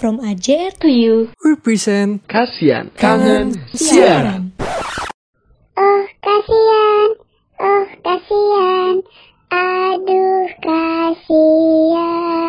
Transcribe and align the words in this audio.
From 0.00 0.16
AJR 0.24 0.80
to 0.80 0.88
you. 0.88 1.28
Represent 1.44 2.24
Kasian 2.24 2.88
Kangen 2.96 3.52
Siaran. 3.76 4.48
Oh 5.76 6.04
kasihan, 6.24 7.08
oh 7.60 7.84
kasihan, 8.00 9.04
aduh 9.52 10.48
kasihan. 10.64 12.48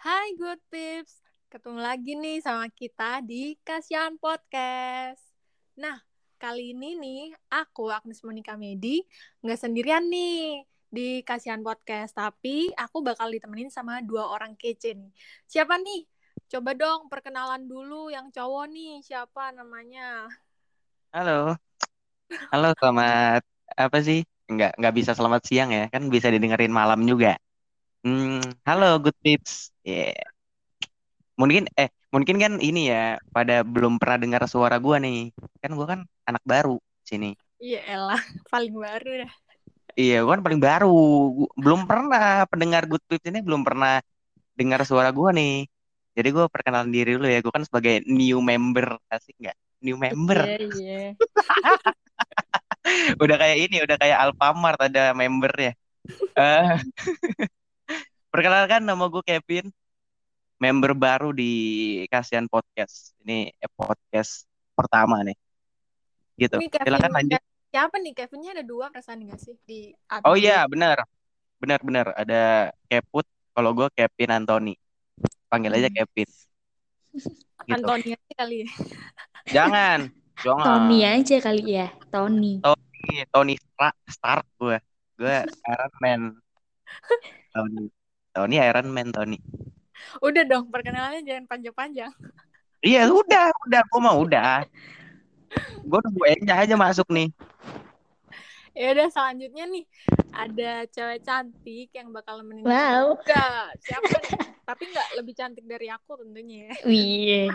Hai 0.00 0.32
Good 0.40 0.64
Pips, 0.72 1.20
ketemu 1.52 1.84
lagi 1.84 2.16
nih 2.16 2.40
sama 2.40 2.72
kita 2.72 3.20
di 3.20 3.60
Kasian 3.60 4.16
Podcast. 4.16 5.20
Nah, 5.76 6.00
kali 6.44 6.76
ini 6.76 6.92
nih 7.00 7.22
aku 7.48 7.88
Agnes 7.88 8.20
Monica 8.20 8.52
Medi 8.52 9.00
nggak 9.40 9.56
sendirian 9.64 10.04
nih 10.12 10.60
di 10.92 11.24
Kasian 11.24 11.64
Podcast, 11.64 12.12
tapi 12.12 12.68
aku 12.76 13.00
bakal 13.00 13.32
ditemenin 13.32 13.72
sama 13.72 14.04
dua 14.04 14.28
orang 14.28 14.52
kece 14.52 14.92
nih. 14.92 15.08
Siapa 15.48 15.80
nih? 15.80 16.04
Coba 16.52 16.76
dong 16.76 17.08
perkenalan 17.08 17.64
dulu 17.64 18.12
yang 18.12 18.28
cowok 18.28 18.68
nih, 18.68 19.00
siapa 19.00 19.56
namanya? 19.56 20.28
Halo, 21.16 21.56
halo 22.52 22.68
selamat 22.76 23.40
apa 23.74 23.98
sih? 24.04 24.20
Nggak 24.44 24.76
nggak 24.76 24.94
bisa 25.00 25.16
selamat 25.16 25.42
siang 25.48 25.72
ya, 25.72 25.88
kan 25.88 26.12
bisa 26.12 26.28
didengerin 26.28 26.70
malam 26.70 27.08
juga. 27.08 27.40
Hmm, 28.04 28.44
halo 28.68 29.00
good 29.00 29.16
tips. 29.24 29.72
Yeah. 29.80 30.12
Mungkin 31.40 31.72
eh 31.72 31.88
mungkin 32.14 32.36
kan 32.38 32.52
ini 32.62 32.80
ya 32.94 33.18
pada 33.34 33.66
belum 33.66 33.98
pernah 33.98 34.18
dengar 34.22 34.42
suara 34.46 34.76
gua 34.78 34.96
nih. 35.02 35.34
Kan 35.62 35.70
gua 35.78 35.86
kan 35.92 36.00
anak 36.30 36.42
baru 36.46 36.78
sini. 37.02 37.34
Iya 37.58 37.78
elah, 37.90 38.22
paling 38.52 38.74
baru 38.78 39.10
dah. 39.26 39.32
Iya, 39.98 40.14
gua 40.22 40.32
kan 40.38 40.42
paling 40.46 40.60
baru. 40.62 40.88
Gua- 41.36 41.52
Belum 41.58 41.80
pernah 41.90 42.46
pendengar 42.50 42.82
good 42.90 43.02
tips 43.10 43.26
ini 43.30 43.38
belum 43.42 43.62
pernah 43.66 43.98
dengar 44.58 44.80
suara 44.86 45.10
gua 45.10 45.30
nih. 45.34 45.66
Jadi 46.14 46.28
gua 46.30 46.46
perkenalan 46.46 46.90
diri 46.94 47.10
dulu 47.18 47.26
ya. 47.26 47.38
Gua 47.42 47.52
kan 47.58 47.64
sebagai 47.66 48.06
new 48.06 48.38
member, 48.38 48.86
asik 49.10 49.34
nggak? 49.42 49.56
New 49.84 49.96
member. 49.98 50.40
Iya, 50.40 50.56
iya. 50.78 50.98
udah 53.22 53.36
kayak 53.40 53.56
ini, 53.68 53.76
udah 53.84 53.96
kayak 54.00 54.18
Alfamart 54.22 54.78
ada 54.86 55.12
membernya. 55.16 55.72
Eh, 56.36 56.68
perkenalkan 58.32 58.82
nama 58.84 59.04
gue 59.08 59.22
Kevin, 59.24 59.70
member 60.64 60.96
baru 60.96 61.36
di 61.36 61.52
Kasian 62.08 62.48
Podcast. 62.48 63.12
Ini 63.20 63.52
eh, 63.52 63.70
podcast 63.76 64.48
pertama 64.72 65.20
nih. 65.20 65.36
Gitu. 66.40 66.56
Ini 66.56 66.72
Kevin 66.72 66.86
Silakan 66.88 67.12
lanjut. 67.12 67.40
Siapa 67.68 67.96
nih? 68.00 68.12
Kevinnya 68.16 68.50
ada 68.56 68.64
dua 68.64 68.88
perasaan 68.88 69.20
nggak 69.28 69.40
sih 69.44 69.54
di 69.68 69.92
Oh 70.24 70.32
iya, 70.32 70.64
benar. 70.64 71.04
Benar 71.60 71.84
benar 71.84 72.06
ada 72.16 72.72
Keput, 72.88 73.28
kalau 73.52 73.76
gue 73.76 73.92
Kevin 73.92 74.40
Anthony. 74.40 74.74
Panggil 75.52 75.76
aja 75.76 75.88
Hmm. 75.92 75.96
Kevin. 76.00 76.28
Gitu. 77.64 77.80
Antonia 77.80 78.16
sih 78.20 78.34
kali 78.36 78.56
ya. 78.64 78.70
Jangan. 79.52 80.00
Jangan. 80.44 80.66
Tony 80.66 80.98
aja 81.06 81.36
kali 81.40 81.62
ya, 81.78 81.88
Tony. 82.10 82.58
Tony, 82.60 83.12
Tony 83.30 83.54
Stark, 83.54 83.96
Stark 84.10 84.44
gue. 84.58 84.76
Gue 85.16 85.36
Iron 85.72 85.94
Man. 86.02 86.20
Tony. 87.54 87.84
Tony 88.34 88.56
Iron 88.58 88.88
Man 88.90 89.08
Tony. 89.14 89.38
Udah 90.22 90.42
dong, 90.46 90.70
perkenalannya 90.70 91.22
jangan 91.22 91.44
panjang-panjang. 91.48 92.12
Iya 92.84 93.08
udah, 93.08 93.48
udah, 93.64 93.80
gue 93.80 94.00
mau 94.00 94.16
udah. 94.20 94.66
Gue 95.84 95.98
nunggu 96.04 96.24
Enja 96.28 96.54
aja 96.60 96.74
masuk 96.76 97.08
nih. 97.08 97.32
Ya 98.74 98.90
udah 98.90 99.06
selanjutnya 99.06 99.64
nih 99.70 99.84
ada 100.34 100.82
cewek 100.90 101.22
cantik 101.22 101.94
yang 101.94 102.10
bakal 102.10 102.42
nemenin 102.42 102.66
Wow. 102.66 103.14
juga. 103.22 103.70
Siapa 103.86 104.02
nih? 104.02 104.34
Tapi 104.66 104.82
nggak 104.90 105.08
lebih 105.22 105.34
cantik 105.38 105.64
dari 105.64 105.86
aku 105.94 106.18
tentunya 106.18 106.68
ya. 106.68 106.74
Wih. 106.82 107.46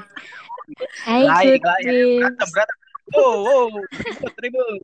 Hai 1.03 1.27
Lain, 1.27 1.59
good. 1.59 1.85
Berantem, 2.23 2.47
berantem. 2.55 2.77
Wow, 3.09 3.35
wow. 3.41 3.67
Ribut, 3.91 4.33
ribut. 4.39 4.81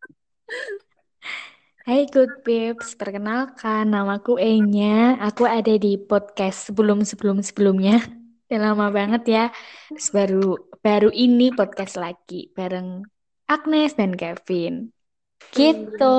Hai 1.85 2.09
good 2.09 2.41
pips. 2.41 2.97
Perkenalkan, 2.97 3.93
namaku 3.93 4.41
Enya. 4.41 5.21
Aku 5.21 5.45
ada 5.45 5.69
di 5.77 6.01
podcast 6.01 6.73
sebelum-sebelum 6.73 7.45
sebelumnya. 7.45 8.01
Udah 8.49 8.59
lama 8.73 8.89
banget 8.89 9.23
ya. 9.29 9.45
Terus 9.93 10.09
baru 10.09 10.57
baru 10.81 11.13
ini 11.13 11.53
podcast 11.53 12.01
lagi 12.01 12.49
bareng 12.57 13.05
Agnes 13.45 13.93
dan 13.93 14.17
Kevin. 14.17 14.89
Gitu. 15.53 16.17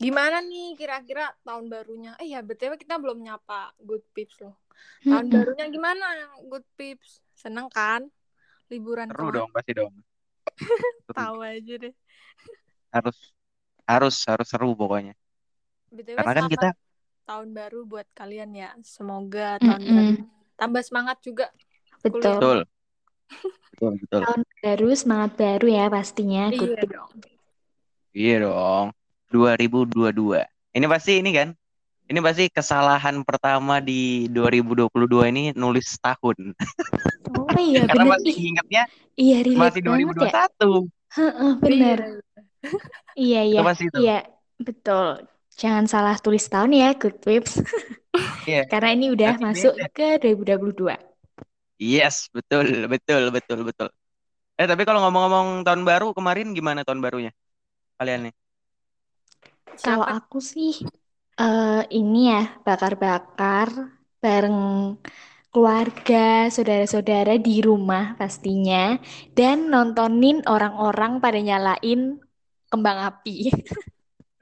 Gimana 0.00 0.40
nih 0.40 0.80
kira-kira 0.80 1.36
tahun 1.44 1.68
barunya? 1.68 2.16
Eh 2.16 2.32
ya 2.32 2.40
BTW 2.40 2.80
kita 2.80 2.96
belum 2.96 3.20
nyapa 3.20 3.76
Good 3.84 4.16
Pips 4.16 4.40
loh. 4.40 4.56
Tahun 5.04 5.28
barunya 5.28 5.68
gimana 5.68 6.40
Good 6.40 6.64
Pips? 6.72 7.20
Seneng 7.36 7.68
kan? 7.68 8.08
Liburan 8.72 9.12
Seru 9.12 9.28
dong, 9.28 9.52
pasti 9.52 9.76
dong. 9.76 9.92
Tahu 11.12 11.36
aja 11.44 11.74
deh. 11.84 11.92
Harus, 12.96 13.35
harus, 13.86 14.14
harus 14.26 14.46
seru 14.50 14.74
pokoknya. 14.74 15.14
BTW 15.90 16.16
Karena 16.18 16.32
kan 16.34 16.44
kita, 16.50 16.68
tahun 17.26 17.48
baru 17.54 17.80
buat 17.86 18.06
kalian 18.14 18.50
ya. 18.54 18.70
Semoga 18.82 19.58
tahun 19.62 19.82
Mm-mm. 19.82 19.96
baru 19.96 20.14
tambah 20.58 20.82
semangat 20.82 21.16
juga. 21.22 21.46
Betul. 22.02 22.22
betul, 22.22 22.58
betul, 23.72 23.92
betul. 24.02 24.20
Tahun 24.26 24.42
baru, 24.62 24.88
semangat 24.94 25.30
baru 25.38 25.66
ya 25.66 25.84
pastinya. 25.90 26.44
Iya 26.50 26.82
dong. 26.86 27.10
Iya 28.16 28.34
dong. 28.46 28.86
2022. 29.30 30.40
Ini 30.76 30.86
pasti 30.88 31.12
ini 31.20 31.30
kan? 31.34 31.48
Ini 32.06 32.22
pasti 32.22 32.46
kesalahan 32.46 33.26
pertama 33.26 33.82
di 33.82 34.30
2022 34.30 35.26
ini 35.26 35.50
nulis 35.58 35.98
tahun. 35.98 36.54
Oh 37.34 37.50
iya 37.58 37.82
Karena 37.90 38.04
bener. 38.06 38.14
masih 38.14 38.30
Ih, 38.30 38.46
ingatnya 38.54 38.82
iya 39.18 39.36
masih 39.42 39.82
banget 39.82 40.16
ya. 40.22 40.32
2021. 40.32 40.86
Heeh, 41.16 41.50
bener. 41.64 41.98
Iya. 41.98 42.25
Iya, 43.16 43.40
iya. 43.48 43.60
Iya, 43.96 44.12
betul. 44.66 45.06
Jangan 45.60 45.84
salah 45.92 46.16
tulis 46.24 46.44
tahun 46.52 46.70
ya, 46.76 46.88
Good 47.00 47.16
Pips. 47.24 47.52
Iya. 48.46 48.62
Karena 48.70 48.88
ini 48.96 49.06
udah 49.14 49.30
Nanti 49.32 49.44
masuk 49.44 49.72
beda. 49.76 49.86
ke 49.96 50.06
2022. 50.22 50.96
Yes, 51.76 52.16
betul, 52.32 52.88
betul, 52.92 53.22
betul, 53.36 53.58
betul. 53.68 53.88
Eh, 54.60 54.66
tapi 54.70 54.82
kalau 54.88 55.00
ngomong-ngomong 55.04 55.48
tahun 55.66 55.82
baru, 55.84 56.06
kemarin 56.16 56.56
gimana 56.56 56.80
tahun 56.86 57.00
barunya? 57.04 57.32
Kalian 58.00 58.20
nih? 58.30 58.34
Kalau 59.84 60.04
aku 60.16 60.38
sih 60.52 60.72
eh 61.40 61.80
ini 61.98 62.18
ya, 62.32 62.40
bakar-bakar 62.66 63.68
bareng 64.22 64.58
keluarga, 65.52 66.48
saudara-saudara 66.54 67.32
di 67.40 67.64
rumah 67.68 68.12
pastinya 68.20 69.00
dan 69.38 69.56
nontonin 69.72 70.44
orang-orang 70.54 71.12
pada 71.24 71.38
nyalain 71.40 72.00
kembang 72.72 72.98
api. 73.08 73.50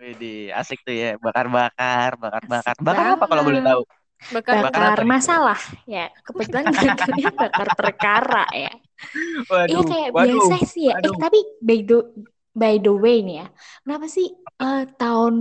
Widih, 0.00 0.50
asik 0.58 0.78
tuh 0.86 0.94
ya, 1.02 1.08
bakar-bakar, 1.24 2.10
bakar-bakar. 2.22 2.74
Bakar 2.86 3.06
apa 3.14 3.24
kalau 3.30 3.42
boleh 3.46 3.60
tahu? 3.62 3.80
Bakar 4.34 4.54
Bakar 4.64 4.98
masalah 5.04 5.60
ya. 5.84 6.08
Kebetulan 6.26 6.66
nontonnya 6.72 7.28
bakar 7.44 7.68
perkara 7.76 8.44
ya. 8.56 8.72
Iya 9.68 9.80
Waduh, 9.80 9.88
kayak 9.90 10.10
waduh, 10.14 10.50
biasa 10.50 10.54
sih 10.72 10.82
ya. 10.90 10.94
Eh 11.04 11.14
tapi 11.22 11.38
by 11.66 11.78
the 11.88 11.96
by 12.60 12.74
the 12.84 12.92
way 13.04 13.16
nih 13.26 13.36
ya, 13.42 13.46
kenapa 13.84 14.06
sih 14.16 14.26
eh, 14.62 14.82
tahun 15.00 15.34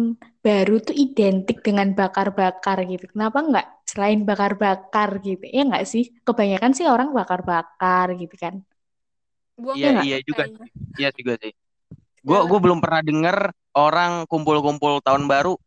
baru 0.45 0.73
tuh 0.87 0.95
identik 1.05 1.57
dengan 1.67 1.87
bakar-bakar 1.99 2.77
gitu? 2.91 3.05
Kenapa 3.13 3.37
nggak 3.49 3.67
selain 3.91 4.19
bakar-bakar 4.29 5.09
gitu? 5.27 5.43
Ya 5.55 5.61
nggak 5.69 5.85
sih? 5.93 6.03
Kebanyakan 6.27 6.71
sih 6.77 6.85
orang 6.93 7.09
bakar-bakar 7.19 8.07
gitu 8.21 8.35
kan. 8.43 8.55
buang 9.61 9.77
Iya, 9.77 9.87
kembang 9.89 10.05
iya 10.07 10.17
juga. 10.27 10.43
Iya 10.99 11.09
juga 11.17 11.33
sih. 11.41 11.51
Gue 12.23 12.39
gue 12.47 12.59
belum 12.63 12.79
pernah 12.79 13.03
denger 13.03 13.37
orang 13.75 14.23
kumpul-kumpul 14.31 15.03
tahun 15.03 15.27
baru 15.27 15.59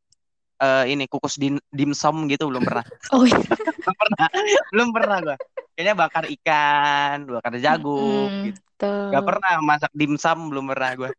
eh 0.56 0.88
ini 0.88 1.04
kukus 1.04 1.36
dim 1.36 1.60
dimsum 1.68 2.24
gitu 2.32 2.48
belum 2.48 2.64
pernah. 2.64 2.80
Oh 3.14 3.22
iya. 3.28 3.36
belum 3.36 3.94
pernah. 3.94 4.28
belum 4.72 4.88
pernah 4.90 5.16
gue. 5.20 5.36
Kayaknya 5.76 5.94
bakar 5.94 6.24
ikan, 6.32 7.16
bakar 7.28 7.52
jagung 7.60 8.32
Mm, 8.32 8.44
gitu. 8.48 8.60
betul. 8.80 9.08
Gak 9.12 9.24
pernah 9.28 9.52
masak 9.60 9.92
dimsum 9.92 10.38
belum 10.48 10.64
pernah 10.72 10.90
gue. 10.96 11.10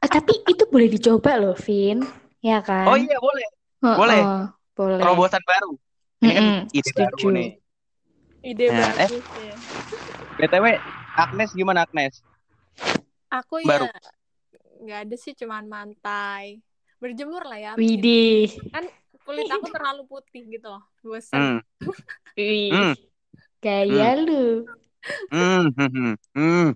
Eh, 0.00 0.08
tapi 0.08 0.32
itu 0.48 0.64
boleh 0.72 0.88
dicoba 0.88 1.36
loh, 1.36 1.52
Vin. 1.60 2.00
Ya 2.40 2.64
kan? 2.64 2.88
Oh 2.88 2.96
iya 2.96 3.20
boleh. 3.20 3.48
Heeh, 3.84 3.96
boleh. 4.00 4.22
boleh. 4.72 5.00
Terobosan 5.04 5.44
baru. 5.44 5.70
Ini 6.24 6.32
kan 6.32 6.44
ide 6.72 6.88
setuju. 6.88 7.04
baru 7.04 7.26
nih. 7.36 7.48
Ide 8.40 8.64
Nah, 8.72 8.90
eh. 8.96 9.08
bagus 9.12 9.24
ya. 9.36 9.54
BTW 10.40 10.66
Agnes 11.20 11.50
gimana 11.52 11.84
Agnes? 11.84 12.24
Aku 13.30 13.62
Baru. 13.62 13.86
ya 13.86 13.94
nggak 14.80 15.00
ada 15.06 15.16
sih 15.16 15.32
cuman 15.38 15.64
mantai. 15.70 16.58
Berjemur 16.98 17.46
lah 17.46 17.58
ya. 17.58 17.72
Widih. 17.78 18.50
Kan 18.74 18.84
kulit 19.24 19.46
aku 19.48 19.70
terlalu 19.70 20.02
putih 20.04 20.42
gitu 20.50 20.66
loh. 20.68 20.84
Bosan. 21.00 21.62
Hmm. 21.62 21.88
Wih. 22.36 22.74
Hmm. 22.74 22.94
Gaya 23.62 24.18
lu. 24.18 24.66
Hmm, 25.32 25.72
hmm, 25.72 26.12
hmm. 26.36 26.68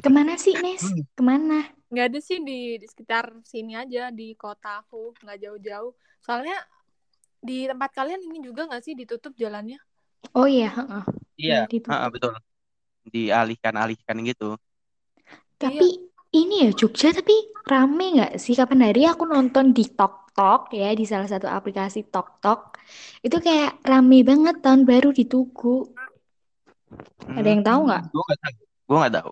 Ke 0.00 0.08
mana 0.08 0.40
sih, 0.40 0.56
Nes? 0.56 0.80
Ke 1.12 1.20
mana? 1.20 1.68
nggak 1.92 2.06
ada 2.08 2.20
sih 2.24 2.40
di, 2.40 2.80
di 2.80 2.86
sekitar 2.88 3.36
sini 3.44 3.76
aja 3.76 4.08
di 4.08 4.32
kota 4.32 4.80
aku 4.80 5.12
nggak 5.20 5.38
jauh-jauh 5.44 5.92
soalnya 6.24 6.56
di 7.36 7.68
tempat 7.68 7.92
kalian 7.92 8.24
ini 8.32 8.40
juga 8.40 8.64
nggak 8.64 8.80
sih 8.80 8.96
ditutup 8.96 9.36
jalannya 9.36 9.76
Oh 10.38 10.46
iya, 10.46 10.70
heeh. 10.70 11.04
Iya, 11.34 11.60
ah, 11.90 12.06
betul. 12.06 12.30
Dialihkan-alihkan 13.10 14.16
gitu. 14.22 14.54
Tapi 15.62 15.88
ini 16.32 16.54
ya 16.66 16.70
Jogja 16.74 17.14
tapi 17.14 17.36
rame 17.68 18.06
nggak 18.18 18.32
sih? 18.42 18.58
Kapan 18.58 18.90
hari 18.90 19.06
aku 19.06 19.22
nonton 19.28 19.70
di 19.70 19.86
TokTok 19.86 20.74
ya 20.74 20.90
di 20.96 21.04
salah 21.06 21.28
satu 21.30 21.46
aplikasi 21.46 22.08
TokTok 22.10 22.80
itu 23.22 23.36
kayak 23.38 23.78
rame 23.86 24.26
banget 24.26 24.58
tahun 24.64 24.82
baru 24.82 25.14
di 25.14 25.24
Tugu. 25.28 25.86
Ada 27.32 27.48
yang 27.48 27.62
tahu 27.62 27.80
nggak? 27.88 28.02
Gue 28.10 28.22
nggak 28.26 28.40
tahu. 28.42 28.54
Gue 28.88 28.96
nggak 28.98 29.14
tahu. 29.14 29.30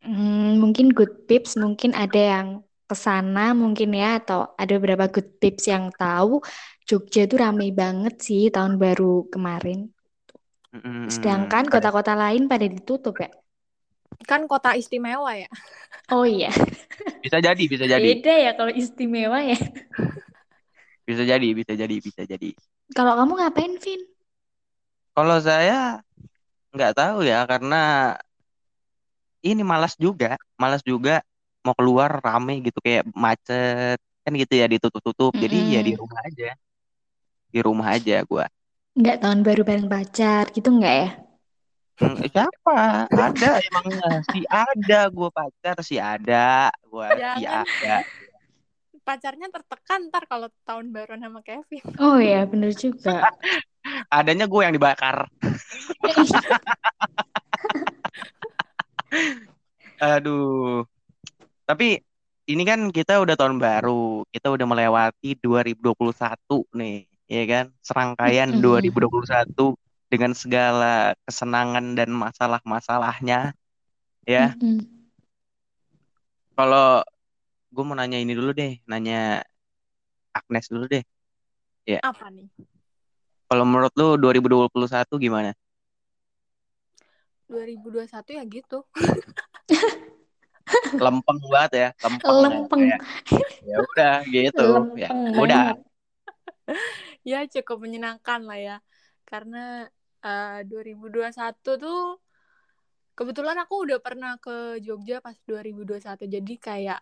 Hmm, 0.00 0.56
mungkin 0.56 0.86
Good 0.96 1.28
Pips 1.28 1.60
mungkin 1.60 1.92
ada 1.92 2.16
yang 2.16 2.48
ke 2.88 2.96
sana 2.96 3.54
mungkin 3.54 3.94
ya 3.94 4.18
atau 4.18 4.50
ada 4.56 4.72
beberapa 4.80 5.06
Good 5.06 5.38
Pips 5.38 5.68
yang 5.70 5.92
tahu 5.94 6.42
Jogja 6.88 7.28
itu 7.28 7.38
rame 7.38 7.70
banget 7.70 8.18
sih 8.18 8.50
tahun 8.50 8.80
baru 8.80 9.30
kemarin. 9.30 9.92
Hmm, 10.74 11.06
Sedangkan 11.06 11.66
ada. 11.68 11.70
kota-kota 11.70 12.18
lain 12.18 12.50
pada 12.50 12.66
ditutup 12.66 13.14
ya. 13.22 13.30
Kan 14.28 14.44
kota 14.50 14.76
istimewa 14.76 15.32
ya 15.36 15.48
Oh 16.10 16.26
iya, 16.26 16.50
Bisa 17.20 17.38
jadi, 17.38 17.64
bisa 17.68 17.84
jadi, 17.84 18.16
beda 18.16 18.32
ya 18.44 18.50
kalau 18.58 18.72
istimewa 18.72 19.38
ya. 19.44 19.58
bisa 21.08 21.22
jadi, 21.26 21.48
bisa 21.52 21.72
jadi, 21.76 21.96
bisa 22.00 22.22
jadi. 22.24 22.50
Kalau 22.96 23.12
kamu 23.18 23.32
ngapain, 23.38 23.72
Vin? 23.82 24.00
Kalau 25.16 25.38
saya 25.48 26.02
nggak 26.74 26.92
tahu 26.98 27.18
ya, 27.30 27.38
karena 27.50 27.76
ini 29.48 29.62
malas 29.64 29.94
juga, 30.04 30.36
malas 30.60 30.82
juga 30.84 31.24
mau 31.64 31.74
keluar 31.76 32.10
rame 32.24 32.52
gitu 32.66 32.78
kayak 32.84 33.04
macet 33.12 33.98
kan 34.24 34.32
gitu 34.36 34.52
ya 34.60 34.66
ditutup-tutup. 34.68 35.32
Jadi 35.42 35.56
ya 35.76 35.80
di 35.86 35.92
rumah 35.96 36.20
aja, 36.28 36.48
di 37.52 37.58
rumah 37.62 37.88
aja 37.96 38.22
gua. 38.26 38.46
Nggak 38.98 39.16
tahun 39.22 39.40
baru 39.46 39.62
bareng 39.68 39.88
pacar 39.94 40.44
gitu 40.56 40.68
nggak 40.78 40.94
ya? 41.02 41.08
Hmm, 42.00 42.16
eh, 42.24 42.32
siapa? 42.32 43.04
Ada 43.12 43.60
emangnya 43.60 44.24
si 44.32 44.40
ada 44.48 45.12
gua 45.12 45.28
pacar 45.28 45.76
si 45.84 46.00
ada 46.00 46.72
gua 46.88 47.12
si 47.36 47.44
ada. 47.44 48.00
pacarnya 49.00 49.48
tertekan 49.50 50.06
ntar 50.08 50.22
kalau 50.30 50.46
tahun 50.62 50.94
baru 50.94 51.18
sama 51.18 51.42
Kevin 51.42 51.82
Oh 51.98 52.22
ya, 52.22 52.46
bener 52.46 52.70
juga. 52.72 53.26
Adanya 54.12 54.46
gue 54.46 54.62
yang 54.62 54.74
dibakar. 54.76 55.26
Aduh. 60.14 60.86
Tapi 61.66 61.98
ini 62.50 62.62
kan 62.62 62.90
kita 62.94 63.18
udah 63.18 63.34
tahun 63.34 63.58
baru, 63.58 64.22
kita 64.30 64.52
udah 64.52 64.66
melewati 64.68 65.34
2021 65.42 66.62
nih, 66.76 67.08
ya 67.26 67.44
kan? 67.50 67.72
Serangkaian 67.82 68.52
Mm-mm. 68.52 68.86
2021 68.86 69.74
dengan 70.10 70.34
segala 70.34 71.14
kesenangan 71.22 71.94
dan 71.94 72.10
masalah-masalahnya, 72.10 73.54
ya. 74.26 74.58
Kalau 76.58 77.06
gue 77.70 77.84
mau 77.86 77.94
nanya 77.94 78.18
ini 78.18 78.34
dulu 78.34 78.50
deh, 78.50 78.82
nanya 78.90 79.46
Agnes 80.34 80.66
dulu 80.66 80.90
deh. 80.90 81.06
apa 81.90 82.30
nih 82.30 82.46
Kalau 83.50 83.66
menurut 83.66 83.90
lu 83.98 84.14
2021 84.14 85.10
gimana? 85.18 85.50
2021 87.50 88.38
ya 88.38 88.46
gitu 88.46 88.86
Lempeng 91.02 91.42
banget 91.50 91.72
ya, 91.74 91.88
lempeng. 92.06 92.22
ya, 92.22 92.46
Lempeng. 92.46 92.80
kayak, 92.86 93.00
Ya 93.66 93.76
udah 93.82 94.14
gitu. 94.30 94.66
Ya 94.94 95.10
Lempeng 95.10 95.34
udah. 95.34 95.64
banget. 95.66 95.78
ya 97.30 97.38
cukup 97.50 97.82
menyenangkan 97.82 98.46
lah 98.46 98.58
ya 98.58 98.76
karena 99.26 99.90
eh, 100.24 100.60
2021 100.68 101.76
tuh 101.76 102.20
kebetulan 103.16 103.56
aku 103.60 103.84
udah 103.84 103.98
pernah 104.00 104.40
ke 104.40 104.80
Jogja 104.80 105.20
pas 105.20 105.36
2021 105.44 106.24
jadi 106.24 106.54
kayak 106.56 107.00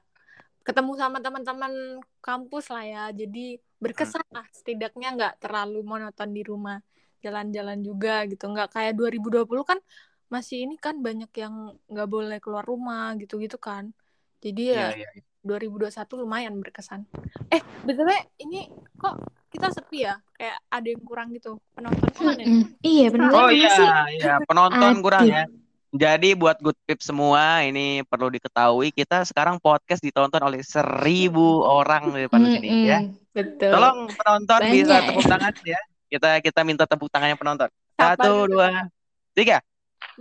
ketemu 0.68 0.92
sama 1.00 1.16
teman-teman 1.24 1.72
kampus 2.20 2.68
lah 2.68 2.84
ya. 2.84 3.04
Jadi 3.16 3.56
berkesan 3.80 4.20
lah 4.28 4.44
setidaknya 4.52 5.16
nggak 5.16 5.34
terlalu 5.40 5.80
monoton 5.80 6.28
di 6.28 6.44
rumah 6.44 6.76
jalan-jalan 7.24 7.80
juga 7.80 8.28
gitu. 8.28 8.52
Nggak 8.52 8.76
kayak 8.76 8.92
2020 9.00 9.64
kan 9.64 9.80
masih 10.28 10.68
ini 10.68 10.76
kan 10.76 11.00
banyak 11.00 11.32
yang 11.40 11.72
nggak 11.88 12.08
boleh 12.12 12.36
keluar 12.44 12.68
rumah 12.68 13.16
gitu-gitu 13.16 13.56
kan. 13.56 13.96
Jadi 14.44 14.76
ya 14.76 14.92
Iya, 14.92 15.08
iya. 15.16 15.24
2021 15.40 16.20
lumayan 16.20 16.54
berkesan. 16.60 17.08
Eh, 17.48 17.64
btw 17.88 18.10
ini 18.44 18.68
kok 19.00 19.16
kita 19.48 19.72
sepi 19.72 20.04
ya? 20.04 20.14
Kayak 20.34 20.56
ada 20.68 20.86
yang 20.86 21.02
kurang 21.02 21.28
gitu. 21.32 21.56
Penontonnya 21.72 22.12
mana 22.16 22.32
nih? 22.36 22.46
Mm-mm. 22.46 22.64
Iya, 22.80 23.06
bener 23.10 23.28
Oh 23.32 23.48
iya, 23.48 23.70
sih? 23.72 23.88
iya, 24.20 24.34
penonton 24.44 24.92
kurang 25.00 25.24
ya. 25.26 25.44
Jadi 25.88 26.36
buat 26.36 26.60
good 26.60 26.76
tips 26.84 27.08
semua, 27.08 27.64
ini 27.64 28.04
perlu 28.04 28.28
diketahui 28.28 28.92
kita 28.92 29.24
sekarang 29.24 29.56
podcast 29.56 30.04
ditonton 30.04 30.44
oleh 30.44 30.60
seribu 30.60 31.64
orang 31.64 32.12
di 32.12 32.28
depan 32.28 32.44
sini 32.44 32.68
ya. 32.84 32.98
Betul. 33.32 33.72
Tolong 33.72 34.12
penonton 34.12 34.60
bisa 34.68 35.00
Banyak. 35.00 35.06
tepuk 35.08 35.24
tangan 35.24 35.54
ya. 35.64 35.80
Kita 36.08 36.28
kita 36.44 36.60
minta 36.60 36.84
tepuk 36.84 37.08
tangannya 37.08 37.40
penonton. 37.40 37.72
Satu, 37.96 38.44
dulu? 38.44 38.60
dua, 38.60 38.84
tiga. 39.32 39.64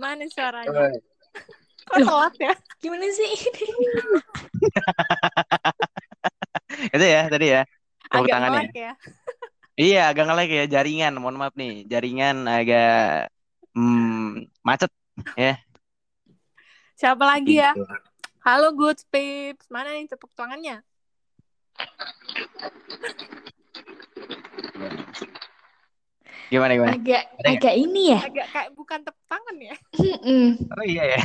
Mana 0.00 0.24
suaranya? 0.32 0.72
Kok 1.84 1.96
Loh. 2.00 2.04
telat 2.04 2.34
ya? 2.40 2.52
Gimana 2.80 3.04
sih? 3.12 3.28
Itu 6.94 7.04
ya 7.04 7.22
tadi 7.28 7.46
ya. 7.48 7.62
Tepuk 8.08 8.24
Agak 8.24 8.32
tangannya. 8.32 8.60
ngelag 8.64 8.72
ya. 8.72 8.92
Iya, 9.78 10.10
agak 10.10 10.24
ngelag 10.26 10.50
ya 10.50 10.64
jaringan. 10.74 11.12
Mohon 11.22 11.36
maaf 11.38 11.54
nih, 11.54 11.86
jaringan 11.86 12.36
agak 12.50 13.30
hmm, 13.78 14.42
macet 14.66 14.90
ya. 15.38 15.54
Siapa 16.98 17.22
lagi 17.22 17.62
ya? 17.62 17.78
Gitu. 17.78 17.86
Halo 18.42 18.74
good 18.74 18.98
pips. 19.14 19.70
Mana 19.70 19.94
nih 19.94 20.10
tepuk 20.10 20.34
tangannya? 20.34 20.82
Gimana 26.50 26.72
gimana? 26.74 26.92
Agak 26.98 27.22
Ada 27.38 27.48
agak 27.54 27.74
ini 27.78 28.02
ya. 28.10 28.18
Agak 28.18 28.46
kayak 28.50 28.70
bukan 28.74 28.98
tepuk 29.06 29.24
tangan 29.30 29.56
ya. 29.62 29.76
Mm-mm. 29.94 30.44
Oh 30.74 30.84
iya 30.90 31.02
ya. 31.14 31.20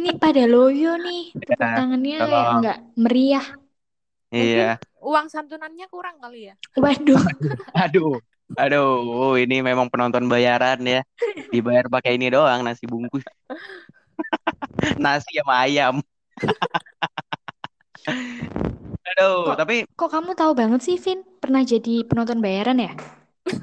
Ini 0.00 0.10
pada 0.16 0.48
loyo 0.48 0.96
nih. 0.96 1.36
Tepuk 1.36 1.60
Ya, 1.60 1.76
tangannya 1.76 2.16
kayak 2.16 2.24
tolong. 2.24 2.56
nggak 2.64 2.78
meriah. 2.96 3.46
Iya. 4.32 4.80
Uang 5.00 5.26
santunannya 5.28 5.86
kurang 5.88 6.20
kali 6.20 6.52
ya. 6.52 6.54
Waduh. 6.76 7.20
Aduh. 7.88 8.20
Aduh, 8.58 9.38
ini 9.38 9.62
memang 9.62 9.86
penonton 9.86 10.26
bayaran 10.26 10.82
ya. 10.82 11.06
Dibayar 11.54 11.86
pakai 11.86 12.18
ini 12.18 12.34
doang 12.34 12.66
nasi 12.66 12.82
bungkus. 12.84 13.22
Nasi 15.02 15.38
sama 15.38 15.64
ayam. 15.64 16.02
Aduh, 19.10 19.54
Kok- 19.54 19.58
tapi 19.58 19.76
Kok 19.94 20.10
kamu 20.10 20.30
tahu 20.34 20.52
banget 20.54 20.80
sih, 20.82 20.96
Vin? 20.98 21.22
Pernah 21.38 21.62
jadi 21.62 22.02
penonton 22.04 22.42
bayaran 22.42 22.78
ya? 22.78 22.92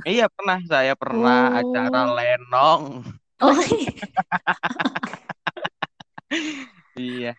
iya 0.04 0.26
pernah 0.28 0.60
saya 0.68 0.98
pernah 0.98 1.52
Oh. 1.54 1.60
acara 1.64 2.02
lenong. 2.18 2.84
Oh, 3.40 3.54
Iya. 6.98 7.38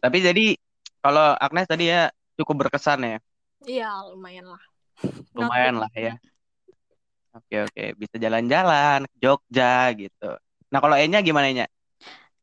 Tapi 0.00 0.18
jadi 0.22 0.56
kalau 1.02 1.36
Agnes 1.36 1.68
tadi 1.68 1.90
ya 1.90 2.08
cukup 2.38 2.66
berkesan 2.66 3.00
ya. 3.04 3.18
Iya, 3.62 3.86
lumayan 4.10 4.46
lah. 4.52 4.62
Lumayan 5.36 5.76
lah 5.82 5.90
ya. 5.94 6.12
Oke 7.32 7.56
oke, 7.64 7.82
bisa 8.00 8.16
jalan-jalan 8.24 8.98
ke 9.08 9.16
Jogja 9.24 9.88
gitu. 9.96 10.24
Nah, 10.72 10.78
kalau 10.84 10.96
E-nya 11.00 11.18
gimana 11.24 11.48
Enya? 11.48 11.66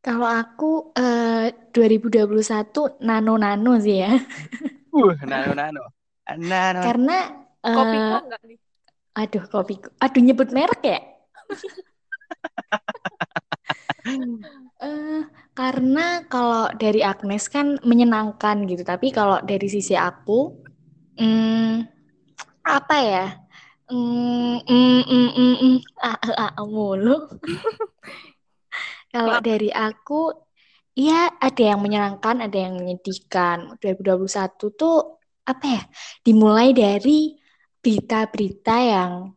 kalau 0.06 0.28
aku 0.42 0.66
eh 0.96 1.52
2021 1.76 2.80
nano-nano 3.08 3.72
sih 3.84 3.96
ya. 4.04 4.12
Uh, 4.94 5.14
nano 5.30 5.54
nano. 5.54 5.84
Nano. 6.38 6.80
Karena 6.86 7.18
eh, 7.66 7.74
Kopi 7.78 7.98
kok 8.10 8.22
enggak 8.26 8.42
nih? 8.50 8.60
aduh 9.22 9.44
kopi. 9.54 9.74
Aduh 10.04 10.22
nyebut 10.26 10.50
merek 10.58 10.82
ya? 10.92 11.00
Eh, 14.80 15.22
karena 15.52 16.24
kalau 16.32 16.72
dari 16.80 17.04
Agnes 17.04 17.52
kan 17.52 17.76
menyenangkan 17.84 18.64
gitu, 18.64 18.88
tapi 18.88 19.12
kalau 19.12 19.44
dari 19.44 19.68
sisi 19.68 19.92
aku, 19.92 20.56
hmm, 21.20 21.84
apa 22.64 22.96
ya? 23.04 23.26
Hmm, 23.90 24.62
mm, 24.64 25.02
mm, 25.04 25.30
mm, 25.36 25.56
mm, 25.60 25.78
ah, 26.00 26.16
ah, 26.16 26.52
ah, 26.56 26.66
mulu. 26.70 27.28
Kalau 29.10 29.42
dari 29.42 29.74
aku, 29.74 30.30
ya 30.94 31.34
ada 31.42 31.64
yang 31.74 31.82
menyenangkan, 31.82 32.46
ada 32.46 32.54
yang 32.54 32.78
menyedihkan. 32.78 33.82
2021 33.82 34.70
tuh 34.78 35.18
apa 35.50 35.66
ya? 35.66 35.82
Dimulai 36.22 36.78
dari 36.78 37.34
berita-berita 37.82 38.76
yang 38.78 39.34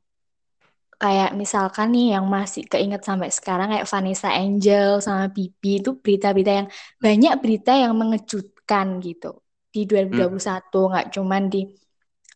kayak 1.02 1.30
misalkan 1.34 1.90
nih 1.90 2.14
yang 2.14 2.24
masih 2.30 2.62
keinget 2.70 3.02
sampai 3.02 3.28
sekarang 3.34 3.74
kayak 3.74 3.90
Vanessa 3.90 4.30
Angel 4.30 5.02
sama 5.02 5.26
Bibi 5.34 5.82
itu 5.82 5.90
berita-berita 5.98 6.52
yang 6.62 6.68
banyak 7.02 7.34
berita 7.42 7.72
yang 7.74 7.92
mengejutkan 7.98 9.02
gitu 9.02 9.42
di 9.74 9.82
2021 9.90 10.70
nggak 10.70 11.06
cuman 11.10 11.42
di 11.50 11.60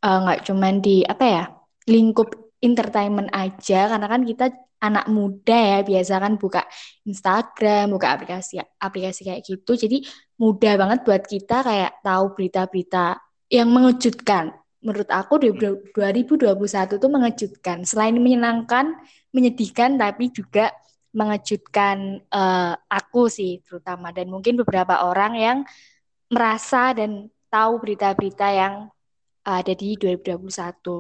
eh, 0.02 0.18
nggak 0.24 0.40
cuman 0.50 0.74
di 0.82 0.96
apa 1.06 1.24
ya 1.24 1.44
lingkup 1.86 2.28
entertainment 2.58 3.30
aja 3.30 3.86
karena 3.86 4.06
kan 4.10 4.22
kita 4.26 4.46
anak 4.82 5.06
muda 5.08 5.56
ya 5.56 5.78
biasa 5.80 6.20
kan 6.20 6.32
buka 6.36 6.62
Instagram, 7.08 7.94
buka 7.96 8.12
aplikasi 8.12 8.60
aplikasi 8.76 9.20
kayak 9.24 9.40
gitu. 9.46 9.72
Jadi 9.72 10.04
mudah 10.36 10.74
banget 10.76 10.98
buat 11.06 11.22
kita 11.24 11.64
kayak 11.64 12.04
tahu 12.04 12.24
berita-berita 12.36 13.16
yang 13.48 13.68
mengejutkan. 13.72 14.52
Menurut 14.84 15.08
aku 15.08 15.40
di 15.40 15.50
2021 15.52 17.00
tuh 17.00 17.10
mengejutkan. 17.10 17.82
Selain 17.82 18.14
menyenangkan, 18.16 18.96
menyedihkan 19.32 19.96
tapi 19.96 20.30
juga 20.30 20.72
mengejutkan 21.16 22.20
eh, 22.20 22.74
aku 22.76 23.32
sih 23.32 23.64
terutama 23.64 24.12
dan 24.12 24.28
mungkin 24.28 24.60
beberapa 24.60 25.08
orang 25.08 25.32
yang 25.36 25.58
merasa 26.28 26.92
dan 26.92 27.32
tahu 27.48 27.80
berita-berita 27.80 28.46
yang 28.52 28.74
ada 29.46 29.72
di 29.72 29.94
2021. 29.94 30.50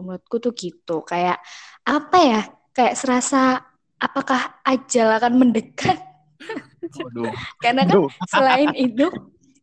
Menurutku 0.06 0.36
tuh 0.38 0.52
gitu. 0.54 1.02
Kayak 1.02 1.42
apa 1.82 2.18
ya? 2.22 2.42
Kayak 2.70 2.94
serasa 2.96 3.58
apakah 3.98 4.62
ajal 4.62 5.18
akan 5.18 5.34
mendekat? 5.36 5.98
Karena 7.64 7.82
kan 7.88 8.06
selain 8.30 8.70
itu, 8.78 9.10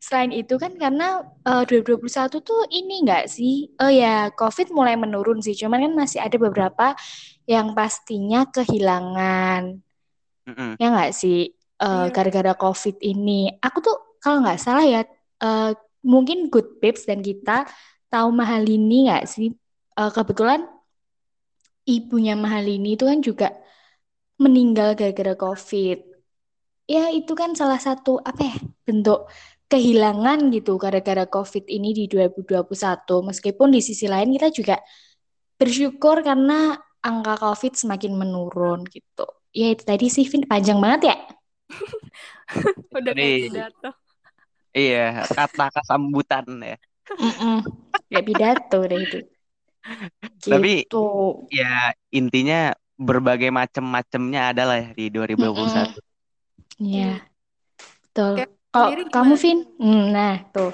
selain 0.03 0.31
itu 0.35 0.59
kan 0.59 0.75
karena 0.75 1.23
eh, 1.47 1.63
2021 1.63 2.43
tuh 2.43 2.61
ini 2.67 3.07
enggak 3.07 3.25
sih? 3.31 3.71
Oh 3.79 3.87
ya, 3.87 4.27
COVID 4.35 4.67
mulai 4.75 4.95
menurun 4.99 5.39
sih. 5.39 5.55
Cuman 5.55 5.79
kan 5.87 5.93
masih 5.95 6.19
ada 6.19 6.35
beberapa 6.35 6.91
yang 7.47 7.71
pastinya 7.71 8.43
kehilangan. 8.51 9.79
Mm-mm. 10.47 10.71
Ya 10.75 10.87
enggak 10.91 11.11
sih? 11.15 11.55
Eh, 11.79 11.87
Iya. 11.87 12.11
gara-gara 12.15 12.53
COVID 12.55 12.99
ini. 12.99 13.47
Aku 13.63 13.79
tuh 13.79 13.95
kalau 14.23 14.43
nggak 14.43 14.59
salah 14.59 14.83
ya, 14.83 15.01
eh, 15.39 15.71
mungkin 16.03 16.51
Good 16.51 16.83
Pips 16.83 17.07
dan 17.07 17.23
kita 17.23 17.63
tahu 18.11 18.27
Mahalini 18.35 19.07
nggak 19.07 19.25
sih? 19.27 19.49
Eh, 19.99 20.11
kebetulan 20.11 20.67
ibunya 21.87 22.35
Mahalini 22.39 22.95
itu 22.95 23.03
kan 23.07 23.19
juga 23.19 23.47
meninggal 24.39 24.95
gara-gara 24.99 25.35
COVID. 25.35 25.97
Ya 26.87 27.07
itu 27.15 27.31
kan 27.31 27.55
salah 27.55 27.79
satu 27.79 28.19
apa 28.19 28.41
ya 28.43 28.55
bentuk 28.83 29.31
kehilangan 29.73 30.53
gitu 30.53 30.77
gara-gara 30.77 31.25
COVID 31.25 31.65
ini 31.65 31.97
di 31.97 32.05
2021. 32.05 32.69
Meskipun 33.25 33.73
di 33.73 33.81
sisi 33.81 34.05
lain 34.05 34.29
kita 34.37 34.53
juga 34.53 34.77
bersyukur 35.57 36.21
karena 36.21 36.77
angka 37.01 37.41
COVID 37.41 37.73
semakin 37.73 38.13
menurun 38.13 38.85
gitu. 38.85 39.25
Ya 39.49 39.73
itu 39.73 39.81
tadi 39.81 40.13
sih 40.13 40.29
Vin 40.29 40.45
panjang 40.45 40.77
banget 40.77 41.09
ya. 41.09 41.17
Udah 43.01 43.13
kayak 43.17 43.49
pidato. 43.49 43.89
Iya, 44.73 45.25
kata 45.25 45.65
kesambutan 45.73 46.45
ya. 46.61 46.77
Mm-mm. 47.17 47.57
Ya 48.13 48.21
pidato 48.21 48.77
deh 48.85 49.01
itu. 49.01 49.19
Tapi- 50.53 50.85
Gitu. 50.85 51.05
Ya, 51.49 51.97
intinya 52.13 52.77
berbagai 52.93 53.49
macam-macamnya 53.49 54.53
adalah 54.53 54.77
ya 54.79 54.89
di 54.93 55.09
2021. 55.09 55.97
Iya. 56.77 57.25
Betul. 58.13 58.33
Oke, 58.37 58.45
Kalau 58.73 58.89
kamu? 59.13 59.33
Vin? 59.37 59.59
Hmm, 59.77 60.09
nah, 60.09 60.41
tuh. 60.49 60.73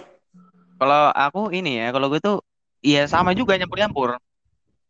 Kalau 0.79 1.11
aku 1.11 1.51
ini 1.51 1.83
ya, 1.83 1.91
kalau 1.91 2.07
gue 2.07 2.23
tuh 2.23 2.39
ya 2.79 3.03
sama 3.11 3.35
juga 3.35 3.59
nyampur-nyampur. 3.59 4.15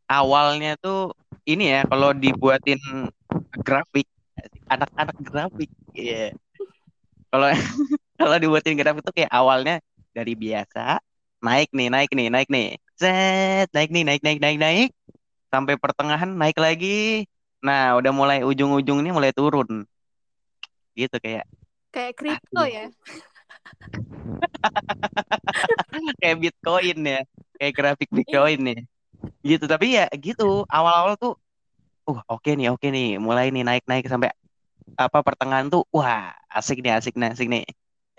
Awalnya 0.06 0.78
tuh 0.78 1.18
ini 1.50 1.74
ya, 1.74 1.82
kalau 1.90 2.14
dibuatin 2.14 2.78
grafik, 3.66 4.06
anak-anak 4.70 5.18
grafik, 5.26 5.70
iya. 5.98 6.38
Kalau 7.34 7.50
kalau 8.22 8.36
dibuatin 8.38 8.78
grafik 8.78 9.02
tuh 9.02 9.14
kayak 9.18 9.34
awalnya 9.34 9.82
dari 10.14 10.38
biasa, 10.38 11.02
naik 11.42 11.74
nih, 11.74 11.90
naik 11.90 12.14
nih, 12.14 12.28
naik 12.30 12.50
nih, 12.54 12.78
set, 12.94 13.74
naik 13.74 13.90
nih, 13.90 14.06
naik, 14.06 14.22
naik, 14.22 14.38
naik, 14.38 14.58
naik, 14.62 14.90
sampai 15.50 15.82
pertengahan 15.82 16.30
naik 16.30 16.62
lagi. 16.62 17.26
Nah, 17.66 17.98
udah 17.98 18.14
mulai 18.14 18.46
ujung-ujungnya 18.46 19.10
mulai 19.10 19.34
turun, 19.34 19.90
gitu 20.94 21.18
kayak 21.18 21.50
Kayak 21.90 22.14
kripto 22.18 22.64
ya. 22.70 22.86
kayak 26.22 26.38
Bitcoin 26.38 26.98
ya, 27.02 27.22
kayak 27.58 27.74
grafik 27.74 28.10
Bitcoin 28.14 28.60
nih. 28.62 28.80
Gitu, 29.44 29.66
tapi 29.66 30.00
ya 30.00 30.06
gitu, 30.16 30.64
awal-awal 30.70 31.20
tuh 31.20 31.34
uh 32.10 32.20
oke 32.26 32.50
nih, 32.58 32.74
oke 32.74 32.88
nih, 32.90 33.22
mulai 33.22 33.54
nih 33.54 33.62
naik-naik 33.62 34.10
sampai 34.10 34.34
apa 34.98 35.22
pertengahan 35.22 35.70
tuh 35.70 35.86
wah, 35.94 36.34
asik 36.50 36.82
nih, 36.82 36.98
asik 36.98 37.14
nih, 37.14 37.30
asik 37.34 37.48
nih. 37.50 37.66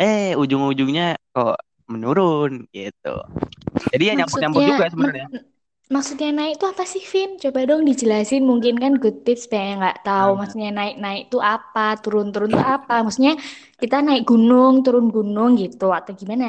Eh, 0.00 0.32
ujung-ujungnya 0.38 1.18
kok 1.34 1.58
menurun 1.90 2.70
gitu. 2.70 3.16
Jadi 3.90 4.02
ya 4.06 4.14
nyampur-nyampur 4.14 4.62
juga 4.62 4.86
sebenarnya. 4.88 5.26
Mak- 5.90 5.94
maksudnya 5.94 6.30
naik 6.38 6.52
itu 6.56 6.64
apa 6.73 6.85
sih, 6.87 7.02
Vin? 7.12 7.30
Coba 7.42 7.59
dong 7.68 7.82
dijelasin. 7.88 8.42
Mungkin 8.47 8.75
kan 8.82 8.92
good 9.02 9.16
tips 9.26 9.44
yang 9.50 9.82
nggak 9.82 9.99
tahu. 10.06 10.30
Hmm. 10.35 10.38
Maksudnya 10.40 10.70
naik-naik 10.78 11.23
itu 11.28 11.38
apa? 11.42 11.99
Turun-turun 12.02 12.50
itu 12.54 12.62
apa? 12.62 12.94
Maksudnya 13.06 13.35
kita 13.82 13.97
naik 14.06 14.23
gunung, 14.30 14.75
turun 14.85 15.06
gunung 15.11 15.50
gitu 15.59 15.90
atau 15.90 16.12
gimana? 16.14 16.47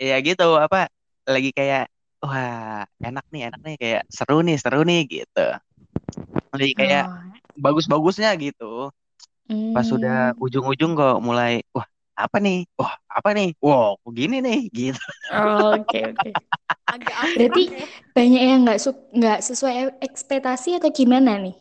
Ya 0.00 0.16
gitu, 0.24 0.56
apa 0.56 0.88
lagi 1.28 1.50
kayak 1.52 1.92
wah, 2.24 2.84
enak 3.04 3.24
nih, 3.32 3.42
enak 3.52 3.60
nih 3.66 3.76
kayak 3.82 4.02
seru 4.08 4.40
nih, 4.46 4.56
seru 4.56 4.80
nih 4.88 5.00
gitu. 5.08 5.46
Lagi 6.52 6.72
kayak 6.74 7.04
Oh. 7.06 7.20
bagus-bagusnya 7.60 8.30
gitu. 8.40 8.88
Pas 9.74 9.86
sudah 9.86 10.34
Hmm. 10.34 10.42
ujung-ujung 10.42 10.92
kok 10.94 11.16
mulai 11.22 11.62
wah, 11.74 11.86
apa 12.26 12.36
nih? 12.44 12.56
Wah, 12.78 12.94
apa 13.16 13.28
nih? 13.36 13.46
Wow, 13.64 13.98
kok 14.02 14.12
gini 14.18 14.36
nih 14.46 14.58
gitu. 14.78 15.00
Oh, 15.30 15.74
Oke, 15.78 15.98
oke. 16.10 16.30
Agak 16.90 17.16
abstrak 17.24 17.38
Berarti 17.38 17.62
ya. 17.70 17.84
banyak 18.16 18.42
yang 18.48 18.58
nggak 18.66 18.80
su- 18.84 19.06
nggak 19.18 19.38
sesuai 19.46 19.74
ekspektasi 20.06 20.68
atau 20.78 20.90
gimana 20.98 21.32
nih? 21.44 21.54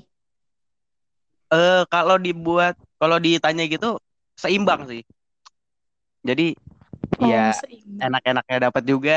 Eh 1.53 1.81
kalau 1.93 2.15
dibuat 2.25 2.73
kalau 3.01 3.17
ditanya 3.25 3.63
gitu 3.73 3.97
seimbang 4.41 4.81
sih. 4.89 5.01
Jadi 6.27 6.55
Oh, 7.19 7.27
ya 7.31 7.55
enak-enaknya 7.99 8.57
dapat 8.71 8.83
juga, 8.87 9.13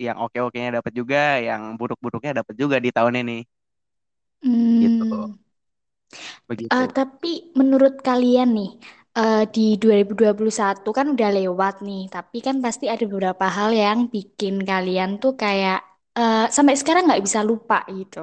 yang 0.00 0.16
oke-okenya 0.24 0.80
dapat 0.82 0.92
juga, 0.96 1.40
yang 1.40 1.76
buruk-buruknya 1.80 2.32
dapat 2.44 2.54
juga 2.56 2.76
di 2.80 2.90
tahun 2.92 3.14
ini. 3.24 3.38
Gitu. 4.80 5.04
Hmm. 5.04 5.38
Begitu. 6.48 6.76
Eh, 6.76 6.86
tapi 6.98 7.28
menurut 7.60 7.94
kalian 8.08 8.48
nih, 8.58 8.70
eh, 9.18 9.42
di 9.54 9.66
2021 9.82 10.88
kan 10.98 11.06
udah 11.14 11.30
lewat 11.38 11.74
nih, 11.88 12.02
tapi 12.14 12.38
kan 12.46 12.56
pasti 12.64 12.84
ada 12.94 13.04
beberapa 13.12 13.46
hal 13.56 13.70
yang 13.84 13.98
bikin 14.14 14.54
kalian 14.70 15.10
tuh 15.22 15.32
kayak 15.42 15.78
eh, 16.18 16.46
sampai 16.56 16.74
sekarang 16.80 17.02
nggak 17.08 17.24
bisa 17.26 17.40
lupa 17.50 17.78
gitu. 17.98 18.18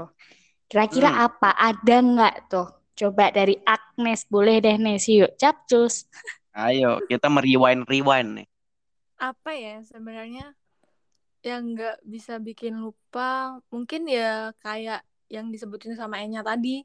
Kira-kira 0.69 1.09
Hmm. 1.11 1.25
apa? 1.27 1.49
Ada 1.69 1.95
nggak 2.11 2.35
tuh? 2.51 2.67
Coba 2.99 3.25
dari 3.37 3.55
Agnes, 3.75 4.21
boleh 4.33 4.55
deh 4.65 4.75
Nes, 4.83 5.05
yuk 5.11 5.31
capcus. 5.41 5.95
Ayo, 6.65 6.91
kita 7.09 7.27
merewind-rewind 7.35 8.29
nih. 8.37 8.47
Apa 9.19 9.51
ya 9.55 9.79
sebenarnya 9.91 10.55
yang 11.47 11.61
nggak 11.73 11.95
bisa 12.13 12.33
bikin 12.47 12.73
lupa? 12.83 13.59
Mungkin 13.73 14.01
ya 14.09 14.51
kayak 14.63 14.99
yang 15.35 15.47
disebutin 15.53 15.93
sama 15.99 16.21
Enya 16.23 16.41
tadi. 16.49 16.83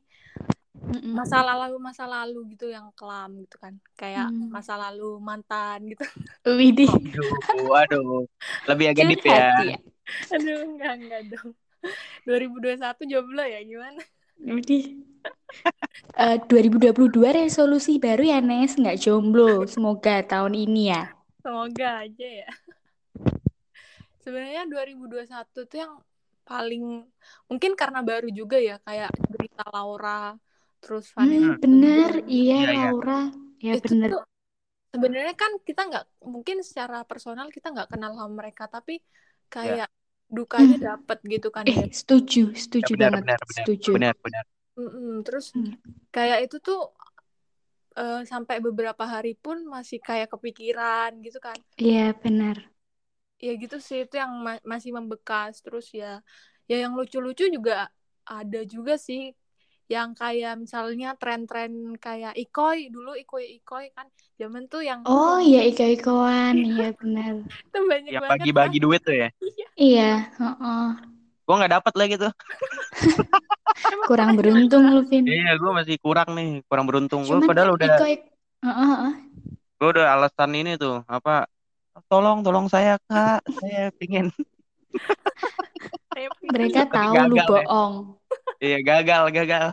Mm-mm. 0.70 1.12
masa 1.18 1.42
lalu 1.42 1.76
masa 1.82 2.06
lalu 2.06 2.54
gitu 2.54 2.70
yang 2.70 2.94
kelam 2.94 3.42
gitu 3.42 3.58
kan 3.58 3.74
kayak 3.98 4.30
Hmm. 4.30 4.48
masa 4.54 4.78
lalu 4.78 5.18
mantan 5.18 5.82
gitu 5.90 6.06
Widih, 6.58 6.88
Aduh, 6.90 7.74
aduh. 7.74 8.22
Lebih 8.70 8.86
agak 8.94 9.04
deep 9.10 9.22
ya. 9.26 9.50
ya. 9.66 9.78
aduh 10.30 10.58
enggak 10.66 10.92
enggak 10.98 11.22
dong 11.30 11.50
2021 12.24 13.10
jomblo 13.10 13.42
ya 13.42 13.60
gimana 13.62 14.02
Widih. 14.40 14.84
Eh, 16.16 16.36
2022 16.48 17.12
resolusi 17.28 17.98
baru 17.98 18.22
ya 18.24 18.38
Nes, 18.40 18.78
nggak 18.78 18.96
jomblo. 18.96 19.66
Semoga 19.66 20.22
tahun 20.24 20.54
ini 20.54 20.94
ya. 20.94 21.12
semoga 21.40 22.04
aja 22.04 22.28
ya 22.44 22.50
sebenarnya 24.20 24.68
2021 24.68 25.64
tuh 25.64 25.78
yang 25.78 25.92
paling 26.44 27.04
mungkin 27.48 27.72
karena 27.72 28.04
baru 28.04 28.28
juga 28.28 28.60
ya 28.60 28.76
kayak 28.84 29.08
berita 29.30 29.64
Laura 29.72 30.36
terus 30.82 31.04
Vanessa 31.16 31.46
Hmm, 31.46 31.56
bener, 31.62 32.10
iya 32.38 32.58
Iya, 32.58 32.68
iya. 32.78 32.88
Laura. 32.92 33.20
Ya 33.66 33.74
itu 33.78 33.90
bener. 33.90 34.12
sebenarnya 34.92 35.34
kan 35.42 35.52
kita 35.68 35.80
nggak 35.88 36.04
mungkin 36.34 36.56
secara 36.68 36.96
personal 37.10 37.46
kita 37.56 37.66
nggak 37.74 37.88
kenal 37.92 38.10
sama 38.18 38.32
mereka 38.40 38.64
tapi 38.74 38.92
kayak 39.54 39.88
dukanya 40.36 40.76
dapet 40.86 41.18
gitu 41.32 41.48
kan 41.56 41.66
Eh, 41.70 41.78
ya 41.78 41.86
setuju, 42.00 42.42
setuju 42.64 42.92
benar, 42.92 43.12
banget, 43.14 43.22
benar, 43.22 43.40
benar. 43.48 43.68
setuju. 43.74 43.92
Benar, 43.92 44.14
benar. 44.24 44.44
Mm-mm, 44.78 45.22
terus 45.26 45.46
Hmm. 45.54 45.74
kayak 46.14 46.38
itu 46.46 46.56
tuh 46.66 46.78
eh, 48.00 48.20
sampai 48.30 48.56
beberapa 48.66 49.04
hari 49.14 49.32
pun 49.44 49.56
masih 49.74 49.98
kayak 50.08 50.28
kepikiran 50.34 51.10
gitu 51.26 51.38
kan 51.46 51.58
Iya, 51.84 52.14
benar. 52.22 52.56
ya 53.44 53.50
gitu 53.62 53.76
sih 53.86 53.98
itu 54.04 54.14
yang 54.22 54.32
ma- 54.46 54.64
masih 54.72 54.90
membekas 54.98 55.52
terus 55.64 55.86
ya 56.00 56.06
ya 56.70 56.74
yang 56.84 56.92
lucu-lucu 56.98 57.44
juga 57.56 57.72
ada 58.32 58.58
juga 58.74 58.92
sih 59.06 59.20
yang 59.90 60.14
kayak 60.14 60.54
misalnya 60.54 61.18
tren-tren 61.18 61.98
kayak 61.98 62.38
ikoi 62.38 62.94
dulu 62.94 63.18
ikoi 63.18 63.58
ikoi 63.58 63.90
kan 63.90 64.06
zaman 64.38 64.70
tuh 64.70 64.86
yang 64.86 65.02
Oh 65.02 65.42
iya 65.42 65.66
iko-ikoan, 65.66 66.62
iya 66.78 66.94
benar. 66.94 67.42
tuh 67.74 67.82
banyak 67.90 68.10
Yang 68.14 68.22
banget 68.22 68.30
bagi-bagi 68.38 68.78
kan. 68.78 68.84
duit 68.86 69.00
tuh 69.02 69.16
ya. 69.18 69.28
Iya, 69.80 70.28
heeh. 70.36 70.86
Gue 71.48 71.54
nggak 71.56 71.72
dapet 71.80 71.94
lagi 71.96 72.14
tuh. 72.20 72.32
Kurang 74.06 74.36
beruntung 74.36 74.92
lu, 74.92 75.02
Vin. 75.08 75.24
Iya, 75.24 75.56
gue 75.56 75.70
masih 75.72 75.96
kurang 75.98 76.36
nih, 76.36 76.60
kurang 76.68 76.84
beruntung. 76.84 77.24
Gue 77.24 77.40
padahal 77.42 77.74
udah, 77.74 77.96
iko 77.96 78.06
heeh, 78.68 78.86
heeh. 78.92 79.14
gue 79.80 79.88
udah 79.96 80.06
alasan 80.14 80.52
ini 80.54 80.76
tuh 80.76 81.00
apa? 81.08 81.48
Tolong, 82.06 82.44
tolong 82.44 82.68
saya 82.68 83.00
kak, 83.08 83.40
saya 83.58 83.88
pingin. 83.98 84.28
Mereka 86.50 86.80
Tapi 86.86 86.94
tahu 86.96 87.14
lu 87.30 87.36
gagal 87.36 87.48
ya. 87.48 87.64
bohong. 87.64 87.94
Iya, 88.60 88.78
gagal, 88.84 89.22
gagal. 89.32 89.66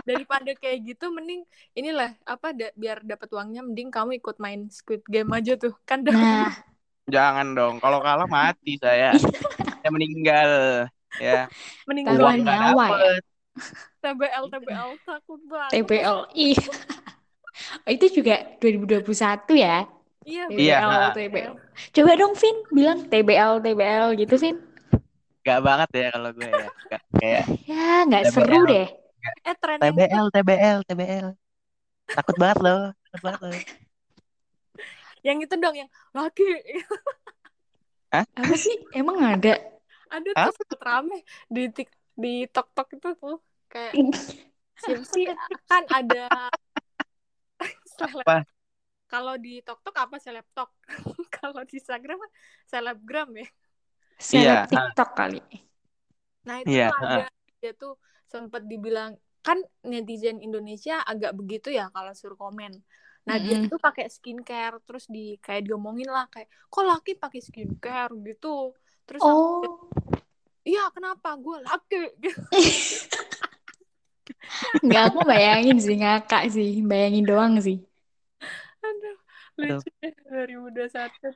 daripada 0.00 0.50
kayak 0.56 0.78
gitu 0.92 1.12
mending 1.12 1.44
inilah 1.76 2.16
apa 2.24 2.56
da- 2.56 2.72
biar 2.72 3.04
dapat 3.04 3.28
uangnya 3.36 3.60
mending 3.60 3.92
kamu 3.92 4.16
ikut 4.16 4.36
main 4.40 4.66
Squid 4.72 5.04
Game 5.06 5.28
aja 5.36 5.54
tuh 5.60 5.76
kan 5.84 6.00
Nah, 6.02 6.48
Jangan 7.10 7.46
dong, 7.58 7.74
kalau 7.82 7.98
kalah 8.00 8.28
mati 8.30 8.78
saya. 8.78 9.12
saya 9.82 9.90
meninggal. 9.90 10.50
Ya, 11.18 11.50
mending 11.84 12.06
Taruhan 12.06 12.38
uang 12.38 12.46
nyawa 12.46 12.86
ya. 12.96 13.14
TBL 14.00 14.44
TBL 14.48 14.90
takut 15.04 15.40
banget 15.50 15.70
TBL. 15.74 16.18
Ih. 16.38 16.58
Oh, 17.84 17.90
itu 17.92 18.06
juga 18.14 18.40
2021 18.62 19.52
ya. 19.58 19.84
iya 20.24 20.44
Iya, 20.48 20.76
TBL, 20.80 20.90
nah. 20.90 21.12
TBL. 21.12 21.54
Coba 21.92 22.10
dong, 22.16 22.32
Vin, 22.38 22.56
bilang 22.72 22.98
TBL, 23.10 23.52
TBL 23.60 24.08
gitu, 24.16 24.34
Vin. 24.38 24.69
Gak 25.40 25.60
banget 25.64 25.88
ya 25.96 26.08
kalau 26.12 26.30
gue 26.36 26.48
ya. 26.48 26.68
Gak, 26.90 27.02
kayak 27.16 27.44
Ya, 27.64 28.04
nggak 28.04 28.22
TBL. 28.28 28.34
seru 28.36 28.58
deh. 28.68 28.88
eh 29.44 29.56
tren 29.60 29.76
yang 29.80 29.96
TBL, 29.96 30.26
TBL, 30.32 30.78
TBL. 30.88 31.28
Takut 32.10 32.36
banget 32.36 32.58
loh, 32.60 32.82
takut 33.08 33.20
banget 33.24 33.40
loh. 33.44 33.54
yang 35.20 35.36
itu 35.36 35.52
dong 35.60 35.76
yang 35.76 35.90
laki 36.16 36.48
Apa 38.10 38.54
sih? 38.56 38.72
Emang 38.96 39.20
ada? 39.20 39.60
ada 40.10 40.28
Apa 40.34 40.48
tuh 40.48 40.54
sempet 40.56 40.80
rame 40.80 41.18
di 41.46 41.62
tik 41.70 41.88
di 42.16 42.48
tok 42.50 42.72
tok 42.74 42.88
itu 42.98 43.08
tuh 43.14 43.38
kayak 43.70 43.94
siapa 44.74 45.04
sih 45.06 45.24
kan 45.70 45.84
ada 45.86 46.26
Apa? 48.00 48.42
kalau 49.06 49.38
di 49.38 49.62
tok 49.62 49.78
tok 49.86 49.94
apa 49.94 50.16
seleb 50.18 50.42
tok 50.50 50.72
kalau 51.36 51.62
di 51.62 51.78
Instagram 51.78 52.18
selebgram 52.66 53.30
ya 53.38 53.46
Seleb 54.28 54.36
Iya, 54.36 54.54
TikTok 54.70 55.08
kali. 55.18 55.38
Nah 56.46 56.56
itu 56.64 56.68
Iya, 56.68 56.86
tuh 56.86 56.94
ada 57.02 57.22
dia 57.60 57.72
tuh 57.82 57.92
sempat 58.32 58.62
dibilang 58.70 59.10
kan 59.46 59.58
netizen 59.90 60.36
Indonesia 60.46 60.94
agak 61.10 61.32
begitu 61.38 61.68
ya 61.78 61.84
kalau 61.94 62.12
suruh 62.20 62.38
komen. 62.44 62.72
Nah 63.28 63.36
dia 63.44 63.54
Mm-mm. 63.54 63.70
tuh 63.70 63.78
pakai 63.86 64.04
skincare 64.16 64.76
terus 64.86 65.04
di 65.14 65.20
kayak 65.44 65.62
diomongin 65.68 66.08
lah 66.16 66.24
kayak 66.32 66.48
kok 66.72 66.84
laki 66.90 67.10
pakai 67.22 67.40
skincare 67.48 68.12
gitu. 68.28 68.48
Terus 69.06 69.22
Oh, 69.22 69.90
iya 70.68 70.80
kenapa 70.94 71.28
gue 71.44 71.56
laki 71.66 71.96
gitu. 72.24 72.40
nggak 74.84 75.02
aku 75.08 75.18
bayangin 75.30 75.76
sih 75.84 75.94
ngakak 76.00 76.42
sih, 76.54 76.68
bayangin 76.90 77.24
doang 77.30 77.54
sih. 77.66 77.76
Aduh 78.86 79.16
Aduh. 79.60 79.60
lucu 79.60 79.88
deh 80.00 80.12
2021 80.28 81.16
tuh. 81.22 81.34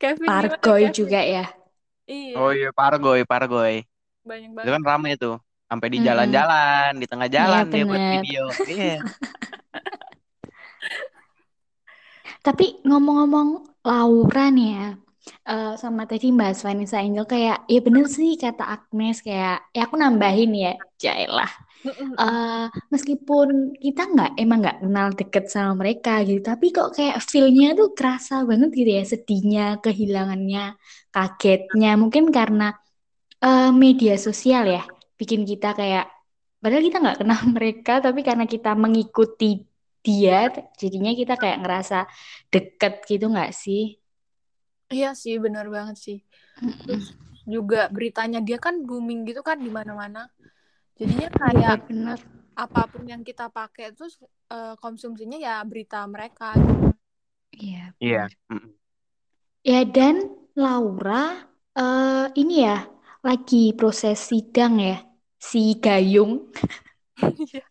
Kevin 0.00 0.26
Pargoy 0.26 0.80
Kevin? 0.80 0.92
juga 0.96 1.20
ya. 1.34 1.44
Iya 2.08 2.34
Oh 2.40 2.50
iya, 2.56 2.72
Pargoy, 2.72 3.28
Pargoy. 3.28 3.84
banyak 4.24 4.50
Itu 4.52 4.56
banget. 4.56 4.72
kan 4.80 4.82
rame 4.84 5.10
tuh. 5.20 5.36
Sampai 5.68 5.92
di 5.92 6.00
jalan-jalan, 6.00 6.96
di 6.96 7.04
tengah 7.04 7.28
Iya 7.28 7.36
jalan 7.36 7.64
dia 7.68 7.84
buat 7.84 8.00
video. 8.16 8.42
Iya. 8.64 8.96
Tapi 12.46 12.80
ngomong-ngomong 12.88 13.48
Laura 13.84 14.48
nih 14.48 14.68
ya, 14.72 14.88
eh, 15.50 15.72
sama 15.82 16.02
tadi 16.10 16.26
Mbak 16.36 16.50
Vanessa 16.64 16.96
Angel 17.04 17.26
kayak, 17.32 17.56
ya 17.72 17.78
bener 17.86 18.04
sih 18.16 18.30
kata 18.42 18.62
Agnes 18.74 19.16
kayak, 19.26 19.54
ya 19.76 19.80
aku 19.86 19.96
nambahin 20.02 20.50
ya, 20.64 20.70
Jailah. 21.02 21.50
Eh, 22.20 22.66
meskipun 22.94 23.48
kita 23.84 24.02
nggak 24.12 24.30
emang 24.42 24.58
nggak 24.62 24.78
kenal 24.84 25.08
deket 25.18 25.44
sama 25.54 25.72
mereka 25.80 26.10
gitu, 26.28 26.40
tapi 26.50 26.66
kok 26.76 26.88
kayak 26.96 27.16
feel-nya 27.30 27.66
tuh 27.78 27.88
kerasa 27.98 28.34
banget 28.50 28.70
gitu 28.78 28.90
ya, 28.98 29.04
sedihnya, 29.12 29.62
kehilangannya, 29.84 30.60
kagetnya, 31.14 31.88
mungkin 32.02 32.24
karena 32.38 32.64
eh, 33.44 33.70
media 33.82 34.14
sosial 34.26 34.64
ya, 34.76 34.82
bikin 35.20 35.42
kita 35.50 35.66
kayak, 35.78 36.04
padahal 36.62 36.82
kita 36.88 36.98
nggak 37.02 37.18
kenal 37.22 37.40
mereka, 37.56 37.92
tapi 38.04 38.20
karena 38.28 38.44
kita 38.54 38.70
mengikuti 38.78 39.46
dia, 40.06 40.48
jadinya 40.80 41.12
kita 41.20 41.34
kayak 41.42 41.58
ngerasa 41.62 41.96
deket 42.52 42.92
gitu 43.10 43.24
nggak 43.34 43.50
sih? 43.54 43.97
Iya 44.88 45.12
sih 45.12 45.36
benar 45.36 45.68
banget 45.68 45.96
sih. 46.00 46.18
Terus 46.88 47.12
juga 47.44 47.88
beritanya 47.92 48.40
dia 48.40 48.56
kan 48.56 48.84
booming 48.84 49.28
gitu 49.28 49.44
kan 49.44 49.60
di 49.60 49.68
mana-mana. 49.68 50.28
Jadinya 50.96 51.28
kayak 51.30 51.86
bener. 51.88 52.18
apa 52.58 52.82
pun 52.90 53.04
yang 53.06 53.22
kita 53.22 53.52
pakai 53.52 53.94
terus 53.94 54.18
eh, 54.50 54.74
konsumsinya 54.80 55.38
ya 55.38 55.60
berita 55.62 56.02
mereka. 56.08 56.56
Iya. 57.52 57.92
Iya. 58.00 58.24
Ya 59.62 59.80
dan 59.84 60.32
Laura 60.56 61.44
eh 61.78 62.26
ini 62.34 62.64
ya 62.66 62.88
lagi 63.20 63.76
proses 63.76 64.18
sidang 64.24 64.80
ya 64.80 65.04
si 65.38 65.76
Gayung. 65.78 66.48
Iya, 67.18 67.62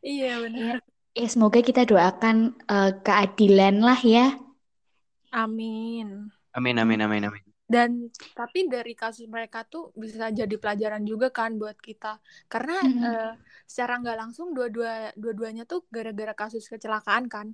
Iya 0.00 0.32
benar. 0.40 0.80
Ya, 1.14 1.20
ya 1.20 1.28
semoga 1.28 1.60
kita 1.60 1.84
doakan 1.84 2.56
eh, 2.64 2.92
keadilan 3.04 3.76
lah 3.84 4.00
ya. 4.00 4.26
Amin. 5.32 6.30
Amin, 6.54 6.78
amin, 6.78 7.00
amin, 7.02 7.24
amin. 7.24 7.42
Dan 7.74 7.90
tapi 8.38 8.58
dari 8.74 8.92
kasus 9.02 9.26
mereka 9.34 9.58
tuh 9.72 9.82
bisa 10.02 10.26
jadi 10.40 10.54
pelajaran 10.62 11.02
juga 11.10 11.26
kan 11.38 11.50
buat 11.60 11.78
kita. 11.88 12.06
Karena 12.52 12.74
Mm-mm. 12.82 13.04
eh, 13.04 13.30
secara 13.70 13.92
nggak 14.02 14.16
langsung 14.22 14.48
dua-dua 14.56 15.14
dua-duanya 15.22 15.62
tuh 15.70 15.80
gara-gara 15.94 16.34
kasus 16.40 16.64
kecelakaan 16.72 17.24
kan. 17.34 17.46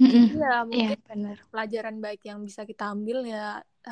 Mm-mm. 0.00 0.26
Jadi 0.26 0.32
ya 0.44 0.50
Iya 0.76 0.90
mungkin 0.92 0.98
bener. 1.08 1.38
pelajaran 1.52 1.96
baik 2.04 2.20
yang 2.30 2.40
bisa 2.48 2.62
kita 2.70 2.84
ambil 2.94 3.18
ya 3.32 3.38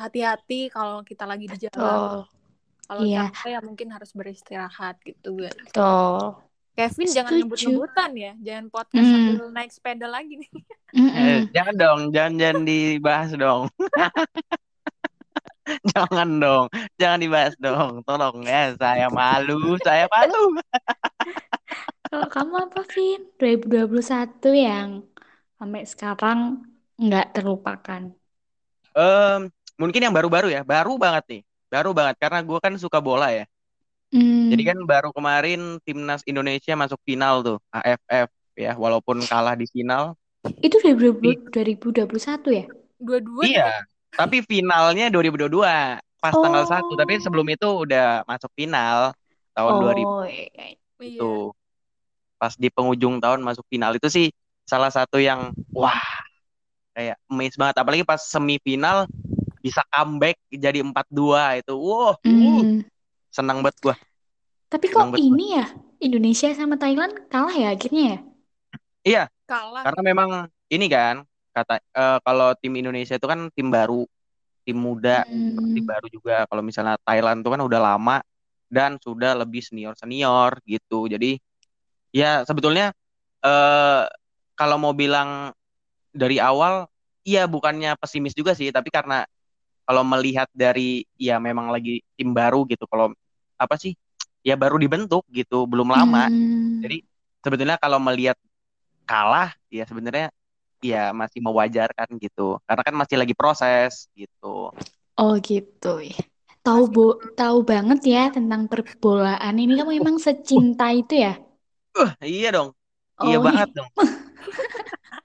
hati-hati 0.03 0.55
kalau 0.75 0.97
kita 1.09 1.23
lagi 1.31 1.45
di 1.53 1.57
jalan. 1.67 2.01
Betul. 2.01 2.27
Kalau 2.87 3.05
Iya. 3.05 3.17
capek 3.17 3.49
ya 3.55 3.59
mungkin 3.67 3.89
harus 3.95 4.11
beristirahat 4.19 4.95
gitu. 5.09 5.29
Betul. 5.63 6.50
Kevin 6.71 7.07
jangan 7.07 7.29
Setuju. 7.29 7.41
ngebut-ngebutan 7.43 8.11
ya, 8.15 8.31
jangan 8.39 8.65
podcast 8.71 9.03
Mm. 9.03 9.11
sambil 9.11 9.47
naik 9.51 9.71
sepeda 9.71 10.07
lagi 10.07 10.33
nih. 10.39 10.51
Eh, 10.91 11.47
jangan 11.51 11.75
dong, 11.75 11.99
jangan 12.11 12.33
jangan 12.35 12.59
dibahas 12.63 13.31
dong. 13.33 13.63
jangan 15.95 16.29
dong, 16.35 16.65
jangan 16.99 17.19
dibahas 17.19 17.55
dong. 17.55 18.03
Tolong 18.03 18.43
ya, 18.43 18.75
saya 18.75 19.07
malu, 19.07 19.79
saya 19.79 20.03
malu. 20.11 20.59
Kalau 22.11 22.27
kamu 22.27 22.53
apa, 22.67 22.81
Vin? 22.91 23.23
2021 23.39 24.51
yang 24.51 25.07
sampai 25.55 25.87
sekarang 25.87 26.39
nggak 26.99 27.31
terlupakan. 27.31 28.11
Em, 28.91 29.41
mungkin 29.79 30.01
yang 30.03 30.11
baru-baru 30.11 30.51
ya, 30.51 30.67
baru 30.67 30.99
banget 30.99 31.23
nih. 31.31 31.41
Baru 31.71 31.95
banget 31.95 32.19
karena 32.19 32.43
gue 32.43 32.59
kan 32.59 32.75
suka 32.75 32.99
bola 32.99 33.31
ya. 33.31 33.47
Hmm. 34.11 34.51
Jadi 34.51 34.63
kan 34.67 34.77
baru 34.83 35.09
kemarin 35.15 35.79
timnas 35.87 36.19
Indonesia 36.27 36.75
masuk 36.75 36.99
final 37.07 37.39
tuh, 37.41 37.57
AFF 37.71 38.27
ya, 38.59 38.75
walaupun 38.75 39.23
kalah 39.23 39.55
di 39.55 39.63
final. 39.71 40.19
Itu 40.59 40.83
2020 40.83 41.47
2021 41.47 42.51
ya? 42.51 42.65
Dua-dua 42.99 43.41
Iya, 43.47 43.71
tapi 44.11 44.43
finalnya 44.43 45.07
2022 45.07 45.97
pas 46.19 46.35
tanggal 46.35 46.67
1, 46.67 46.93
tapi 46.99 47.17
Oh. 47.17 47.21
sebelum 47.23 47.47
itu 47.49 47.67
udah 47.87 48.27
masuk 48.27 48.51
final 48.53 49.15
tahun 49.55 49.73
2000 49.79 50.05
Oh, 50.05 50.25
iya. 50.27 50.47
Iya. 50.51 50.75
itu. 51.01 51.55
Pas 52.35 52.53
di 52.57 52.67
penghujung 52.67 53.17
tahun 53.23 53.39
masuk 53.41 53.63
final 53.71 53.95
itu 53.95 54.11
sih 54.11 54.27
salah 54.67 54.91
satu 54.91 55.17
yang 55.17 55.55
wah 55.71 55.97
kayak 56.91 57.15
amazed 57.31 57.55
banget 57.55 57.75
apalagi 57.79 58.03
pas 58.03 58.19
semifinal 58.19 59.07
bisa 59.61 59.81
comeback 59.87 60.35
jadi 60.51 60.83
4-2 60.83 61.63
itu. 61.63 61.73
Wow, 61.77 62.11
uh, 62.11 62.15
Hmm. 62.25 62.83
Senang 63.31 63.63
banget 63.63 63.77
gua. 63.81 63.95
Tapi 64.69 64.85
Senang 64.87 65.11
kok 65.11 65.17
gua. 65.17 65.19
ini 65.19 65.45
ya 65.57 65.65
Indonesia 65.99 66.49
sama 66.55 66.75
Thailand 66.75 67.13
kalah 67.27 67.55
ya 67.55 67.73
akhirnya 67.75 68.03
ya? 68.03 68.17
Iya, 69.01 69.23
Kalah. 69.49 69.81
karena 69.89 70.01
memang 70.05 70.29
ini 70.69 70.85
kan 70.85 71.25
kata 71.51 71.81
eh, 71.81 72.17
kalau 72.21 72.53
tim 72.61 72.73
Indonesia 72.77 73.17
itu 73.17 73.27
kan 73.27 73.49
tim 73.51 73.67
baru, 73.67 74.05
tim 74.63 74.77
muda, 74.77 75.25
Hmm. 75.25 75.73
tim 75.73 75.83
baru 75.83 76.05
juga. 76.07 76.45
Kalau 76.45 76.61
misalnya 76.61 76.95
Thailand 77.01 77.41
itu 77.41 77.49
kan 77.49 77.61
udah 77.65 77.79
lama 77.81 78.17
dan 78.71 78.95
sudah 79.01 79.35
lebih 79.35 79.59
senior-senior 79.65 80.61
gitu. 80.63 81.09
Jadi 81.09 81.41
ya 82.13 82.43
sebetulnya 82.47 82.93
eh 83.41 84.03
kalau 84.53 84.77
mau 84.77 84.93
bilang 84.93 85.49
dari 86.13 86.37
awal, 86.37 86.85
iya 87.25 87.49
bukannya 87.49 87.97
pesimis 87.97 88.37
juga 88.37 88.53
sih, 88.53 88.69
tapi 88.69 88.93
karena 88.93 89.25
kalau 89.87 90.05
melihat 90.05 90.45
dari 90.53 91.03
ya 91.17 91.41
memang 91.41 91.73
lagi 91.73 91.99
tim 92.15 92.31
baru 92.31 92.63
gitu. 92.69 92.85
Kalau 92.85 93.11
apa 93.61 93.77
sih 93.77 93.93
ya 94.41 94.57
baru 94.57 94.81
dibentuk 94.81 95.21
gitu, 95.29 95.69
belum 95.69 95.93
lama. 95.93 96.25
Hmm. 96.25 96.81
Jadi 96.81 97.05
sebetulnya 97.45 97.77
kalau 97.77 98.01
melihat 98.01 98.37
kalah 99.05 99.53
ya 99.69 99.85
sebenarnya 99.85 100.33
ya 100.81 101.13
masih 101.13 101.39
mewajarkan 101.45 102.09
gitu. 102.17 102.57
Karena 102.65 102.81
kan 102.81 102.95
masih 102.97 103.15
lagi 103.21 103.37
proses 103.37 104.09
gitu. 104.17 104.73
Oh 105.21 105.33
gitu 105.37 106.01
ya. 106.01 106.17
Tahu 106.61 106.83
bo 106.93 107.05
tahu 107.33 107.65
banget 107.65 107.99
ya 108.05 108.23
tentang 108.29 108.69
perbolaan 108.69 109.57
ini 109.57 109.81
kamu 109.81 109.97
emang 109.97 110.17
secinta 110.21 110.89
itu 110.93 111.21
ya? 111.21 111.37
Uh, 111.97 112.11
iya 112.21 112.49
dong. 112.53 112.69
Iya 113.21 113.37
Oh, 113.37 113.45
banget 113.45 113.69
dong. 113.77 113.89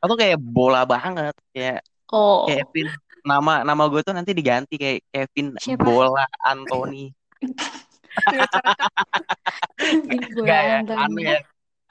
Aku 0.05 0.15
kayak 0.17 0.37
bola 0.41 0.85
banget 0.85 1.33
kayak 1.53 1.81
oh 2.13 2.49
Kevin 2.49 2.93
nama 3.27 3.67
nama 3.67 3.83
gue 3.91 4.01
tuh 4.07 4.15
nanti 4.15 4.31
diganti 4.33 4.77
kayak 4.79 5.01
Kevin 5.11 5.57
siapa? 5.61 5.83
Bola 5.83 6.25
Anthony. 6.45 7.13
Enggak 10.13 10.31
Bola 10.33 10.59
ya, 10.59 10.77
aneh 10.83 11.25
ya. 11.25 11.41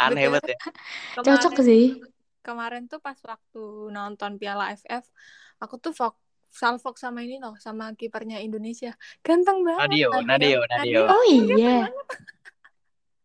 Aneh 0.02 0.26
banget 0.30 0.56
ya. 0.56 0.58
Cocok 1.26 1.54
sih. 1.64 1.86
kemarin 2.46 2.86
tuh 2.86 3.02
pas 3.02 3.18
waktu 3.26 3.90
nonton 3.90 4.38
Piala 4.38 4.70
AFF, 4.70 5.10
aku 5.58 5.82
tuh 5.82 5.98
fok 5.98 6.14
salfok 6.54 6.96
sama 7.02 7.26
ini 7.26 7.42
loh, 7.42 7.58
sama 7.58 7.90
kipernya 7.98 8.38
Indonesia. 8.38 8.94
Ganteng 9.26 9.66
banget 9.66 9.90
Nadio, 9.90 10.10
Nadio, 10.24 10.60
Nadio. 10.70 11.02
Oh 11.10 11.24
Iya, 11.26 11.58
iya. 11.58 11.78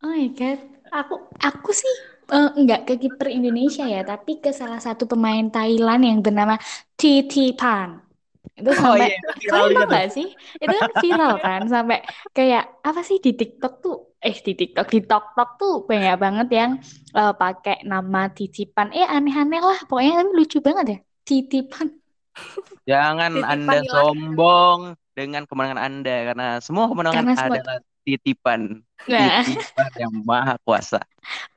Oh 0.01 0.09
my 0.09 0.33
God. 0.33 0.59
Aku 0.91 1.15
aku 1.39 1.71
sih 1.71 1.95
eh, 2.33 2.51
nggak 2.57 2.81
ke 2.89 2.95
kiper 2.97 3.29
Indonesia 3.29 3.85
ya, 3.85 4.01
tapi 4.03 4.41
ke 4.41 4.51
salah 4.51 4.81
satu 4.81 5.05
pemain 5.05 5.47
Thailand 5.53 6.03
yang 6.03 6.19
bernama 6.25 6.57
Titipan. 6.97 8.10
Itu 8.59 8.71
Oh 8.79 8.95
sampai 8.95 9.03
iya, 9.03 9.15
itu 9.17 9.29
viral 9.41 9.67
kalian 9.71 9.87
tau 9.91 9.91
gak 9.95 10.05
sih? 10.17 10.27
Itu 10.63 10.73
kan 10.81 10.91
viral 11.03 11.33
kan 11.45 11.61
sampai 11.73 11.97
kayak 12.37 12.63
apa 12.89 13.01
sih 13.09 13.19
di 13.25 13.31
TikTok 13.39 13.73
tuh 13.85 13.95
eh 14.27 14.37
di 14.47 14.53
TikTok 14.61 14.87
di 14.95 14.99
TokTok 15.09 15.49
tuh 15.61 15.73
banyak 15.91 16.15
banget 16.25 16.47
yang 16.59 16.71
eh, 17.19 17.31
pakai 17.41 17.75
nama 17.93 18.19
Titipan. 18.37 18.87
Eh 18.99 19.07
aneh-aneh 19.15 19.61
lah 19.69 19.79
pokoknya 19.89 20.13
tapi 20.21 20.31
lucu 20.39 20.59
banget 20.67 20.85
ya. 20.93 20.97
Titipan. 21.29 21.87
Jangan 22.91 23.33
Titipan 23.33 23.53
Anda 23.53 23.79
ilahi. 23.87 23.91
sombong 23.93 24.81
dengan 25.17 25.43
kemenangan 25.49 25.81
Anda 25.87 26.11
karena 26.29 26.45
semua 26.65 26.85
kemenangan 26.91 27.27
Karena 27.27 27.35
semua 27.37 27.59
adalah 27.61 27.77
titipan, 28.07 28.61
Nah, 29.07 29.45
titipan 29.45 29.91
yang 30.03 30.13
maha 30.29 30.55
kuasa. 30.67 30.99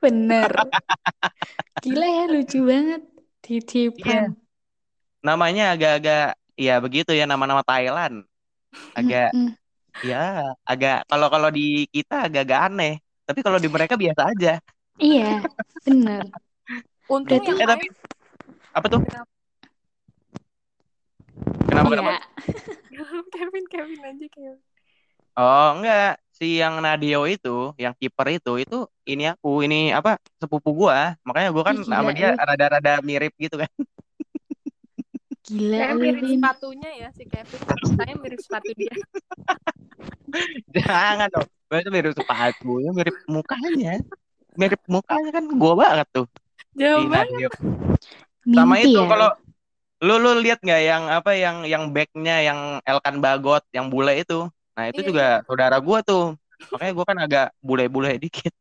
bener. 0.02 0.52
Gila 1.82 2.06
ya 2.16 2.24
lucu 2.32 2.58
banget. 2.70 3.02
Iya, 4.00 4.20
Titipan. 4.24 4.24
namanya 5.26 5.62
agak-agak 5.74 6.36
ya 6.58 6.72
begitu 6.84 7.10
ya 7.18 7.24
nama-nama 7.30 7.62
Thailand. 7.66 8.24
Agak 8.98 9.34
Mm-mm. 9.34 9.56
ya 10.04 10.16
agak 10.70 10.94
kalau 11.10 11.28
kalau 11.34 11.48
di 11.56 11.86
kita 11.94 12.14
agak-agak 12.28 12.60
aneh, 12.70 12.92
tapi 13.28 13.40
kalau 13.46 13.58
di 13.62 13.68
mereka 13.72 13.94
biasa 13.98 14.22
aja. 14.32 14.50
Iya, 15.02 15.42
bener. 15.86 16.22
Untung 17.10 17.42
Berarti 17.42 17.48
yang 17.50 17.58
Eh 17.62 17.68
tapi 17.68 17.84
apa 18.74 18.86
tuh? 18.92 19.00
kenapa 19.02 19.30
Kenapa 21.68 21.88
kenapa? 21.90 22.10
ya 22.14 22.18
Kevin 23.34 23.64
Kevin 23.72 24.00
aja 24.06 24.26
Kevin. 24.34 24.58
Oh 25.34 25.66
enggak, 25.74 26.22
si 26.38 26.44
yang 26.62 26.74
Nadio 26.84 27.18
itu, 27.26 27.48
yang 27.82 27.94
kiper 27.98 28.26
itu, 28.38 28.50
itu 28.62 28.76
ini 29.10 29.22
aku, 29.32 29.48
ini 29.66 29.76
apa 29.98 30.10
sepupu 30.40 30.70
gua. 30.80 31.18
Makanya 31.26 31.48
gua 31.54 31.64
kan 31.68 31.76
sama 31.90 32.10
dia 32.16 32.28
lu. 32.30 32.38
rada-rada 32.48 32.90
mirip 33.08 33.32
gitu 33.44 33.56
kan. 33.62 33.70
Gila 35.44 35.76
Saya 35.76 35.92
lu, 35.92 36.00
mirip 36.00 36.24
Vin. 36.24 36.40
sepatunya 36.40 36.90
ya 37.04 37.08
si 37.12 37.24
Kevin. 37.28 37.60
Saya 38.00 38.14
mirip 38.16 38.40
sepatu 38.40 38.70
dia. 38.72 38.94
Jangan 40.74 41.28
dong. 41.30 41.48
Itu 41.74 41.90
mirip 41.92 42.12
sepatunya, 42.16 42.90
mirip 42.94 43.16
mukanya. 43.28 43.92
Mirip 44.56 44.80
mukanya 44.88 45.30
kan 45.34 45.44
gua 45.52 45.74
banget 45.76 46.08
tuh. 46.14 46.26
Jauh 46.74 47.06
banget. 47.06 47.50
Sama 48.44 48.76
Mimpi 48.78 48.92
itu 48.92 49.00
ya 49.00 49.08
kalau 49.08 49.28
lu. 50.00 50.16
lu 50.20 50.30
lihat 50.40 50.58
nggak 50.60 50.82
yang 50.84 51.04
apa 51.08 51.30
yang 51.36 51.56
yang 51.64 51.84
backnya 51.92 52.36
yang 52.40 52.60
Elkan 52.84 53.20
Bagot 53.20 53.64
yang 53.72 53.88
bule 53.88 54.16
itu. 54.16 54.48
Nah, 54.74 54.84
itu 54.90 55.00
Iya, 55.00 55.08
juga 55.08 55.26
iya. 55.38 55.44
saudara 55.46 55.76
gua 55.78 56.00
tuh. 56.00 56.34
Makanya 56.72 56.92
gua 56.96 57.04
kan 57.06 57.18
agak 57.20 57.46
bule-bule 57.60 58.16
dikit. 58.16 58.52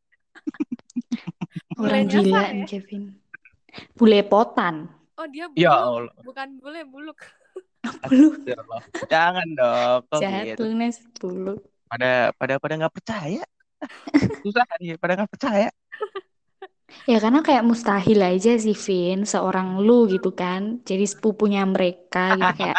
Orang 1.78 2.06
gila 2.12 2.44
ya? 2.54 2.66
Kevin. 2.68 3.18
Bulepotan. 3.98 4.90
Oh 5.14 5.28
dia 5.30 5.46
Ya 5.54 5.70
buluk, 5.70 6.10
Allah. 6.10 6.16
bukan 6.26 6.48
bule 6.58 6.82
buluk. 6.90 7.20
Bulu. 8.10 8.34
Astagfirullah. 8.34 8.82
Jangan 9.12 9.48
dong, 9.54 10.00
kok 10.10 10.22
Jahat 10.24 10.46
gitu. 10.50 10.62
lu 10.66 10.74
Nes. 10.74 10.98
Bulu. 11.22 11.56
Pada 11.86 12.12
pada 12.34 12.54
pada 12.58 12.74
nggak 12.82 12.96
percaya. 12.96 13.44
Susah 14.44 14.66
nih, 14.82 14.98
pada 14.98 15.14
nggak 15.20 15.32
percaya. 15.32 15.70
Ya 17.10 17.18
karena 17.18 17.42
kayak 17.42 17.66
mustahil 17.66 18.22
aja 18.22 18.54
sih 18.54 18.78
Vin. 18.78 19.26
Seorang 19.26 19.82
lu 19.82 20.06
gitu 20.06 20.30
kan. 20.30 20.78
Jadi 20.86 21.10
sepupunya 21.10 21.66
mereka 21.66 22.38
gitu 22.38 22.54
kayak. 22.54 22.78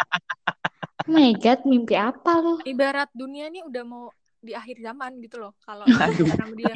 Oh 1.03 1.11
my 1.11 1.35
God, 1.35 1.59
mimpi 1.67 1.99
apa 1.99 2.39
lu? 2.39 2.57
Ibarat 2.63 3.11
dunia 3.11 3.51
ini 3.51 3.61
udah 3.67 3.83
mau 3.83 4.07
di 4.39 4.55
akhir 4.55 4.79
zaman 4.79 5.19
gitu 5.19 5.35
loh. 5.43 5.51
Kalau 5.61 5.83
sama 6.31 6.53
dia. 6.55 6.73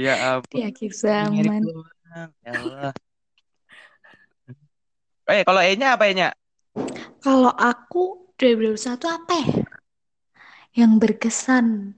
Ya 0.00 0.40
ampun, 0.40 0.58
Di 0.58 0.62
akhir 0.72 0.90
zaman. 0.96 1.60
Ya 2.10 2.52
Allah. 2.58 2.92
Eh, 5.30 5.46
kalau 5.46 5.62
E-nya 5.62 5.94
apa 5.94 6.10
E-nya? 6.10 6.34
Kalau 7.22 7.54
aku 7.54 8.34
2021 8.34 9.06
apa 9.06 9.34
ya? 9.38 9.46
Yang 10.74 10.92
berkesan. 10.98 11.94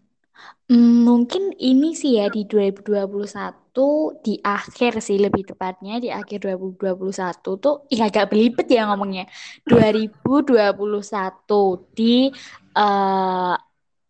Hmm, 0.69 1.09
mungkin 1.09 1.57
ini 1.57 1.97
sih 1.97 2.21
ya 2.21 2.29
di 2.29 2.45
2021 2.45 4.21
di 4.21 4.37
akhir 4.41 5.01
sih 5.01 5.17
lebih 5.17 5.49
tepatnya 5.49 5.97
di 6.01 6.09
akhir 6.13 6.45
2021 6.45 7.57
tuh 7.61 7.85
ya 7.93 8.09
agak 8.09 8.33
belibet 8.33 8.69
ya 8.69 8.89
ngomongnya 8.89 9.29
2021 9.69 11.93
di 11.93 12.33
eh, 12.77 13.55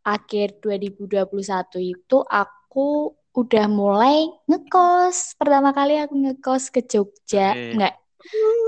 akhir 0.03 0.49
2021 0.63 1.79
itu 1.83 2.19
aku 2.27 3.15
udah 3.33 3.65
mulai 3.65 4.29
ngekos 4.45 5.41
pertama 5.41 5.73
kali 5.73 5.97
aku 5.97 6.15
ngekos 6.21 6.69
ke 6.69 6.85
Jogja 6.85 7.57
Oke. 7.57 7.81
nggak 7.81 7.95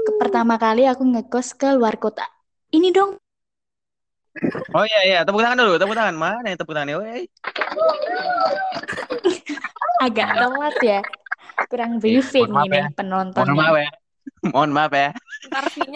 ke 0.09 0.13
pertama 0.17 0.57
kali 0.57 0.89
aku 0.89 1.05
ngekos 1.05 1.53
ke 1.61 1.69
luar 1.77 2.01
kota 2.01 2.25
ini 2.73 2.89
dong 2.91 3.21
Oh 4.75 4.83
iya 4.83 5.01
iya, 5.07 5.19
tepuk 5.23 5.47
tangan 5.47 5.63
dulu, 5.63 5.79
tepuk 5.79 5.95
tangan. 5.95 6.19
Mana 6.19 6.51
yang 6.51 6.59
tepuk 6.59 6.75
tangannya? 6.75 6.99
Woi. 6.99 7.23
agak 10.03 10.29
telat 10.37 10.77
ya 10.83 11.01
kurang 11.71 12.03
Iya, 12.03 12.03
briefing 12.03 12.51
mohon 12.51 12.67
maaf 12.67 12.67
ini 12.67 12.75
ya. 12.75 12.83
Mohon 12.83 12.97
penontonnya 12.99 13.55
maaf 13.55 13.77
ya. 13.79 13.91
Mohon 14.51 14.71
maaf 14.75 14.93
ya. 14.93 15.09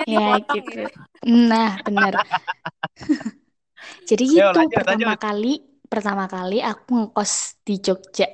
Ya 0.06 0.28
dipotong 0.38 0.56
gitu 0.62 0.70
ya. 0.78 0.88
nah 1.26 1.70
benar 1.82 2.12
jadi 4.06 4.22
Yo, 4.22 4.46
gitu 4.54 4.58
lanjut, 4.62 4.76
pertama 4.78 5.12
lanjut. 5.12 5.18
kali 5.18 5.52
pertama 5.88 6.24
kali 6.30 6.58
aku 6.62 6.90
ngekos 6.94 7.32
di 7.66 7.74
Jogja 7.82 8.28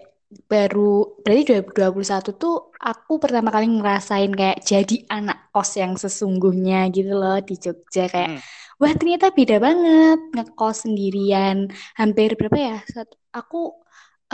baru 0.50 1.20
berarti 1.22 1.42
2021 1.48 2.30
tuh 2.42 2.54
aku 2.90 3.12
pertama 3.22 3.48
kali 3.54 3.66
ngerasain 3.70 4.32
kayak 4.40 4.58
jadi 4.70 4.94
anak 5.16 5.38
kos 5.54 5.70
yang 5.82 5.94
sesungguhnya 6.02 6.88
gitu 6.94 7.12
loh 7.20 7.38
di 7.48 7.54
Jogja 7.64 8.04
kayak 8.12 8.30
Hmm. 8.30 8.40
wah 8.80 8.92
ternyata 8.98 9.26
beda 9.38 9.56
banget 9.66 10.18
ngekos 10.34 10.76
sendirian 10.88 11.56
hampir 11.98 12.28
berapa 12.38 12.58
ya 12.58 12.76
satu 12.94 13.14
aku 13.38 13.56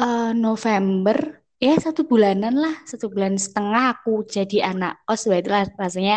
eh, 0.00 0.32
November 0.46 1.16
ya 1.60 1.74
satu 1.76 2.00
bulanan 2.10 2.54
lah 2.56 2.74
satu 2.90 3.06
bulan 3.12 3.34
setengah 3.36 3.82
aku 4.00 4.10
jadi 4.24 4.56
anak 4.72 4.92
kos 5.06 5.22
wah 5.28 5.38
itulah 5.40 5.62
rasanya 5.76 6.14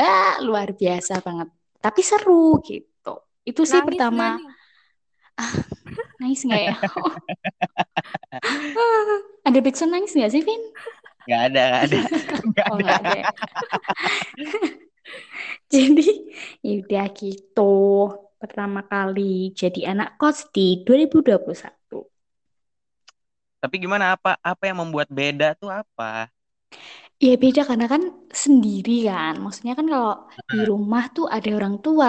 ah, 0.00 0.36
luar 0.46 0.68
biasa 0.80 1.12
banget 1.26 1.48
tapi 1.84 2.00
seru 2.04 2.60
gitu 2.68 3.10
itu 3.48 3.62
sih 3.72 3.80
Nangis 3.80 3.86
pertama 3.88 4.24
nih? 4.38 4.48
nangis 6.20 6.42
nggak 6.46 6.62
ya 6.68 6.74
ada 9.48 9.58
backsound 9.64 9.92
nangis 9.92 10.14
nggak 10.16 10.32
sih 10.32 10.42
Vin 10.44 10.62
Gak 11.24 11.40
ada, 11.52 11.60
gak 11.72 11.82
ada. 11.88 11.98
Gak 12.56 12.68
oh 12.68 12.76
ada. 12.76 12.82
nggak 12.82 12.96
ada 13.00 13.12
ya. 13.24 13.26
jadi 15.72 16.04
ya 16.64 16.70
udah 16.82 17.04
gitu 17.20 17.62
pertama 18.40 18.80
kali 18.92 19.52
jadi 19.60 19.80
anak 19.92 20.08
kos 20.20 20.38
di 20.54 20.66
2021 20.86 21.98
Tapi 23.62 23.74
gimana 23.82 24.06
apa 24.14 24.30
apa 24.50 24.62
yang 24.68 24.78
membuat 24.84 25.08
beda 25.18 25.48
tuh 25.60 25.70
apa? 25.72 26.28
Ya 27.24 27.30
beda 27.42 27.60
karena 27.68 27.86
kan 27.92 28.02
sendiri 28.44 28.90
kan. 29.08 29.32
Maksudnya 29.42 29.72
kan 29.78 29.86
kalau 29.92 30.10
di 30.50 30.56
rumah 30.70 31.02
tuh 31.14 31.24
ada 31.34 31.48
orang 31.58 31.74
tua, 31.84 32.08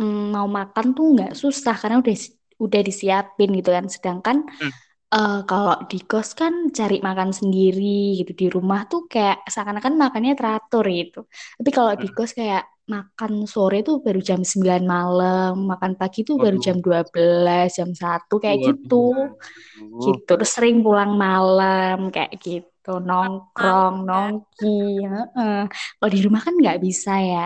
mm, 0.00 0.16
mau 0.34 0.46
makan 0.58 0.86
tuh 0.96 1.04
nggak 1.14 1.30
susah 1.42 1.74
karena 1.80 1.96
udah 2.02 2.14
udah 2.64 2.80
disiapin 2.88 3.48
gitu 3.58 3.70
kan. 3.76 3.86
Sedangkan 3.94 4.36
Hmm. 4.60 4.70
eh, 5.14 5.38
kalau 5.50 5.74
di 5.90 5.98
kos 6.10 6.28
kan 6.40 6.54
cari 6.78 6.96
makan 7.08 7.30
sendiri 7.40 8.18
gitu. 8.20 8.32
Di 8.40 8.46
rumah 8.56 8.80
tuh 8.90 9.00
kayak 9.12 9.36
seakan-akan 9.52 9.94
makannya 10.02 10.32
teratur 10.38 10.84
gitu. 11.00 11.18
Tapi 11.58 11.70
kalau 11.76 11.92
di 12.02 12.08
Hmm. 12.08 12.16
kos 12.16 12.32
kayak 12.40 12.62
makan 12.94 13.32
sore 13.54 13.76
tuh 13.86 13.96
baru 14.04 14.20
jam 14.28 14.40
9 14.50 14.82
malam, 14.94 15.52
makan 15.70 15.92
pagi 16.00 16.20
tuh 16.28 16.36
baru 16.44 16.56
Waduh, 16.56 16.66
jam 16.66 16.76
12, 16.84 17.68
jam 17.78 17.90
1 18.02 18.34
kayak 18.42 18.58
gitu. 18.66 18.96
waduh. 19.00 19.36
Gitu. 20.04 20.30
Terus 20.38 20.50
sering 20.56 20.76
pulang 20.84 21.10
malam 21.24 21.96
kayak 22.14 22.32
gitu, 22.44 22.88
nongkrong, 23.08 23.94
nongki. 24.08 24.66
heeh. 25.12 25.56
Kalau 25.98 26.10
di 26.14 26.20
rumah 26.26 26.40
kan 26.46 26.54
nggak 26.60 26.78
bisa 26.86 27.10
ya. 27.30 27.38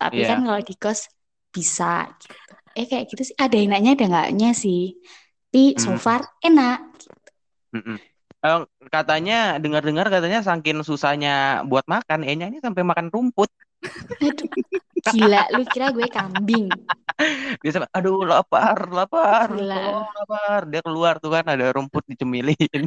Tapi 0.00 0.20
Iya. 0.20 0.28
kan 0.28 0.38
kalau 0.46 0.60
di 0.68 0.74
kos 0.82 1.00
bisa 1.54 1.84
gitu. 2.22 2.52
Eh 2.76 2.84
kayak 2.84 3.08
gitu 3.08 3.32
sih. 3.32 3.36
Ada 3.40 3.56
enaknya 3.56 3.96
ada 3.96 4.04
enggaknya 4.04 4.50
sih. 4.52 5.00
Tapi 5.48 5.80
so 5.80 5.96
Hmm. 5.96 6.00
far 6.00 6.20
enak. 6.44 6.78
Mm-mm. 7.72 7.96
Eh, 8.44 8.60
katanya 8.92 9.56
dengar-dengar 9.56 10.06
katanya 10.12 10.44
saking 10.44 10.84
susahnya 10.84 11.64
buat 11.64 11.88
makan, 11.88 12.20
Enya 12.28 12.52
ini 12.52 12.60
sampai 12.60 12.84
makan 12.84 13.08
rumput. 13.08 13.48
Aduh, 14.20 14.48
gila. 15.10 15.48
Lu 15.56 15.64
kira 15.72 15.88
gue 15.90 16.06
kambing? 16.12 16.68
Dia 17.64 17.70
sampai, 17.72 17.88
aduh 17.96 18.28
lapar, 18.28 18.76
lapar, 18.92 19.48
tolong 19.56 20.04
lapar. 20.12 20.60
Dia 20.68 20.80
keluar 20.84 21.16
tuh 21.16 21.32
kan 21.32 21.48
ada 21.48 21.72
rumput 21.72 22.04
dicemilin. 22.04 22.84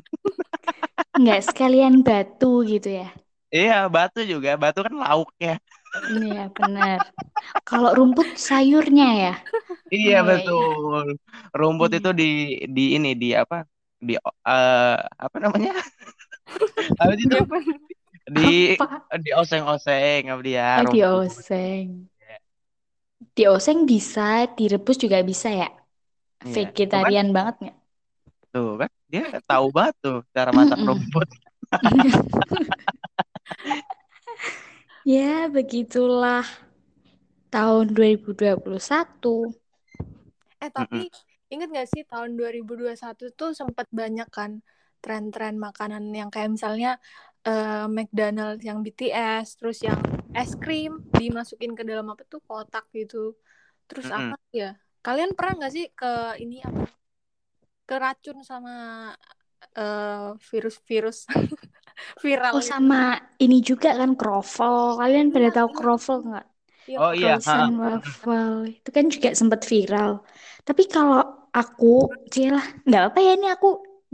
Nggak 1.17 1.41
sekalian 1.49 2.05
batu 2.05 2.61
gitu 2.63 3.01
ya. 3.01 3.09
Iya, 3.49 3.89
batu 3.89 4.21
juga. 4.21 4.53
Batu 4.53 4.85
kan 4.85 4.93
lauknya. 4.93 5.57
Iya 6.13 6.39
benar. 6.57 6.99
Kalau 7.67 7.89
rumput 7.97 8.27
sayurnya 8.47 9.05
ya. 9.21 9.29
Iya, 9.95 10.15
Iya, 10.15 10.29
iya. 10.29 10.29
betul. 10.29 11.03
Rumput 11.59 11.89
itu 11.97 12.09
di 12.19 12.23
di 12.75 12.81
ini 12.95 13.07
di 13.21 13.27
apa? 13.41 13.55
Di 14.07 14.11
eh, 14.49 14.95
apa 15.25 15.37
namanya? 15.43 15.69
Apa 17.01 17.13
itu? 17.19 17.37
Di 18.35 18.41
Apa? 18.47 19.09
di 19.23 19.29
oseng-oseng 19.41 20.21
apa 20.31 20.41
dia 20.47 20.65
Oh, 20.75 20.85
rumput. 20.85 21.19
dioseng. 21.23 22.09
Dioseng 23.37 23.79
bisa, 23.91 24.21
direbus 24.57 24.97
juga 25.03 25.17
bisa 25.29 25.47
ya. 25.61 25.67
Iya, 26.47 26.65
tuh 26.89 26.99
kan? 27.03 27.13
Vegetarian 27.13 27.27
banget 27.37 27.55
nggak? 27.61 27.75
Tuh 28.53 28.67
kan? 28.81 28.89
Dia 29.11 29.21
tahu 29.49 29.65
banget 29.77 29.95
tuh 30.03 30.15
cara 30.35 30.51
masak 30.59 30.79
rumput. 30.87 31.27
Ya, 35.03 35.47
begitulah 35.51 36.45
tahun 37.53 37.85
2021. 37.97 39.53
Eh 40.63 40.71
tapi 40.77 40.99
inget 41.51 41.67
gak 41.77 41.87
sih 41.93 42.01
tahun 42.11 42.31
2021 42.39 43.25
tuh 43.39 43.49
sempat 43.59 43.87
banyak 43.99 44.27
kan 44.37 44.51
tren-tren 45.03 45.55
makanan 45.65 46.03
yang 46.19 46.29
kayak 46.33 46.49
misalnya 46.55 46.89
eh, 47.47 47.85
McDonald's 47.95 48.63
yang 48.69 48.79
BTS, 48.85 49.47
terus 49.59 49.77
yang 49.87 49.99
es 50.39 50.51
krim 50.63 50.91
dimasukin 51.19 51.71
ke 51.79 51.83
dalam 51.89 52.05
apa 52.13 52.23
tuh 52.31 52.39
kotak 52.47 52.83
gitu. 52.97 53.17
Terus 53.89 54.07
Mm-mm. 54.07 54.11
apa 54.19 54.35
ya? 54.61 54.67
Kalian 55.05 55.31
pernah 55.37 55.53
nggak 55.59 55.73
sih 55.75 55.85
ke 55.99 56.07
ini 56.43 56.55
apa? 56.69 56.83
Ke 57.87 57.95
racun 58.03 58.37
sama 58.49 58.73
eh, 59.77 60.29
virus-virus 60.49 61.17
viral 62.23 62.55
Oh, 62.55 62.61
itu. 62.69 62.71
sama 62.71 62.95
ini 63.43 63.55
juga 63.69 63.87
kan 63.99 64.11
kroffel. 64.19 64.75
Kalian 64.99 65.27
pada 65.35 65.47
Iya, 65.47 65.53
tahu 65.55 65.69
iya. 65.69 65.75
kroffel 65.77 66.17
nggak? 66.27 66.45
Iya, 66.89 66.99
Oh 66.99 67.11
iya, 67.19 67.31
waffle. 67.81 68.55
Itu 68.77 68.89
kan 68.97 69.05
juga 69.15 69.29
sempat 69.39 69.61
viral. 69.71 70.11
Tapi 70.67 70.83
kalau 70.93 71.19
aku, 71.59 71.85
cilah, 72.33 72.65
nggak 72.87 73.03
apa 73.07 73.19
ya 73.25 73.31
ini 73.37 73.47
aku 73.55 73.67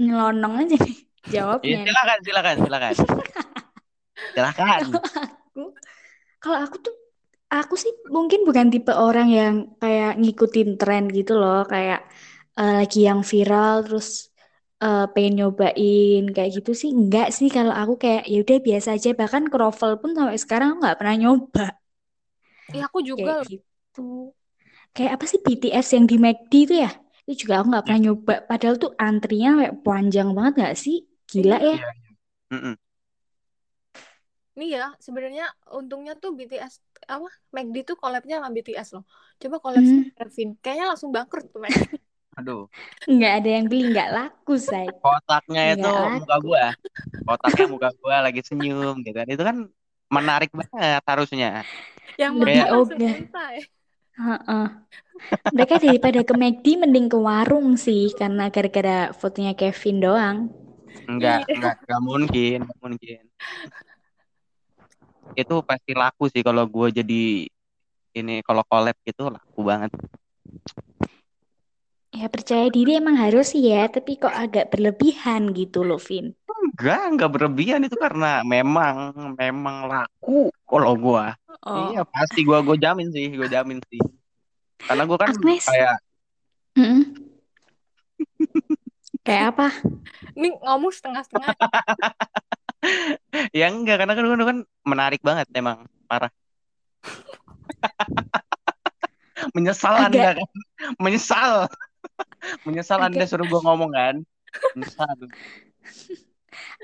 nyelonong 0.03 0.53
aja 0.61 0.75
nih 0.85 0.95
Iya, 1.65 1.75
jawabnya. 1.75 1.79
nih. 1.89 1.95
silakan, 1.95 2.17
silakan, 2.25 2.55
silakan. 2.61 2.93
Silakan. 4.33 5.01
Aku, 5.45 5.61
kalau 6.41 6.57
aku 6.65 6.77
tuh, 6.85 6.95
aku 7.55 7.75
sih 7.83 7.91
mungkin 8.15 8.39
bukan 8.47 8.67
tipe 8.73 8.91
orang 9.05 9.27
yang 9.39 9.53
kayak 9.81 10.09
ngikutin 10.21 10.69
tren 10.79 11.03
gitu 11.17 11.31
loh. 11.41 11.57
Kayak 11.73 11.99
eh, 12.59 12.71
lagi 12.79 12.99
yang 13.09 13.21
viral 13.31 13.73
terus 13.85 14.07
eh, 14.83 15.03
pengen 15.13 15.33
nyobain 15.39 16.21
kayak 16.35 16.51
gitu 16.57 16.71
sih. 16.81 16.89
Enggak 16.99 17.27
sih 17.37 17.47
kalau 17.55 17.73
aku 17.81 17.93
kayak 18.03 18.23
ya 18.31 18.37
udah 18.43 18.57
biasa 18.67 18.89
aja. 18.95 19.09
Bahkan 19.21 19.43
kroffel 19.51 19.91
pun 20.01 20.11
sampai 20.17 20.37
sekarang 20.43 20.67
aku 20.71 20.79
nggak 20.83 20.97
pernah 20.99 21.15
nyoba. 21.21 21.63
Iya, 22.73 22.81
aku 22.87 22.99
juga 23.09 23.31
Kayak 23.37 23.39
gitu. 23.51 24.01
Kayak 24.95 25.11
apa 25.19 25.25
sih 25.31 25.39
BTS 25.45 25.87
yang 25.95 26.05
di 26.11 26.15
McD 26.23 26.53
itu 26.65 26.75
ya? 26.83 26.89
Itu 27.25 27.33
juga 27.45 27.53
aku 27.59 27.67
nggak 27.71 27.83
pernah 27.85 28.01
nyoba. 28.05 28.33
Padahal 28.49 28.75
tuh 28.83 28.91
antrinya 29.07 29.49
kayak 29.59 29.75
panjang 29.85 30.27
banget 30.37 30.53
nggak 30.59 30.75
sih? 30.83 30.95
Gila 31.29 31.57
Iya. 31.57 31.65
ya. 31.69 31.75
Iya. 31.75 31.85
Mm-mm. 32.53 32.75
Nih 34.57 34.67
ya, 34.75 34.81
sebenarnya 35.05 35.43
untungnya 35.77 36.11
tuh 36.21 36.29
BTS 36.37 36.73
apa? 37.13 37.27
McD 37.55 37.75
tuh 37.89 37.95
collab-nya 38.01 38.35
sama 38.39 38.49
BTS 38.55 38.89
loh. 38.95 39.03
Coba 39.41 39.55
collab 39.63 39.83
Hmm. 39.83 39.91
sama 39.91 40.03
Kevin. 40.17 40.47
Kayaknya 40.61 40.85
langsung 40.91 41.11
bangkrut 41.15 41.45
tuh 41.53 41.59
McD. 41.65 41.83
Aduh, 42.35 42.67
Nggak 43.05 43.33
ada 43.41 43.49
yang 43.49 43.65
beli, 43.69 43.83
nggak 43.93 44.09
laku, 44.11 44.53
say. 44.59 44.89
kotaknya 44.99 45.77
itu 45.77 45.85
Nggak 45.85 46.09
muka 46.19 46.35
laku. 46.35 46.45
gua. 46.51 46.65
Kotaknya 47.25 47.65
muka 47.69 47.89
gua 48.01 48.15
lagi 48.25 48.41
senyum 48.43 48.95
gitu 49.05 49.15
kan. 49.15 49.27
Itu 49.29 49.43
kan 49.45 49.57
menarik 50.09 50.51
banget 50.51 51.01
harusnya. 51.05 51.63
Yang 52.17 52.33
langsung 52.41 52.99
ogah. 52.99 53.15
Heeh. 54.15 54.67
Mereka 55.55 55.75
daripada 55.79 56.19
ke 56.25 56.33
McD 56.35 56.65
mending 56.81 57.07
ke 57.07 57.17
warung 57.19 57.79
sih 57.79 58.11
karena 58.15 58.51
gara-gara 58.51 59.13
fotonya 59.15 59.53
Kevin 59.55 59.97
doang. 60.03 60.37
Enggak, 61.05 61.45
Iya. 61.45 61.55
enggak, 61.55 61.75
enggak 61.85 62.01
mungkin, 62.01 62.57
enggak 62.65 62.79
mungkin. 62.81 63.21
Itu 65.35 65.55
pasti 65.63 65.91
laku 65.93 66.31
sih 66.31 66.41
kalau 66.41 66.65
gua 66.65 66.87
jadi 66.89 67.47
ini 68.15 68.39
kalau 68.41 68.63
collab 68.67 68.95
gitu 69.03 69.27
laku 69.27 69.61
banget. 69.61 69.91
Ya 72.15 72.31
percaya 72.31 72.71
diri 72.71 72.95
emang 72.95 73.19
harus 73.19 73.51
sih 73.51 73.67
ya, 73.67 73.91
tapi 73.91 74.15
kok 74.15 74.31
agak 74.31 74.71
berlebihan 74.71 75.51
gitu 75.51 75.83
loh, 75.83 75.99
Vin. 75.99 76.31
Enggak, 76.47 77.01
enggak 77.11 77.31
berlebihan 77.35 77.83
itu 77.83 77.99
karena 77.99 78.39
memang 78.39 79.11
memang 79.35 79.91
laku 79.91 80.47
kalau 80.63 80.95
gua. 80.95 81.35
Oh, 81.67 81.91
Iya, 81.91 82.07
pasti 82.07 82.47
gua 82.47 82.63
gua 82.63 82.79
jamin 82.79 83.11
sih, 83.11 83.35
gua 83.35 83.51
jamin 83.51 83.83
sih. 83.91 83.99
Karena 84.87 85.03
gua 85.03 85.17
kan 85.19 85.35
Agnes. 85.35 85.67
kayak 85.67 85.95
Mm-mm. 86.79 87.03
Kayak 89.25 89.43
apa? 89.51 89.67
Ini 90.39 90.55
ngomong 90.55 90.95
setengah-setengah. 90.95 91.51
ya 93.59 93.67
enggak 93.67 93.99
karena 93.99 94.13
kan 94.15 94.23
gua 94.23 94.47
kan 94.47 94.59
menarik 94.87 95.19
banget 95.19 95.51
emang 95.51 95.83
parah. 96.07 96.31
Menyesal 99.55 99.99
Agak- 99.99 100.07
Anda 100.07 100.29
kan? 100.39 100.47
Menyesal. 100.95 101.67
Menyesal 102.65 102.99
Anda 103.01 103.25
Agak- 103.25 103.29
suruh 103.29 103.47
gua 103.49 103.61
ngomong 103.65 103.91
kan? 103.93 104.15
Menyesal. 104.73 105.17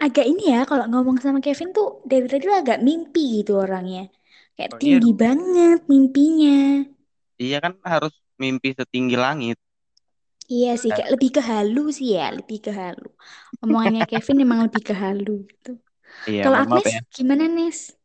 Agak 0.02 0.26
ini 0.28 0.52
ya, 0.52 0.66
kalau 0.68 0.86
ngomong 0.90 1.22
sama 1.22 1.40
Kevin 1.40 1.72
tuh 1.72 2.04
dari 2.04 2.26
tadi 2.28 2.44
tuh 2.44 2.58
agak 2.58 2.84
mimpi 2.84 3.42
gitu 3.42 3.56
orangnya. 3.62 4.10
Kayak 4.58 4.72
Oh, 4.76 4.80
iya 4.84 4.98
tinggi 5.00 5.12
dong. 5.14 5.18
banget 5.18 5.80
mimpinya. 5.88 6.60
Iya 7.40 7.58
kan 7.64 7.74
harus 7.82 8.14
mimpi 8.38 8.76
setinggi 8.76 9.16
langit. 9.16 9.58
Iya 10.52 10.76
sih, 10.76 10.92
kayak 10.92 11.16
lebih 11.16 11.30
ke 11.40 11.42
halu 11.42 11.96
sih 11.96 12.20
ya, 12.20 12.28
lebih 12.36 12.60
ke 12.60 12.72
halu. 12.76 13.08
Omongannya 13.64 14.04
Kevin 14.12 14.44
emang 14.44 14.68
lebih 14.68 14.84
ke 14.84 14.92
halu 14.92 15.48
gitu. 15.48 15.80
Iya, 16.28 16.44
Kalau 16.44 16.58
Agnes 16.60 16.92
ya. 16.92 17.02
gimana, 17.16 17.48
Nes? 17.48 17.96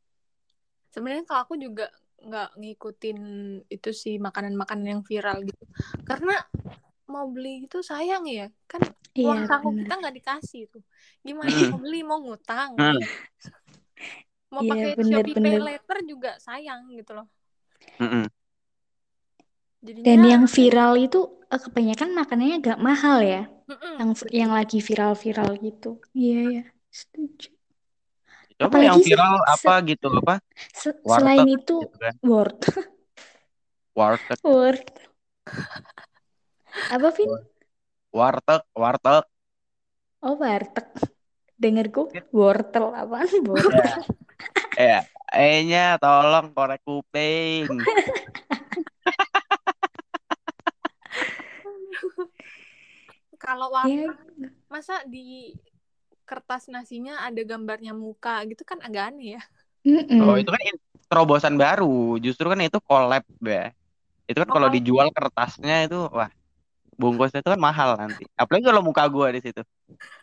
Sebenarnya 0.94 1.26
kalau 1.26 1.40
aku 1.42 1.54
juga 1.58 1.90
nggak 2.22 2.56
ngikutin 2.56 3.18
itu 3.66 3.90
sih 3.90 4.16
makanan-makanan 4.22 4.86
yang 4.86 5.02
viral 5.02 5.42
gitu. 5.42 5.64
Karena 6.06 6.38
mau 7.06 7.26
beli 7.30 7.66
itu 7.66 7.78
sayang 7.82 8.24
ya. 8.26 8.46
Kan 8.70 8.82
uang 9.16 9.40
Iya, 9.42 9.48
saku 9.48 9.68
benar. 9.72 9.80
kita 9.86 9.94
nggak 10.02 10.14
dikasih 10.18 10.62
tuh. 10.72 10.82
Gimana 11.26 11.48
Hmm. 11.50 11.68
mau 11.72 11.78
beli 11.80 12.00
mau 12.04 12.18
ngutang. 12.20 12.70
Hmm. 12.76 13.00
Mau 14.52 14.62
Iya, 14.62 14.70
pakai 14.70 14.90
bener, 14.94 15.22
Shopee 15.24 15.34
Pay 15.34 15.42
bener. 15.42 15.60
Later 15.62 15.98
juga 16.06 16.30
sayang 16.38 16.80
gitu 16.92 17.12
loh. 17.16 17.26
Dan 17.96 18.28
Jadinya 19.86 20.26
yang 20.34 20.44
viral 20.50 20.92
itu 20.98 21.20
eh, 21.46 21.60
kebanyakan 21.62 22.10
makanannya 22.10 22.56
agak 22.58 22.78
mahal 22.82 23.18
ya. 23.22 23.42
Mm-mm, 23.70 23.94
Yang 24.02 24.10
betul. 24.18 24.28
yang 24.34 24.50
lagi 24.54 24.78
viral-viral 24.82 25.50
gitu. 25.62 25.90
Iya, 26.14 26.40
ya. 26.50 26.64
Setuju. 26.90 27.48
Coba 28.56 28.78
yang 28.80 28.96
Apalagi 28.96 29.04
sih 29.04 29.12
viral 29.12 29.34
se- 29.36 29.46
apa 29.52 29.74
gitu 29.84 30.06
apa? 30.16 30.34
se- 30.72 30.98
selain 31.04 31.46
itu 31.46 31.76
gitu 31.86 31.96
kan. 32.00 32.14
Word. 32.24 32.58
Warteg, 33.96 34.38
Word. 34.44 34.84
Apa, 36.90 37.10
Vin? 37.16 37.30
warteg, 38.18 38.62
warteg. 38.82 39.24
Oh, 40.26 40.34
warteg. 40.42 40.86
Dengerku 41.62 42.02
wortel 42.40 42.86
apaan 43.02 43.30
wortel? 43.50 44.02
Ya, 44.76 44.96
eh-nya 45.32 45.78
tolong 46.02 46.46
korek 46.56 46.80
kuping. 46.86 47.88
Kalau 53.42 53.68
Ya, 53.82 54.02
warteg 54.06 54.16
masa 54.72 54.94
di 55.12 55.54
kertas 56.28 56.62
nasinya 56.74 57.12
ada 57.26 57.40
gambarnya 57.50 57.92
muka 58.04 58.30
gitu 58.50 58.62
kan 58.70 58.78
agak 58.86 59.02
aneh 59.14 59.26
ya. 59.38 59.40
Oh, 60.20 60.34
mm-mm. 60.34 60.40
itu 60.40 60.50
kan 60.54 60.62
terobosan 61.10 61.54
baru. 61.62 61.86
Justru 62.24 62.46
kan 62.52 62.60
itu 62.66 62.78
collab 62.88 63.22
ya. 63.54 63.62
Itu 64.30 64.38
kan 64.42 64.50
Oh, 64.50 64.54
kalau- 64.54 64.74
dijual 64.76 65.08
kertasnya 65.16 65.74
itu 65.86 65.96
wah 66.18 66.30
bungkusnya 66.96 67.44
itu 67.44 67.50
kan 67.52 67.60
mahal 67.60 68.00
nanti. 68.00 68.24
Apalagi 68.34 68.64
kalau 68.64 68.82
muka 68.82 69.04
gua 69.06 69.28
di 69.30 69.40
situ. 69.44 69.62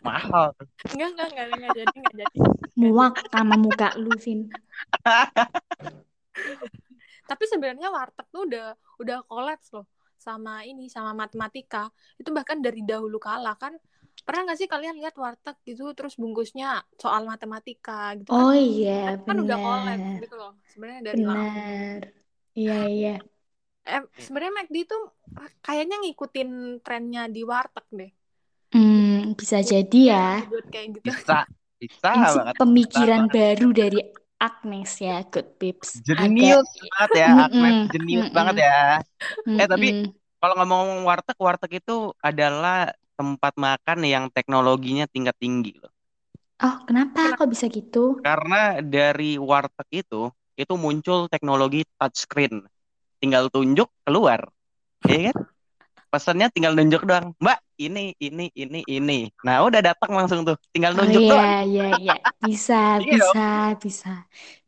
Mahal. 0.02 0.52
Enggak, 0.92 1.08
enggak, 1.14 1.28
enggak, 1.30 1.46
enggak 1.54 1.74
jadi, 1.74 1.96
enggak 1.96 2.14
jadi. 2.18 2.38
Muak 2.74 3.14
sama 3.30 3.54
muka 3.54 3.88
lu, 3.96 4.12
Vin. 4.18 4.50
Tapi 7.30 7.44
sebenarnya 7.48 7.88
warteg 7.88 8.26
tuh 8.28 8.44
udah 8.44 8.76
udah 9.00 9.18
kolaps 9.24 9.72
loh 9.72 9.88
sama 10.20 10.66
ini 10.66 10.92
sama 10.92 11.16
matematika. 11.16 11.88
Itu 12.20 12.34
bahkan 12.34 12.60
dari 12.60 12.84
dahulu 12.84 13.16
kala 13.16 13.56
kan. 13.56 13.72
Pernah 14.24 14.48
nggak 14.48 14.58
sih 14.60 14.68
kalian 14.68 14.96
lihat 15.00 15.16
warteg 15.20 15.56
gitu 15.68 15.92
terus 15.92 16.16
bungkusnya 16.16 16.80
soal 16.96 17.28
matematika 17.28 18.16
gitu 18.16 18.32
kan? 18.32 18.44
Oh 18.44 18.56
iya, 18.56 19.20
kan 19.20 19.36
udah 19.36 19.56
kolaps 19.56 20.08
gitu 20.20 20.36
loh. 20.36 20.52
Sebenarnya 20.72 21.00
dari 21.12 21.22
lama. 21.24 21.44
Benar. 21.44 22.00
Iya, 22.54 22.78
iya. 22.88 23.14
Eh, 23.84 24.02
sebenarnya 24.16 24.52
McD 24.64 24.76
tuh 24.88 25.02
kayaknya 25.60 25.96
ngikutin 26.00 26.80
trennya 26.80 27.28
di 27.28 27.44
warteg 27.44 27.86
deh. 27.92 28.12
Hmm, 28.72 29.36
bisa 29.36 29.60
jadi 29.60 30.00
ya. 30.08 30.28
Kayak 30.72 31.00
gitu. 31.00 31.06
Bisa. 31.12 31.44
Bisa 31.76 32.08
Ini 32.16 32.24
banget. 32.32 32.54
pemikiran 32.56 33.22
Bisa 33.28 33.34
baru 33.36 33.68
dari 33.76 34.00
Agnes 34.40 34.90
ya, 34.98 35.20
Good 35.28 35.48
Pips. 35.60 36.00
Jenius 36.00 36.68
banget 36.80 37.10
ya, 37.20 37.28
Agnes. 37.44 37.76
Jenius 37.92 38.28
banget 38.32 38.56
ya. 38.64 38.78
Eh, 39.60 39.68
tapi. 39.68 39.88
Kalau 40.44 40.60
ngomong 40.60 41.08
warteg, 41.08 41.40
warteg 41.40 41.80
itu 41.80 42.12
adalah 42.20 42.92
tempat 43.16 43.56
makan 43.56 44.04
yang 44.04 44.24
teknologinya 44.28 45.08
tingkat 45.08 45.32
tinggi 45.40 45.72
loh. 45.80 45.88
Oh, 46.60 46.84
kenapa 46.84 47.32
kok 47.32 47.48
bisa 47.48 47.64
gitu? 47.72 48.20
Karena 48.20 48.84
dari 48.84 49.40
warteg 49.40 50.04
itu, 50.04 50.28
itu 50.60 50.74
muncul 50.76 51.32
teknologi 51.32 51.88
touchscreen. 51.96 52.60
Tinggal 53.24 53.48
tunjuk, 53.48 53.88
keluar. 54.04 54.40
Iya 55.08 55.32
kan? 55.32 55.36
Pesannya 56.12 56.46
tinggal 56.52 56.72
nunjuk 56.76 57.02
doang. 57.08 57.32
Mbak, 57.40 57.58
ini, 57.80 58.12
ini, 58.20 58.46
ini, 58.54 58.80
ini. 58.86 59.18
Nah, 59.46 59.64
udah 59.64 59.80
datang 59.80 60.12
langsung 60.12 60.44
tuh. 60.44 60.56
Tinggal 60.76 60.92
Oh 60.98 61.08
nunjuk 61.08 61.24
doang. 61.24 61.50
iya, 61.50 61.64
iya, 61.70 61.82
iya. 62.00 62.12
Bisa, 62.42 62.74
Iya 63.02 63.12
bisa, 63.12 63.40
bisa. 63.82 64.08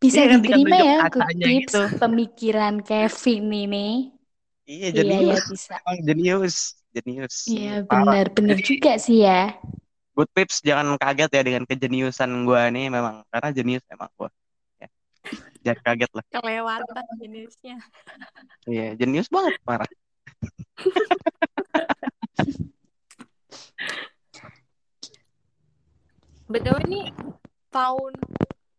Bisa 0.02 0.20
Iya 0.20 0.32
diterima 0.32 0.76
ya, 0.88 0.92
Good 1.12 1.28
Pips. 1.42 1.74
gitu. 1.74 1.78
Pemikiran 2.00 2.74
Kevin 2.88 3.42
ini. 3.64 3.78
Iya, 4.70 4.86
Iya, 4.96 5.14
iya, 5.24 5.36
jenius. 5.36 5.44
bisa. 5.50 5.74
Emang 5.86 5.96
jenius. 6.06 6.56
Jenius. 6.94 7.36
Iya, 7.50 7.70
benar, 7.90 8.24
benar 8.36 8.58
Jadi, 8.58 8.62
juga 8.68 8.90
sih 9.04 9.16
ya. 9.26 9.32
Good 10.16 10.30
Pips 10.34 10.56
jangan 10.68 10.96
kaget 11.02 11.30
ya 11.36 11.42
dengan 11.46 11.64
kejeniusan 11.70 12.30
gua 12.48 12.62
nih 12.74 12.86
memang. 12.96 13.16
Karena 13.32 13.48
jenius 13.56 13.84
emang 13.94 14.10
gua. 14.18 14.28
Ya. 15.66 15.74
Jangan 15.74 15.82
kaget 15.82 16.10
lah. 16.14 16.24
Kelewatan 16.30 17.04
jenisnya. 17.18 17.76
Iya, 18.70 18.86
jenius 18.94 19.26
banget 19.26 19.58
parah. 19.66 19.90
BTW 26.46 26.76
ini 26.86 27.10
tahun 27.74 28.12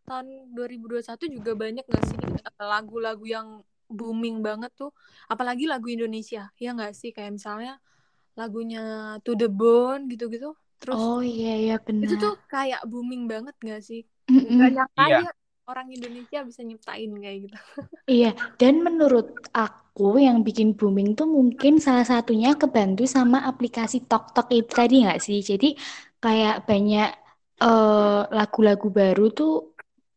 tahun 0.08 0.28
2021 0.56 1.36
juga 1.36 1.52
banyak 1.52 1.84
gak 1.84 2.04
sih 2.08 2.15
eh, 2.23 2.63
lagu-lagu 2.63 3.26
yang 3.28 3.60
booming 3.91 4.39
banget 4.39 4.71
tuh 4.76 4.91
apalagi 5.28 5.67
lagu 5.67 5.88
Indonesia 5.91 6.47
ya 6.56 6.71
nggak 6.76 6.95
sih 6.95 7.12
kayak 7.12 7.36
misalnya 7.39 7.80
lagunya 8.36 9.15
To 9.23 9.36
The 9.36 9.52
Bone 9.52 10.08
gitu-gitu 10.08 10.56
terus 10.80 10.95
Oh 10.95 11.19
iya, 11.19 11.56
iya 11.60 11.76
itu 11.76 12.15
benar. 12.15 12.19
tuh 12.19 12.34
kayak 12.47 12.82
booming 12.88 13.28
banget 13.28 13.56
gak 13.60 13.84
sih 13.84 14.08
Mm-mm. 14.32 14.60
Gak 14.60 14.71
nyangka 14.76 15.04
Iya. 15.08 15.32
Orang 15.71 15.88
Indonesia 15.95 16.39
bisa 16.49 16.62
nyiptain 16.67 17.12
kayak 17.23 17.38
gitu 17.45 17.58
Iya, 18.12 18.27
dan 18.60 18.73
menurut 18.88 19.25
aku 19.60 20.03
yang 20.25 20.38
bikin 20.47 20.67
booming 20.80 21.10
tuh 21.19 21.27
mungkin 21.38 21.73
salah 21.86 22.06
satunya 22.12 22.49
kebantu 22.62 23.03
sama 23.15 23.38
aplikasi 23.51 23.97
TokTok 24.10 24.47
itu 24.58 24.71
tadi 24.80 24.93
nggak 25.03 25.19
sih? 25.25 25.38
Jadi 25.49 25.65
kayak 26.23 26.53
banyak 26.69 27.08
eh, 27.63 28.19
lagu-lagu 28.38 28.88
baru 28.99 29.23
tuh 29.38 29.49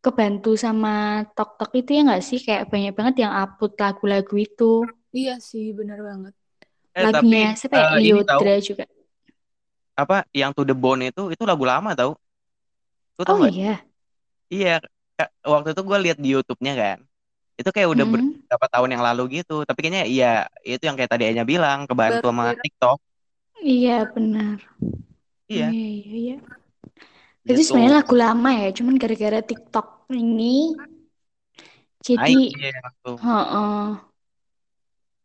kebantu 0.03 0.49
sama 0.65 0.89
TokTok 1.35 1.69
itu 1.79 1.89
ya 1.95 1.99
nggak 2.07 2.23
sih? 2.29 2.39
Kayak 2.47 2.63
banyak 2.71 2.91
banget 2.97 3.15
yang 3.23 3.33
upload 3.43 3.73
lagu-lagu 3.83 4.33
itu. 4.45 4.63
iya 5.17 5.31
sih 5.49 5.63
benar 5.79 5.99
banget 6.09 6.33
Eh, 6.95 7.07
Lagunya 7.07 7.39
tapi 7.47 7.51
siapa 7.59 7.77
ya? 7.83 7.87
eh, 7.87 7.97
ini 8.09 8.21
tahu 8.27 8.43
Lyodra 8.43 8.53
juga. 8.67 8.83
apa 10.01 10.17
yang 10.35 10.51
To 10.55 10.61
The 10.67 10.75
Bone 10.75 11.03
itu 11.11 11.23
itu 11.33 11.43
lagu 11.47 11.63
lama. 11.67 11.91
Lu 13.17 13.23
tahu 13.27 13.35
Oh 13.35 13.39
nggak? 13.39 13.53
iya. 13.53 13.85
Iya, 14.53 14.69
waktu 15.53 15.69
itu 15.73 15.81
gue 15.89 15.97
lihat 16.05 16.17
di 16.23 16.29
YouTube-nya 16.35 16.73
kan. 16.81 16.99
Itu 17.59 17.69
kayak 17.75 17.89
udah 17.95 18.05
Mm-mm. 18.05 18.11
beberapa 18.13 18.67
tahun 18.73 18.89
yang 18.95 19.03
lalu 19.07 19.21
gitu. 19.41 19.53
Tapi 19.67 19.79
kayaknya 19.83 20.03
iya, 20.13 20.25
itu 20.71 20.83
yang 20.87 20.95
kayak 20.99 21.11
tadi 21.13 21.25
Anya 21.31 21.43
bilang, 21.53 21.79
kebantu 21.89 22.25
baru 22.25 22.29
sama 22.31 22.45
TikTok. 22.63 22.97
Iya 23.73 23.95
benar. 24.15 24.57
Iya, 25.49 25.65
Iya 25.65 25.85
iya 25.97 26.11
iya. 26.21 26.35
Itu 27.49 27.61
gitu. 27.61 27.65
sebenarnya 27.65 27.93
lagu 28.01 28.13
lama 28.23 28.49
ya, 28.61 28.67
cuman 28.77 28.95
gara-gara 29.01 29.39
TikTok 29.49 29.85
ini 30.13 30.77
jadi 32.05 32.31
Naik 32.31 32.41
iya 32.55 32.69
langsung. 32.85 33.19
Heeh. 33.23 34.11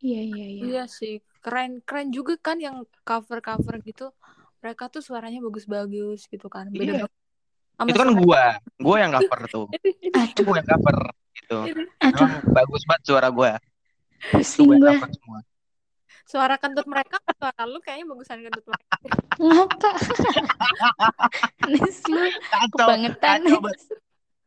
Iya 0.04 0.18
iya 0.30 0.44
iya. 0.56 0.66
iya 0.66 0.80
sih 0.98 1.12
keren 1.42 1.70
keren 1.86 2.08
juga 2.16 2.32
kan 2.46 2.56
yang 2.66 2.76
cover 3.08 3.38
cover 3.46 3.74
gitu 3.88 4.02
mereka 4.60 4.82
tuh 4.94 5.02
suaranya 5.08 5.38
bagus-bagus 5.46 6.18
gitu 6.32 6.46
kan 6.54 6.66
beda 6.78 6.92
Iya, 6.92 7.06
sama 7.76 7.88
itu 7.92 7.98
kan 8.00 8.10
gua, 8.16 8.44
gua 8.80 8.96
yang 9.04 9.12
cover 9.12 9.40
tuh. 9.52 9.66
Itu 10.06 10.16
Aduh, 10.16 10.44
gua 10.48 10.56
yang 10.64 10.68
cover 10.68 10.98
gitu. 11.36 11.58
Emang 12.00 12.32
bagus 12.48 12.82
banget 12.88 13.02
suara 13.04 13.28
gua. 13.28 13.52
Pusing 14.32 14.80
gua 14.80 14.96
yang 14.96 15.12
semua. 15.12 15.40
suara 16.26 16.58
kentut 16.58 16.88
mereka 16.90 17.22
suara 17.38 17.62
lu 17.70 17.78
kayaknya 17.84 18.10
bagusan 18.10 18.42
kentut 18.42 18.66
mereka. 18.66 18.96
Ngapa? 19.38 19.90
Nes 21.70 21.98
lu. 22.10 22.24
Kacau, 22.50 22.66
kebangetan. 22.74 23.38
Kacau 23.46 23.58
banget, 23.62 23.80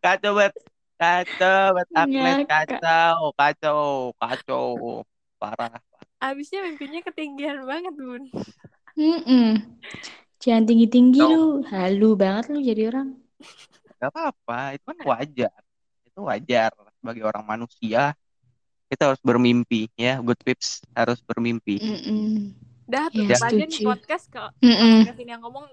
kacau 0.04 0.32
banget, 0.36 0.56
kacau 1.00 1.64
banget, 1.72 1.88
Agnes, 1.96 2.38
kacau, 2.50 3.18
kacau, 3.38 3.82
kacau, 4.20 4.66
parah. 5.40 5.80
abisnya 6.20 6.68
mimpinya 6.68 7.00
ketinggian 7.00 7.64
banget 7.64 7.96
bun. 7.96 8.28
Mm-mm. 9.00 9.64
Jangan 10.40 10.64
tinggi-tinggi 10.68 11.22
lu. 11.22 11.62
Halu 11.68 12.10
banget 12.16 12.46
lu 12.52 12.60
jadi 12.64 12.82
orang. 12.92 13.08
gak 14.00 14.10
apa-apa, 14.16 14.80
itu 14.80 14.84
kan 14.88 14.98
wajar. 15.04 15.60
Itu 16.08 16.20
wajar 16.24 16.72
bagi 17.04 17.22
orang 17.24 17.44
manusia. 17.44 18.16
Kita 18.90 19.14
harus 19.14 19.22
bermimpi 19.22 19.86
ya, 20.00 20.18
good 20.24 20.40
tips 20.42 20.82
harus 20.98 21.20
bermimpi. 21.22 21.78
Mm-mm. 21.78 22.56
dah 22.90 23.06
Ya, 23.14 23.38
tutup 23.38 23.46
aja 23.46 23.64
nih 23.70 23.70
setuju. 23.70 23.86
podcast 23.86 24.26
kalau 24.34 24.50
Mm-mm. 24.66 25.06
Kevin 25.06 25.28
yang 25.30 25.42
ngomong 25.46 25.66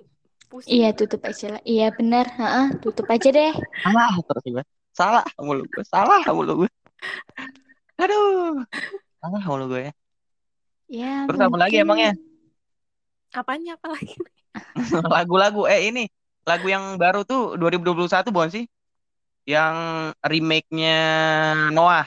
pusing 0.52 0.76
Iya, 0.76 0.88
tutup 0.92 1.22
aja 1.24 1.46
lah. 1.57 1.62
Iya, 1.64 1.87
benar. 1.96 2.26
Heeh, 2.29 2.66
tutup 2.85 3.07
aja 3.09 3.29
deh. 3.33 3.55
Salah 3.81 4.12
terus 4.20 4.44
gue, 4.44 4.64
salah 4.92 5.24
mulu 5.40 5.62
gue, 5.64 5.85
salah 5.88 6.20
mulu 6.29 6.52
gue. 6.66 6.70
Aduh, 7.96 8.61
salah 9.22 9.42
mulu 9.48 9.64
gue 9.72 9.81
ya. 9.88 9.92
Ya, 10.87 11.26
Terus 11.26 11.40
apa 11.40 11.57
lagi 11.57 11.76
mungkin 11.83 11.87
emangnya? 11.88 12.12
apanya 13.35 13.74
apa 13.76 13.87
lagi 13.96 14.14
Lagu-lagu, 15.14 15.66
eh 15.68 15.88
ini 15.90 16.02
lagu 16.46 16.66
yang 16.70 16.96
baru 17.02 17.26
tuh 17.26 17.58
2021 17.60 18.30
bukan 18.34 18.50
sih? 18.52 18.64
Yang 19.46 19.76
remake-nya 20.22 20.98
Noah, 21.74 22.06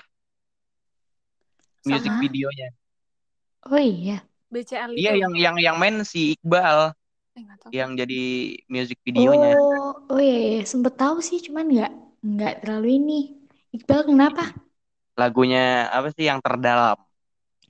music 1.85 2.11
sama 2.11 2.15
Hah? 2.15 2.23
videonya. 2.23 2.67
Oh 3.71 3.79
iya. 3.79 4.13
BCL 4.51 4.91
Iya, 4.97 5.11
yang 5.21 5.33
yang 5.37 5.55
yang 5.61 5.75
main 5.77 6.01
si 6.03 6.33
Iqbal 6.35 6.91
eh 7.37 7.45
yang 7.79 7.93
jadi 7.99 8.21
music 8.67 8.97
videonya. 9.05 9.53
Oh, 9.53 10.07
oh 10.09 10.19
iya, 10.21 10.37
iya. 10.47 10.59
Sempet 10.71 10.93
tahu 11.01 11.17
sih, 11.27 11.39
cuman 11.45 11.65
nggak 11.73 11.91
nggak 12.33 12.53
terlalu 12.61 12.87
ini. 12.99 13.13
Iqbal 13.75 14.01
kenapa? 14.09 14.43
Lagunya 15.19 15.91
apa 15.91 16.07
sih 16.15 16.25
yang 16.29 16.39
terdalam? 16.45 16.97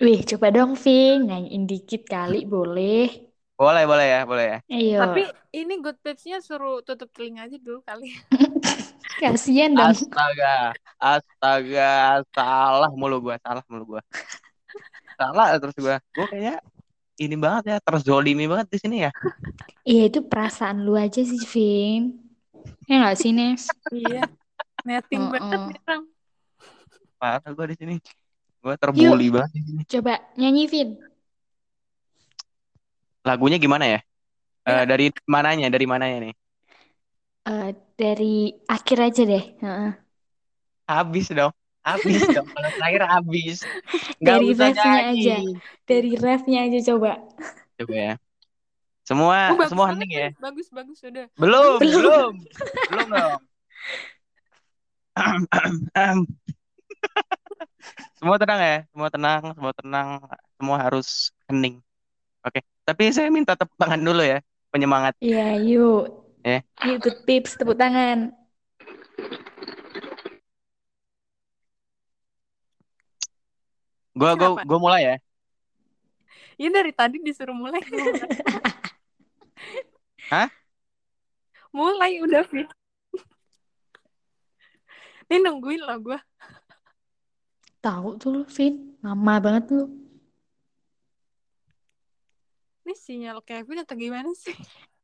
Wih, 0.04 0.20
coba 0.30 0.48
dong, 0.56 0.72
Vin. 0.84 1.18
Nyanyiin 1.28 1.64
dikit 1.72 2.02
kali, 2.14 2.38
boleh. 2.54 3.29
Boleh, 3.60 3.84
boleh 3.84 4.08
ya, 4.08 4.22
boleh 4.24 4.46
ya. 4.48 4.58
Ayo. 4.72 5.00
tapi 5.04 5.22
ini 5.52 5.84
good 5.84 6.00
tipsnya 6.00 6.40
suruh 6.40 6.80
tutup 6.80 7.12
telinga 7.12 7.44
aja 7.44 7.60
dulu 7.60 7.84
kali 7.84 8.08
Kasian 9.20 9.76
dong. 9.76 9.92
Astaga, 9.92 10.72
astaga, 10.96 12.24
salah 12.32 12.88
mulu 12.96 13.20
gua, 13.20 13.36
salah 13.44 13.60
mulu 13.68 13.84
gua. 13.96 14.02
Salah 15.20 15.60
terus 15.60 15.76
gua. 15.76 16.00
Gua 16.16 16.26
kayaknya 16.32 16.64
ini 17.20 17.36
banget 17.36 17.64
ya, 17.76 17.78
terzolimi 17.84 18.48
banget 18.48 18.72
di 18.72 18.78
sini 18.80 18.98
ya. 19.04 19.12
Iya, 19.84 20.08
itu 20.08 20.24
perasaan 20.24 20.88
lu 20.88 20.96
aja 20.96 21.20
sih, 21.20 21.44
Vin. 21.52 22.16
Ya 22.88 22.96
nggak 23.04 23.18
sih, 23.20 23.36
Nes? 23.36 23.68
iya 23.92 24.24
netting 24.88 25.28
banget 25.28 25.60
nih 25.68 25.80
orang 25.84 26.04
Parah 27.20 27.52
gua 27.52 27.68
di 27.68 27.76
sini. 27.76 27.96
Gua 28.64 28.80
Yuk, 28.80 28.80
terbully 28.80 29.28
banget 29.28 29.52
di 29.52 29.62
sini. 29.68 29.82
coba 29.84 30.14
nyanyi, 30.40 30.64
Vin. 30.72 30.90
Lagunya 33.30 33.58
gimana 33.62 33.86
ya? 33.94 34.00
Eh 34.70 34.74
ya 34.74 34.84
dari 34.90 35.06
mananya? 35.30 35.68
Dari 35.74 35.86
mananya 35.86 36.18
nih? 36.26 36.34
Eh, 37.50 37.70
dari 38.00 38.34
akhir 38.76 38.98
aja 39.08 39.22
deh. 39.32 39.44
Habis 40.90 41.26
dong. 41.30 41.54
Habis 41.86 42.22
dong. 42.34 42.48
Kalau 42.56 42.70
terakhir 42.78 43.02
habis. 43.06 43.58
Nggak 44.22 44.38
Dari 44.38 44.50
refnya 44.58 44.94
aja. 45.14 45.36
Dari 45.90 46.12
refnya 46.18 46.60
aja 46.66 46.80
coba. 46.94 47.12
Coba 47.80 47.94
ya. 47.96 48.14
Semua 49.08 49.38
Oh, 49.50 49.58
bagus 49.58 49.70
semua 49.74 49.86
hening 49.90 50.12
ya. 50.14 50.30
Bagus, 50.38 50.68
bagus. 50.70 51.00
Udah. 51.02 51.26
Belum, 51.42 51.80
Belum. 51.82 51.98
belum. 51.98 52.34
Belum 52.90 53.08
dong. 53.10 53.34
semua 58.20 58.38
tenang 58.42 58.60
ya, 58.60 58.76
semua 58.92 59.10
tenang, 59.14 59.42
semua 59.56 59.74
tenang, 59.74 60.08
semua 60.60 60.78
harus 60.78 61.08
hening. 61.50 61.76
Oke, 62.46 62.60
tapi 62.90 63.14
saya 63.14 63.30
minta 63.30 63.54
tepuk 63.54 63.78
tangan 63.78 64.02
dulu 64.02 64.26
ya, 64.26 64.42
penyemangat. 64.74 65.14
Iya, 65.22 65.62
yuk. 65.62 66.26
Eh. 66.42 66.66
Yuk, 66.90 66.98
good 67.06 67.18
pips, 67.22 67.54
tepuk 67.54 67.78
tangan. 67.78 68.34
Gua 74.18 74.34
gua 74.34 74.58
Kenapa? 74.58 74.66
gua 74.66 74.80
mulai 74.82 75.02
ya. 75.06 75.16
Ini 76.58 76.74
dari 76.74 76.90
tadi 76.90 77.22
disuruh 77.22 77.54
mulai. 77.54 77.78
Hah? 80.34 80.50
Mulai 81.70 82.26
udah, 82.26 82.42
Vin. 82.50 82.66
Ini 85.30 85.46
nungguin 85.46 85.86
loh 85.86 85.98
gue. 86.02 86.20
Tahu 87.86 88.18
tuh 88.18 88.30
lu, 88.34 88.42
Vin. 88.50 88.98
Lama 89.06 89.38
banget 89.38 89.78
lu. 89.78 90.09
Ini 92.90 92.98
sinyal 92.98 93.46
Kevin 93.46 93.86
atau 93.86 93.94
gimana 93.94 94.34
sih? 94.34 94.50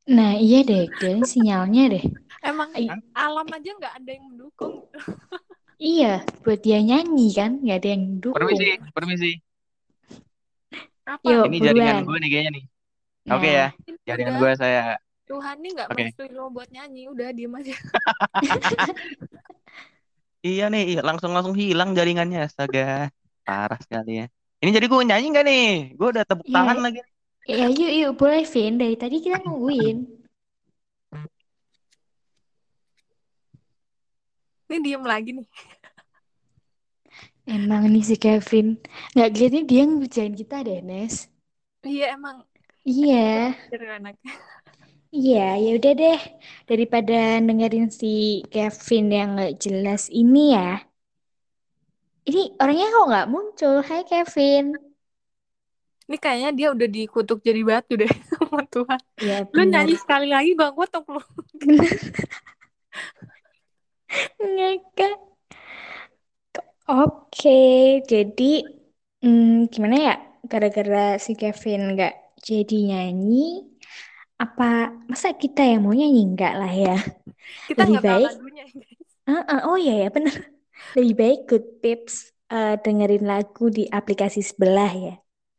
Nah, 0.10 0.34
iya 0.34 0.66
deh, 0.66 0.90
kayaknya 0.90 1.22
sinyalnya 1.22 1.84
deh. 1.94 2.04
Emang 2.42 2.74
Ay- 2.74 2.90
alam 3.14 3.46
aja 3.46 3.70
nggak 3.78 3.94
ada 4.02 4.10
yang 4.10 4.26
mendukung. 4.26 4.90
Iya, 5.78 6.26
buat 6.42 6.66
dia 6.66 6.82
nyanyi 6.82 7.30
kan, 7.38 7.62
nggak 7.62 7.78
ada 7.78 7.90
yang 7.94 8.04
dukung. 8.18 8.42
Permisi, 8.42 8.66
permisi. 8.90 9.32
Apa? 11.06 11.30
Yuk, 11.30 11.46
Ini 11.46 11.58
jaringan 11.62 12.02
buruan. 12.02 12.10
gue 12.10 12.18
nih 12.26 12.30
kayaknya 12.34 12.52
nih. 12.58 12.64
Nah, 13.30 13.34
Oke 13.38 13.50
ya, 13.54 13.68
Udah, 13.70 14.02
jaringan 14.02 14.34
gue 14.42 14.52
saya. 14.58 14.82
Tuhan 15.30 15.56
nih 15.62 15.70
nggak 15.78 15.88
Oke. 15.94 16.02
merestui 16.10 16.30
lo 16.34 16.50
buat 16.50 16.70
nyanyi. 16.74 17.06
Udah, 17.06 17.30
diem 17.38 17.54
aja. 17.54 17.76
Iya 20.42 20.74
nih, 20.74 20.84
iya, 20.90 21.02
langsung 21.06 21.38
langsung 21.38 21.54
hilang 21.54 21.94
jaringannya, 21.94 22.50
astaga. 22.50 23.14
Parah 23.46 23.78
sekali 23.78 24.22
ya. 24.22 24.26
Ini 24.66 24.74
jadi 24.74 24.90
gue 24.90 25.02
nyanyi 25.06 25.28
nggak 25.30 25.46
nih? 25.46 25.66
Gue 25.94 26.08
udah 26.10 26.26
tepuk 26.26 26.50
Iya. 26.50 26.56
tangan 26.58 26.78
lagi. 26.82 27.00
Ya, 27.50 27.66
yuk, 27.70 27.92
yuk, 28.00 28.12
boleh, 28.20 28.44
Vin. 28.54 28.74
Dari 28.82 28.96
tadi 29.02 29.16
kita 29.24 29.38
nungguin. 29.46 29.98
Ini 34.70 34.78
diem 34.86 35.04
lagi 35.06 35.30
nih. 35.38 35.48
Emang 37.56 37.84
nih 37.94 38.04
si 38.10 38.16
Kevin. 38.24 38.68
Nggak 39.14 39.30
kelihatannya 39.34 39.64
dia 39.70 39.82
ngerjain 39.86 40.34
kita 40.42 40.58
deh, 40.68 40.80
Nes. 40.90 41.16
Iya, 41.86 42.04
emang 42.16 42.38
Iya, 42.86 43.16
iya, 45.18 45.40
ya 45.64 45.70
udah 45.78 45.92
deh. 46.00 46.18
Daripada 46.70 47.14
dengerin 47.48 47.88
si 48.00 48.08
Kevin 48.52 49.04
yang 49.18 49.28
nggak 49.36 49.54
jelas 49.64 50.02
ini 50.20 50.40
ya. 50.56 50.62
Ini 52.30 52.42
orangnya 52.62 52.88
kok 52.94 53.06
nggak 53.10 53.30
muncul? 53.34 53.76
Hai 53.88 54.02
Kevin. 54.10 54.66
Ini 56.06 56.18
kayaknya 56.22 56.50
dia 56.54 56.68
udah 56.70 56.88
dikutuk 56.90 57.40
jadi 57.42 57.62
batu 57.66 57.98
deh 57.98 58.10
sama 58.32 58.62
Tuhan. 58.70 59.02
Ya 59.18 59.42
Lu 59.50 59.62
nyanyi 59.66 59.98
sekali 59.98 60.30
lagi 60.30 60.54
gak 60.54 60.74
kutuk 60.78 61.06
lu. 61.10 61.22
Ngakak. 64.56 65.18
Oke, 66.86 67.58
jadi 68.06 68.62
hmm, 69.26 69.74
gimana 69.74 69.96
ya? 69.98 70.16
Gara-gara 70.46 71.18
si 71.18 71.34
Kevin 71.34 71.98
nggak 71.98 72.14
jadi 72.46 72.78
nyanyi, 72.94 73.66
apa 74.38 74.94
masa 75.10 75.34
kita 75.34 75.66
yang 75.66 75.82
mau 75.82 75.98
nyanyi 75.98 76.22
nggak 76.38 76.54
lah 76.54 76.70
ya? 76.70 76.98
Kita 77.66 77.90
Lebih 77.90 78.06
baik. 78.06 78.30
lagunya. 78.30 78.66
Ah, 79.26 79.42
ah, 79.50 79.62
oh 79.66 79.78
iya 79.82 80.06
ya 80.06 80.10
benar. 80.14 80.38
Lebih 80.94 81.14
baik 81.18 81.40
Good 81.50 81.66
Pips 81.82 82.16
eh, 82.54 82.78
dengerin 82.78 83.26
lagu 83.26 83.74
di 83.74 83.90
aplikasi 83.90 84.46
sebelah 84.46 84.94
ya. 84.94 85.14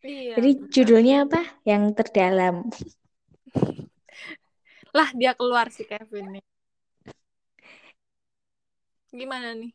Iya. 0.07 0.34
Jadi 0.36 0.50
judulnya 0.74 1.14
apa? 1.24 1.40
Yang 1.68 1.82
terdalam. 1.98 2.54
Lah 4.96 5.09
dia 5.20 5.32
keluar 5.38 5.66
si 5.76 5.82
Kevin 5.90 6.26
nih. 6.34 6.44
Gimana 9.18 9.50
nih? 9.61 9.72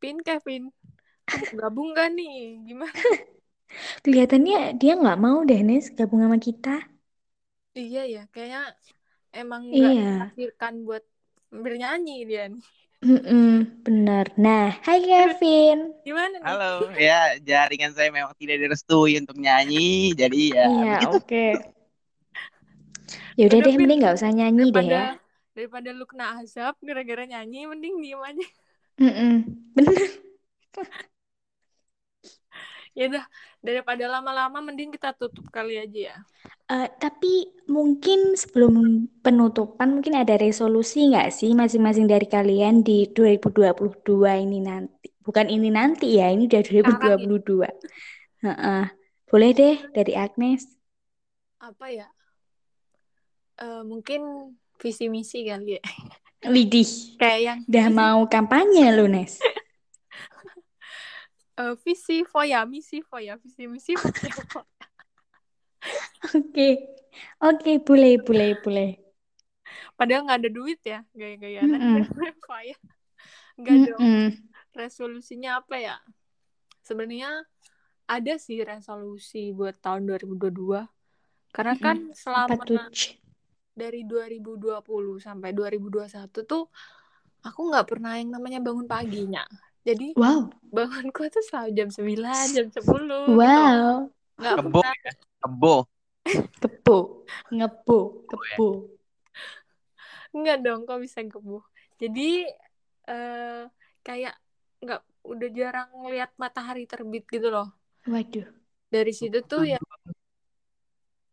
Pin 0.00 0.16
Kevin. 0.26 0.72
Gabung 1.58 1.90
gak 1.96 2.08
nih? 2.16 2.62
Gimana? 2.68 2.92
Kelihatannya 4.04 4.58
dia 4.80 4.92
nggak 5.00 5.18
mau 5.24 5.38
deh 5.48 5.60
Nes 5.68 5.86
gabung 5.98 6.20
sama 6.24 6.38
kita. 6.46 6.74
Iya 7.80 8.00
ya, 8.14 8.20
kayaknya 8.32 8.60
emang 9.40 9.62
nggak 9.76 9.92
Iya. 9.92 10.02
buat 10.86 11.04
bernyanyi 11.62 12.12
dia 12.30 12.42
nih. 12.52 12.64
Mm-mm, 13.06 13.86
benar. 13.86 14.34
Nah, 14.34 14.82
hai 14.82 14.98
Kevin. 14.98 15.94
Gimana 16.02 16.42
nih? 16.42 16.46
Halo, 16.46 16.90
ya 16.98 17.38
jaringan 17.38 17.94
saya 17.94 18.10
memang 18.10 18.34
tidak 18.34 18.58
direstui 18.58 19.14
untuk 19.22 19.38
nyanyi, 19.38 20.10
jadi 20.18 20.42
ya 20.50 20.66
Iya, 20.66 20.94
oke. 21.14 21.46
Ya 23.38 23.46
udah 23.46 23.58
Udah, 23.62 23.70
deh, 23.70 23.74
mending 23.78 23.98
nggak 24.02 24.16
usah 24.18 24.30
nyanyi 24.34 24.74
deh 24.74 24.86
ya. 24.90 25.14
Daripada 25.54 25.54
daripada 25.54 25.88
lu 25.94 26.04
kena 26.10 26.26
azab 26.42 26.74
gara-gara 26.82 27.22
nyanyi, 27.30 27.70
mending 27.70 27.94
diem 28.02 28.18
aja. 28.26 28.46
Mm-mm, 28.98 29.34
bener. 29.78 30.02
Ya 32.96 33.12
udah, 33.12 33.24
daripada 33.66 34.06
lama-lama 34.06 34.62
mending 34.62 34.94
kita 34.94 35.10
tutup 35.18 35.50
kali 35.50 35.82
aja 35.82 36.14
ya. 36.14 36.16
Eh, 36.70 36.88
tapi 37.02 37.50
mungkin 37.66 38.38
sebelum 38.38 39.06
penutupan 39.20 39.98
mungkin 39.98 40.14
ada 40.14 40.38
resolusi 40.38 41.10
nggak 41.10 41.34
sih 41.34 41.50
masing-masing 41.58 42.06
dari 42.06 42.30
kalian 42.30 42.86
di 42.86 43.10
2022 43.10 44.46
ini 44.46 44.62
nanti? 44.62 45.10
Bukan 45.26 45.50
ini 45.50 45.74
nanti 45.74 46.22
ya, 46.22 46.30
ini 46.30 46.46
udah 46.46 46.62
Sekarang 46.62 47.02
ya. 47.02 47.18
2022. 47.18 47.66
Heeh. 48.46 48.84
Boleh 49.26 49.50
deh 49.50 49.76
dari 49.90 50.14
Agnes. 50.14 50.62
Apa 51.58 51.90
ya? 51.90 52.06
Eh, 53.58 53.82
mungkin 53.82 54.54
visi 54.78 55.10
misi 55.10 55.42
kali 55.42 55.82
ya. 55.82 55.82
Widih, 56.46 57.18
Kayak 57.18 57.40
yang 57.42 57.58
udah 57.66 57.86
mau 57.90 58.20
kampanye 58.30 58.86
lu, 58.94 59.10
Nes. 59.10 59.42
Eh, 61.58 61.74
visi 61.84 62.24
foya, 62.24 62.66
misi 62.66 63.02
foya, 63.02 63.36
visi 63.42 63.66
misi 63.68 63.94
foya. 63.96 64.32
Oke. 66.38 66.68
Oke, 67.48 67.72
boleh, 67.86 68.14
boleh, 68.26 68.50
boleh. 68.64 68.88
Padahal 69.98 70.22
nggak 70.26 70.38
ada 70.42 70.50
duit 70.52 70.80
ya, 70.84 70.98
gaya-gayaan 71.16 71.72
Mm-mm. 71.72 71.96
aja 71.96 72.00
foya. 72.46 72.76
Nggak 73.60 73.78
dong. 73.86 74.06
Mm-mm. 74.06 74.46
Resolusinya 74.76 75.60
apa 75.62 75.76
ya? 75.80 75.96
Sebenarnya 76.86 77.44
ada 78.06 78.34
sih 78.40 78.58
resolusi 78.62 79.52
buat 79.56 79.76
tahun 79.84 80.02
2022. 80.08 80.82
Karena 81.54 81.74
kan 81.80 81.98
Apa 82.38 82.54
selama 82.54 82.64
tuh? 82.66 82.78
Ci? 82.96 83.08
dari 83.76 84.00
2020 84.08 85.20
sampai 85.26 85.50
2021 85.58 86.40
tuh 86.50 86.64
aku 87.46 87.60
nggak 87.70 87.86
pernah 87.90 88.12
yang 88.20 88.30
namanya 88.34 88.60
bangun 88.66 88.86
paginya. 88.88 89.44
Jadi 89.86 90.06
Wow, 90.18 90.50
bangunku 90.74 91.22
tuh 91.30 91.44
selalu 91.46 91.70
jam 91.78 91.88
9, 91.94 92.46
jam 92.56 92.66
10 92.74 93.38
gitu. 93.38 93.38
wow. 93.38 94.10
Nggak 94.36 94.54
Kebo 94.58 94.80
pernah 94.82 94.94
ya, 95.06 95.12
kebo. 95.42 95.74
Kepo, 96.62 96.96
ngepo, 97.54 97.98
kepo. 98.28 98.66
Enggak 100.34 100.56
dong, 100.64 100.80
kok 100.88 100.98
bisa 101.00 101.20
gemuh. 101.22 101.62
Jadi 102.02 102.44
eh 103.06 103.62
kayak 104.06 104.34
nggak 104.82 105.00
udah 105.32 105.48
jarang 105.54 105.88
ngeliat 106.02 106.30
matahari 106.42 106.84
terbit 106.90 107.24
gitu 107.30 107.48
loh. 107.54 107.70
Waduh. 108.10 108.46
Dari 108.90 109.12
situ 109.14 109.38
tuh 109.46 109.62
ya 109.66 109.78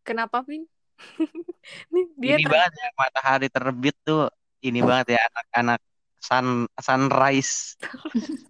kenapa 0.07 0.43
Pin? 0.47 0.63
Nih 1.93 2.05
dia 2.21 2.35
Ini 2.37 2.43
ter- 2.45 2.51
banget 2.53 2.71
ya 2.81 2.87
matahari 3.01 3.47
terbit 3.49 3.95
tuh. 4.07 4.29
Ini 4.63 4.79
banget 4.79 5.07
ya 5.15 5.19
anak-anak 5.27 5.79
sun 6.23 6.71
sunrise. 6.79 7.75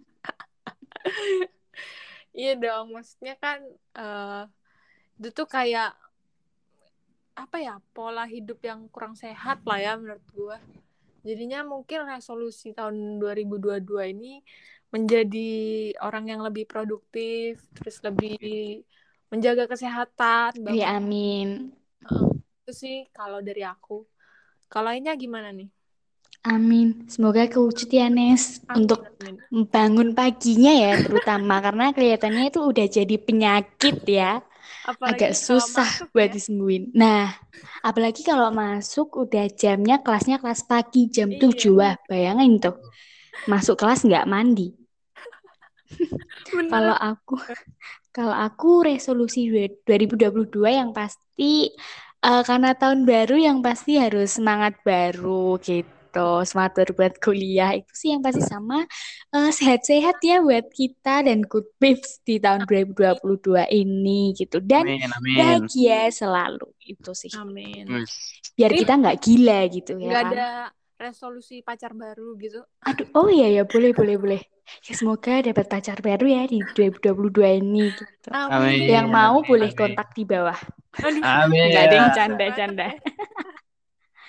Iya 2.34 2.58
dong, 2.58 2.98
maksudnya 2.98 3.38
kan 3.38 3.62
eh 3.94 4.42
itu 5.22 5.30
tuh 5.30 5.46
kayak 5.46 5.94
apa 7.38 7.56
ya 7.62 7.78
pola 7.94 8.26
hidup 8.26 8.58
yang 8.66 8.90
kurang 8.90 9.14
sehat 9.14 9.62
lah 9.62 9.78
ya 9.78 9.92
menurut 9.94 10.24
gua. 10.34 10.58
Jadinya 11.22 11.62
mungkin 11.62 12.10
resolusi 12.10 12.74
tahun 12.74 13.22
2022 13.22 14.10
ini 14.10 14.42
menjadi 14.90 15.50
orang 16.02 16.30
yang 16.30 16.40
lebih 16.42 16.66
produktif, 16.66 17.62
terus 17.78 18.02
lebih 18.02 18.82
menjaga 19.30 19.70
kesehatan, 19.70 20.58
bangun 20.62 20.78
Ya 20.78 20.98
amin. 20.98 21.48
Heeh. 22.02 22.30
itu 22.66 22.72
sih 22.74 22.96
kalau 23.14 23.42
dari 23.42 23.62
aku. 23.62 24.06
Kalau 24.66 24.90
lainnya 24.90 25.14
gimana 25.14 25.54
nih? 25.54 25.70
Amin. 26.44 27.08
Semoga 27.08 27.48
kewujud 27.48 27.88
ya, 27.88 28.12
Nes. 28.12 28.60
Amin, 28.68 28.84
Untuk 28.84 29.00
amin. 29.16 29.34
bangun 29.72 30.08
paginya 30.12 30.72
ya, 30.76 30.92
terutama 31.00 31.56
karena 31.64 31.90
kelihatannya 31.96 32.52
itu 32.52 32.60
udah 32.60 32.86
jadi 32.86 33.16
penyakit 33.16 33.96
ya. 34.04 34.44
Apalagi 34.84 35.16
Agak 35.16 35.32
susah 35.32 35.88
masuk 35.88 36.08
buat 36.12 36.28
ya. 36.28 36.34
disembuhin. 36.36 36.82
Nah, 36.92 37.32
apalagi 37.80 38.20
kalau 38.20 38.52
masuk 38.52 39.24
udah 39.24 39.48
jamnya 39.56 40.04
kelasnya 40.04 40.36
kelas 40.36 40.68
pagi 40.68 41.08
jam 41.08 41.32
Iya. 41.32 41.40
7. 41.40 41.72
Wah, 41.80 41.96
bayangin 42.04 42.60
tuh. 42.60 42.76
Masuk 43.48 43.80
kelas 43.80 44.04
nggak 44.04 44.28
mandi. 44.28 44.76
Kalau 46.68 46.96
aku 46.96 47.40
kalau 48.12 48.34
aku 48.36 48.84
resolusi 48.84 49.48
dua- 49.48 49.72
2022 49.88 50.68
yang 50.68 50.90
pasti 50.92 51.72
eh, 52.20 52.42
karena 52.44 52.76
tahun 52.76 53.04
baru 53.08 53.36
yang 53.40 53.58
pasti 53.64 53.96
harus 53.96 54.36
semangat 54.36 54.76
baru 54.84 55.56
gitu. 55.60 55.93
Semangat 56.46 56.72
baru 56.78 56.92
buat 56.94 57.14
kuliah 57.18 57.74
itu 57.74 57.92
sih 57.92 58.14
yang 58.14 58.22
pasti 58.22 58.42
sama 58.44 58.86
eh, 59.34 59.50
sehat-sehat 59.50 60.16
ya 60.22 60.38
buat 60.44 60.70
kita 60.70 61.26
dan 61.26 61.42
good 61.44 61.66
vibes 61.82 62.22
di 62.22 62.38
tahun 62.38 62.64
2022 62.68 63.66
ini 63.74 64.32
gitu. 64.38 64.62
Dan 64.62 64.86
Amin, 64.86 65.10
amin. 65.10 65.36
bahagia 65.36 66.08
selalu 66.14 66.68
itu 66.86 67.10
sih. 67.16 67.32
Amin. 67.34 68.06
Biar 68.54 68.70
kita 68.70 68.92
nggak 69.00 69.18
gila 69.18 69.58
gitu 69.72 69.92
ya 69.98 70.10
Nggak 70.10 70.22
kan. 70.22 70.32
ada 70.32 70.48
resolusi 70.94 71.60
pacar 71.60 71.92
baru 71.92 72.38
gitu. 72.38 72.62
Aduh, 72.86 73.06
oh 73.18 73.28
iya 73.28 73.50
ya 73.50 73.62
boleh 73.66 73.90
boleh 73.90 74.16
boleh. 74.16 74.40
Ya 74.86 74.94
semoga 74.96 75.44
dapat 75.44 75.66
pacar 75.68 75.98
baru 76.00 76.24
ya 76.24 76.42
di 76.48 76.64
2022 76.72 77.60
ini 77.60 77.92
gitu. 77.92 78.28
Amin. 78.32 78.88
Yang 78.88 79.06
mau 79.12 79.36
amin, 79.42 79.48
boleh 79.50 79.70
amin. 79.70 79.78
kontak 79.78 80.08
di 80.16 80.24
bawah. 80.24 80.56
Aduh. 81.04 81.20
Amin. 81.20 81.68
Enggak 81.68 81.84
ada 81.90 81.96
yang 82.00 82.10
Bisa 82.10 82.16
canda-canda. 82.16 82.86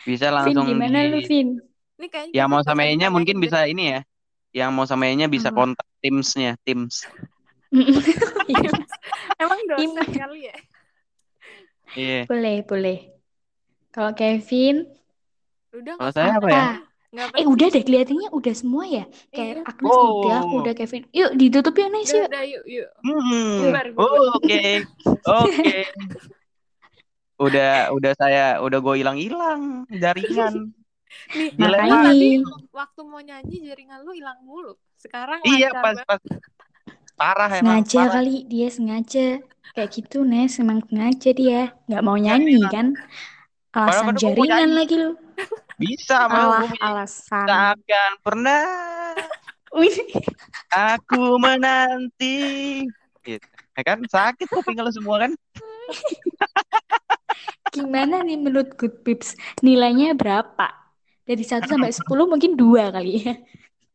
Bisa 0.06 0.28
Vin, 0.44 0.56
langsung 0.56 0.66
gimana 0.70 1.00
di 1.06 1.10
lu, 1.10 1.20
Vin? 1.22 1.50
Ini 1.96 2.08
kayaknya 2.12 2.34
yang 2.36 2.48
mau 2.52 2.60
nanyain 2.60 3.12
mungkin 3.12 3.38
bisa 3.40 3.64
ini 3.68 3.96
ya. 3.96 4.00
Yang 4.56 4.70
mau 4.72 4.86
samainya 4.88 5.28
bisa 5.28 5.52
Apa? 5.52 5.64
kontak 5.64 5.88
Teams-nya, 6.00 6.56
Teams. 6.64 7.04
Iya, 8.46 8.72
Emang 9.36 9.60
dosen 9.68 10.06
kali 10.16 10.48
ya? 10.48 10.56
Iya. 11.98 12.22
Boleh, 12.30 12.62
boleh. 12.64 12.98
Kalau 13.92 14.12
Kevin, 14.16 14.86
Udah 15.76 16.00
Kalau 16.00 16.08
nggak 16.08 16.16
saya 16.16 16.32
apa 16.40 16.48
ya? 16.48 16.66
Nggak 17.16 17.28
eh 17.36 17.48
udah 17.48 17.68
deh 17.72 17.84
kelihatannya 17.84 18.30
udah 18.32 18.54
semua 18.56 18.84
ya. 18.88 19.04
Iya. 19.08 19.32
Kayak 19.32 19.56
Agnes 19.68 19.92
udah, 19.92 20.38
aku 20.40 20.56
Oh. 20.56 20.62
udah 20.64 20.74
Kevin. 20.76 21.04
Yuk 21.12 21.32
ditutup 21.36 21.74
yuk, 21.76 21.90
Nes 21.92 22.12
yuk. 22.12 22.28
udah, 22.28 22.44
yuk. 22.48 22.90
Hmm. 23.04 23.60
Oke. 24.40 24.64
Oke. 25.44 25.78
Udah 27.36 27.92
udah 27.92 28.14
saya 28.16 28.64
udah 28.64 28.80
gue 28.80 28.96
hilang-hilang 29.04 29.84
jaringan. 29.92 30.72
Nih, 31.28 31.50
Dilema. 31.52 31.84
lu 31.84 31.96
tadi 32.04 32.30
Makanya. 32.38 32.70
waktu 32.72 33.02
mau 33.02 33.20
nyanyi 33.20 33.56
jaringan 33.64 34.00
lu 34.02 34.12
hilang 34.12 34.40
mulu. 34.42 34.74
Sekarang 34.96 35.40
Iya 35.42 35.70
pas 35.74 35.96
banget. 35.96 36.06
pas 36.06 36.22
parah 37.16 37.50
emang 37.50 37.82
Sengaja 37.82 38.00
parah. 38.02 38.14
kali 38.16 38.36
dia 38.46 38.68
sengaja. 38.68 39.28
Kayak 39.72 39.90
gitu, 39.94 40.18
Nes. 40.22 40.56
Emang 40.56 40.80
sengaja 40.84 41.30
dia. 41.32 41.62
Nggak 41.86 42.02
mau 42.02 42.16
nyanyi 42.16 42.62
kan. 42.66 42.96
Alasan 43.72 43.74
Padahal 43.74 43.92
kan 43.92 44.06
mau 44.08 44.16
jaringan 44.16 44.48
nyanyi. 44.62 44.76
lagi 44.78 44.96
lu. 44.96 45.12
Bisa 45.76 46.18
malah 46.26 46.64
Alah, 46.64 46.72
alasan. 46.80 47.44
takkan 47.46 48.12
pernah 48.22 48.64
aku 50.72 51.36
menanti. 51.36 52.40
Gitu. 53.20 53.44
Ya 53.76 53.82
kan 53.84 54.00
sakit 54.02 54.48
kuping 54.48 54.78
lo 54.78 54.88
semua 54.88 55.20
kan? 55.20 55.32
Gimana 57.68 58.24
nih 58.24 58.40
menurut 58.40 58.72
Good 58.74 59.04
Pips? 59.04 59.36
Nilainya 59.60 60.16
berapa? 60.16 60.72
Dari 61.26 61.44
1 61.44 61.66
sampai 61.66 61.92
10 61.92 62.06
mungkin 62.30 62.54
dua 62.54 62.94
kali 62.94 63.26
ya. 63.26 63.34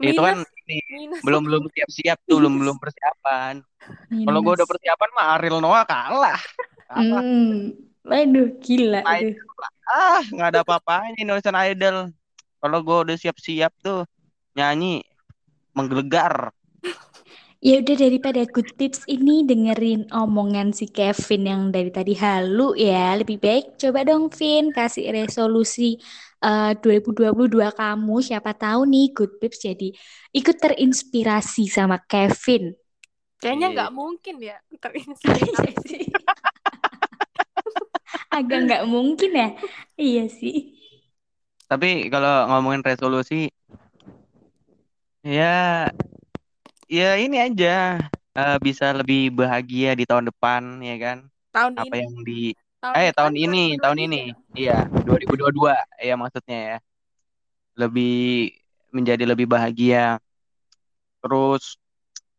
Itu 0.01 0.21
kan 0.21 0.43
Minus, 0.43 0.51
ini 0.67 0.77
minus. 0.91 1.21
belum 1.23 1.43
belum 1.47 1.63
siap-siap 1.71 2.19
tuh, 2.27 2.41
belum 2.43 2.55
belum 2.59 2.77
persiapan. 2.81 3.63
Kalau 4.27 4.41
gue 4.43 4.53
udah 4.59 4.67
Minus. 4.67 4.73
persiapan 4.75 5.09
mah 5.15 5.27
Ariel 5.39 5.59
Noah 5.61 5.85
kalah. 5.85 6.41
Kalah. 6.89 7.23
Hmm. 7.23 7.77
Waduh, 8.01 8.49
gila 8.65 9.05
ah 9.91 10.23
nggak 10.23 10.49
ada 10.55 10.61
apa-apanya 10.63 11.19
Indonesian 11.19 11.59
Idol. 11.59 11.97
Kalau 12.61 12.79
gue 12.85 12.99
udah 13.09 13.17
siap-siap 13.19 13.73
tuh 13.83 14.07
nyanyi 14.55 15.03
menggelegar. 15.75 16.55
Ya 17.61 17.85
udah 17.85 17.93
daripada 17.93 18.41
good 18.49 18.73
tips 18.81 19.05
ini 19.05 19.45
dengerin 19.45 20.09
omongan 20.09 20.73
si 20.73 20.89
Kevin 20.89 21.45
yang 21.45 21.63
dari 21.69 21.93
tadi 21.93 22.17
halu 22.17 22.73
ya. 22.73 23.13
Lebih 23.21 23.37
baik 23.37 23.77
coba 23.77 24.01
dong 24.09 24.33
Vin 24.33 24.73
kasih 24.73 25.13
resolusi 25.13 26.01
eh, 26.41 26.73
2022 26.81 27.69
kamu. 27.73 28.17
Siapa 28.21 28.53
tahu 28.57 28.89
nih 28.89 29.07
good 29.13 29.33
tips 29.41 29.61
jadi 29.63 29.89
ikut 30.33 30.57
terinspirasi 30.57 31.69
sama 31.69 32.01
Kevin. 32.05 32.73
Kayaknya 33.41 33.67
Iya. 33.67 33.75
nggak 33.77 33.93
mungkin 33.93 34.35
ya 34.41 34.57
terinspirasi. 34.77 35.99
Agak 38.37 38.59
nggak 38.67 38.85
mungkin 38.87 39.31
ya. 39.33 39.49
Iya 39.97 40.25
sih. 40.29 40.77
Tapi 41.67 42.11
kalau 42.11 42.51
ngomongin 42.51 42.83
resolusi, 42.83 43.47
ya, 45.23 45.87
ya 46.91 47.11
ini 47.15 47.39
aja 47.39 48.03
eh, 48.35 48.59
bisa 48.59 48.91
lebih 48.91 49.31
bahagia 49.31 49.95
di 49.95 50.03
tahun 50.07 50.31
depan, 50.31 50.83
ya 50.83 50.97
kan? 50.99 51.19
tahun 51.51 51.73
Apa 51.79 51.95
ini. 51.95 52.03
yang 52.03 52.15
di, 52.27 52.41
Tahun 52.81 52.95
eh 52.97 53.11
tahun 53.13 53.35
ini, 53.37 53.65
tahun 53.77 53.99
2023. 54.01 54.07
ini, 54.09 54.23
iya 54.57 54.79
2022, 55.05 55.77
ya 56.01 56.15
maksudnya 56.17 56.59
ya, 56.59 56.77
lebih 57.77 58.51
menjadi 58.91 59.25
lebih 59.29 59.47
bahagia. 59.47 60.17
Terus 61.21 61.77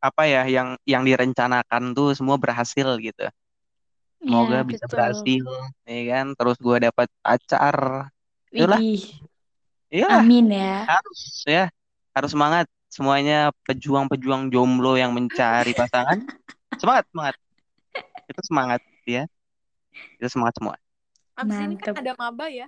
apa 0.02 0.26
ya, 0.26 0.42
yang 0.50 0.74
yang 0.90 1.06
direncanakan 1.06 1.94
tuh 1.94 2.18
semua 2.18 2.42
berhasil 2.42 2.88
gitu. 2.98 3.30
Semoga 4.22 4.62
Ya, 4.62 4.66
bisa 4.66 4.86
betul. 4.86 4.98
berhasil, 4.98 5.46
ya 5.86 6.02
kan? 6.10 6.26
Terus 6.38 6.58
gue 6.58 6.78
dapat 6.90 7.08
pacar, 7.22 7.78
itulah, 8.50 8.82
iyalah. 9.94 10.22
amin 10.22 10.46
ya. 10.50 10.74
harus 10.90 11.22
ya 11.46 11.64
harus 12.18 12.30
semangat 12.34 12.66
semuanya 12.92 13.56
pejuang-pejuang 13.64 14.52
jomblo 14.52 15.00
yang 15.00 15.16
mencari 15.16 15.72
pasangan 15.72 16.20
semangat 16.82 17.06
semangat 17.14 17.36
itu 18.28 18.42
semangat 18.48 18.82
ya 19.08 19.24
itu 20.20 20.28
semangat 20.32 20.56
semua 20.60 20.76
Abis 21.40 21.58
ini 21.64 21.76
kan 21.82 21.92
ada 21.98 22.12
maba 22.22 22.46
ya. 22.52 22.68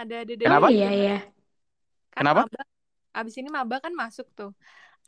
Ada 0.00 0.16
dede 0.28 0.44
Kenapa? 0.46 0.66
Iya 0.70 0.88
ya. 0.92 1.16
Kan 2.14 2.22
Kenapa? 2.22 2.42
maba. 2.46 2.62
Abis 3.18 3.34
ini 3.40 3.48
maba 3.56 3.76
kan 3.84 3.92
masuk 3.94 4.26
tuh. 4.38 4.50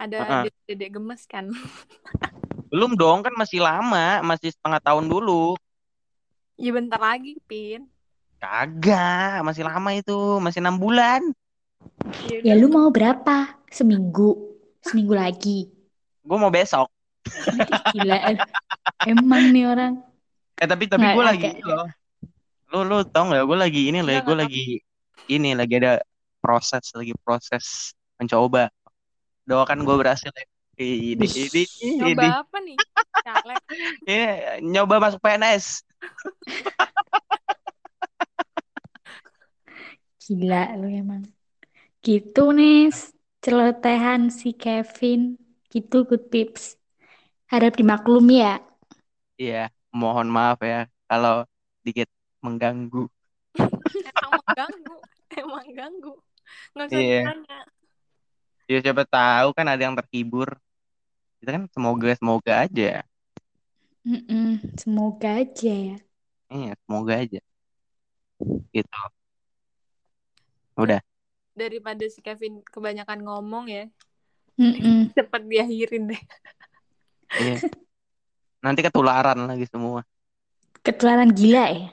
Ada 0.03 0.17
Heeh. 0.27 0.43
dede 0.69 0.87
gemes 0.95 1.23
kan. 1.33 1.47
belum 2.71 2.93
dong 3.01 3.19
kan 3.27 3.35
masih 3.41 3.59
lama 3.63 4.21
masih 4.27 4.51
setengah 4.55 4.81
tahun 4.87 5.07
dulu 5.13 5.55
Ya 6.57 6.71
bentar 6.77 7.01
lagi, 7.01 7.37
Pin. 7.49 7.81
kagak 8.43 9.45
masih 9.47 9.65
lama 9.69 9.91
itu 10.01 10.17
masih 10.45 10.61
enam 10.63 10.77
bulan 10.83 11.21
Ya 12.31 12.39
Ya 12.47 12.55
lu 12.61 12.67
mau 12.77 12.89
berapa? 12.97 13.37
Seminggu? 13.77 14.31
Seminggu 14.87 15.15
lagi? 15.17 15.59
gue 16.27 16.37
mau 16.39 16.51
besok 16.53 16.89
gila. 17.93 18.17
Emang 19.07 19.51
nih 19.55 19.65
orang. 19.73 19.95
Eh 20.57 20.69
tapi 20.69 20.85
tapi 20.89 21.05
Nggak, 21.05 21.15
gue 21.15 21.25
lagi 21.25 21.49
ini 21.53 21.63
loh 21.71 21.89
lu 22.67 22.79
lu 22.83 22.99
tau 23.07 23.25
nggak 23.31 23.45
gue 23.47 23.59
lagi 23.59 23.83
ini 23.93 23.99
Nggak, 24.03 24.23
gue 24.27 24.37
lagi 24.37 24.65
ini 25.31 25.51
lagi 25.55 25.75
ada 25.79 26.03
proses 26.43 26.85
lagi 26.97 27.13
proses 27.23 27.95
mencoba 28.19 28.73
doakan 29.47 29.85
gue 29.87 29.97
berhasil 30.01 30.33
ya 30.33 30.47
ini 30.77 31.25
ini 31.25 31.63
ini 31.81 32.01
Nyoba 32.01 32.45
apa 32.45 32.59
nih? 32.61 32.77
Ini 34.07 34.23
nyoba 34.63 35.03
masuk 35.03 35.19
PNS 35.19 35.83
Gila 40.27 40.75
lu 40.75 40.91
emang. 40.91 41.23
Gitu 42.03 42.51
Nes. 42.51 43.15
Celotehan 43.39 44.27
si 44.35 44.51
Kevin. 44.59 45.39
Gitu 45.71 46.03
good 46.03 46.27
pips. 46.35 46.75
Harap 47.47 47.79
dimaklumi 47.79 48.43
ya. 48.43 48.59
Iya, 49.39 49.71
mohon 49.97 50.29
maaf 50.29 50.61
ya 50.61 50.85
kalau 51.09 51.49
dikit 51.81 52.13
mengganggu. 52.45 53.09
Emang 53.57 54.31
mengganggu. 54.45 54.97
Emang 55.37 55.67
ganggu. 55.73 56.13
Nggak 56.77 56.87
usah 56.93 57.01
Iya. 57.01 57.21
ditanya. 57.25 57.59
Ya 58.67 58.79
siapa 58.83 59.03
tahu 59.09 59.49
kan 59.57 59.67
ada 59.67 59.83
yang 59.83 59.97
terhibur. 59.97 60.59
Kita 61.41 61.57
kan 61.57 61.65
semoga 61.73 62.11
semoga 62.19 62.53
aja. 62.69 63.01
Mm-mm, 64.07 64.63
Semoga 64.79 65.43
aja 65.43 65.73
ya. 65.73 65.99
Iya, 66.47 66.73
semoga 66.87 67.15
aja. 67.19 67.41
Gitu. 68.71 69.01
Udah. 70.79 71.01
Daripada 71.57 72.05
si 72.07 72.21
Kevin 72.23 72.63
kebanyakan 72.63 73.25
ngomong 73.27 73.67
ya. 73.67 73.85
Mm-mm. 74.61 75.11
Cepet 75.17 75.43
diakhirin 75.49 76.13
deh. 76.15 76.23
Iya. 77.35 77.57
Nanti 78.67 78.83
ketularan 78.83 79.47
lagi 79.47 79.63
semua. 79.71 80.03
Ketularan 80.83 81.31
gila 81.31 81.71
ya. 81.79 81.87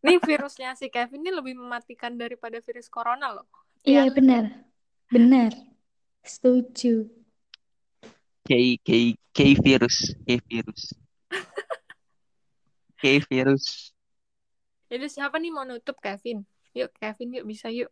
Nih 0.00 0.16
virusnya 0.22 0.72
si 0.72 0.88
Kevin 0.88 1.20
ini 1.20 1.32
lebih 1.34 1.60
mematikan 1.60 2.16
daripada 2.16 2.56
virus 2.64 2.88
corona 2.88 3.36
loh. 3.36 3.44
Iya 3.84 4.08
Ya. 4.08 4.12
benar, 4.16 4.44
benar. 5.12 5.52
Setuju. 6.24 7.04
K 8.46 8.80
K 8.80 8.90
K 9.34 9.38
virus, 9.60 10.16
K 10.24 10.38
virus. 10.46 10.94
K 13.02 13.20
virus. 13.28 13.92
Jadi 14.86 15.06
siapa 15.10 15.36
nih 15.36 15.50
mau 15.50 15.66
nutup 15.66 15.98
Kevin? 15.98 16.46
Yuk 16.72 16.94
Kevin 16.96 17.36
yuk 17.36 17.44
bisa 17.44 17.68
yuk. 17.68 17.90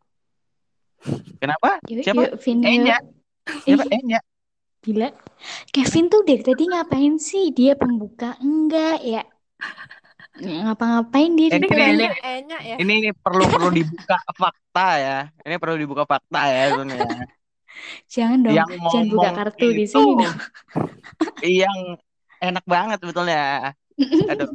Kenapa? 1.42 1.76
Yuk, 1.90 2.06
Siapa? 2.06 2.22
yuk. 2.30 2.32
Enya. 2.62 2.98
Siapa? 3.66 3.84
Enya. 3.90 4.20
Gila. 4.84 5.08
Kevin 5.72 6.12
tuh 6.12 6.20
dari 6.28 6.44
tadi 6.44 6.64
ngapain 6.68 7.16
sih? 7.16 7.50
Dia 7.56 7.72
pembuka 7.74 8.36
enggak 8.44 9.00
ya? 9.00 9.22
Ngapa-ngapain 10.34 11.32
dia 11.38 11.48
Ini 11.56 11.66
Ini 11.66 11.68
ini 11.70 12.04
ya. 12.04 12.76
ini, 12.82 12.94
ini 13.00 13.10
perlu 13.14 13.48
perlu 13.48 13.72
dibuka 13.72 14.18
fakta 14.36 14.88
ya. 15.00 15.18
Ini 15.40 15.56
perlu 15.56 15.76
dibuka 15.80 16.04
fakta 16.04 16.40
ya 16.50 16.62
sebenarnya. 16.74 17.24
Jangan 18.06 18.38
dong, 18.44 18.54
Yang 18.54 18.68
jangan 18.92 19.06
buka 19.10 19.30
kartu 19.34 19.66
di 19.72 19.84
sini 19.88 20.12
dong. 20.20 20.36
yang 21.64 21.78
enak 22.42 22.64
banget 22.66 22.98
sebetulnya. 23.00 23.72
Aduh, 24.30 24.50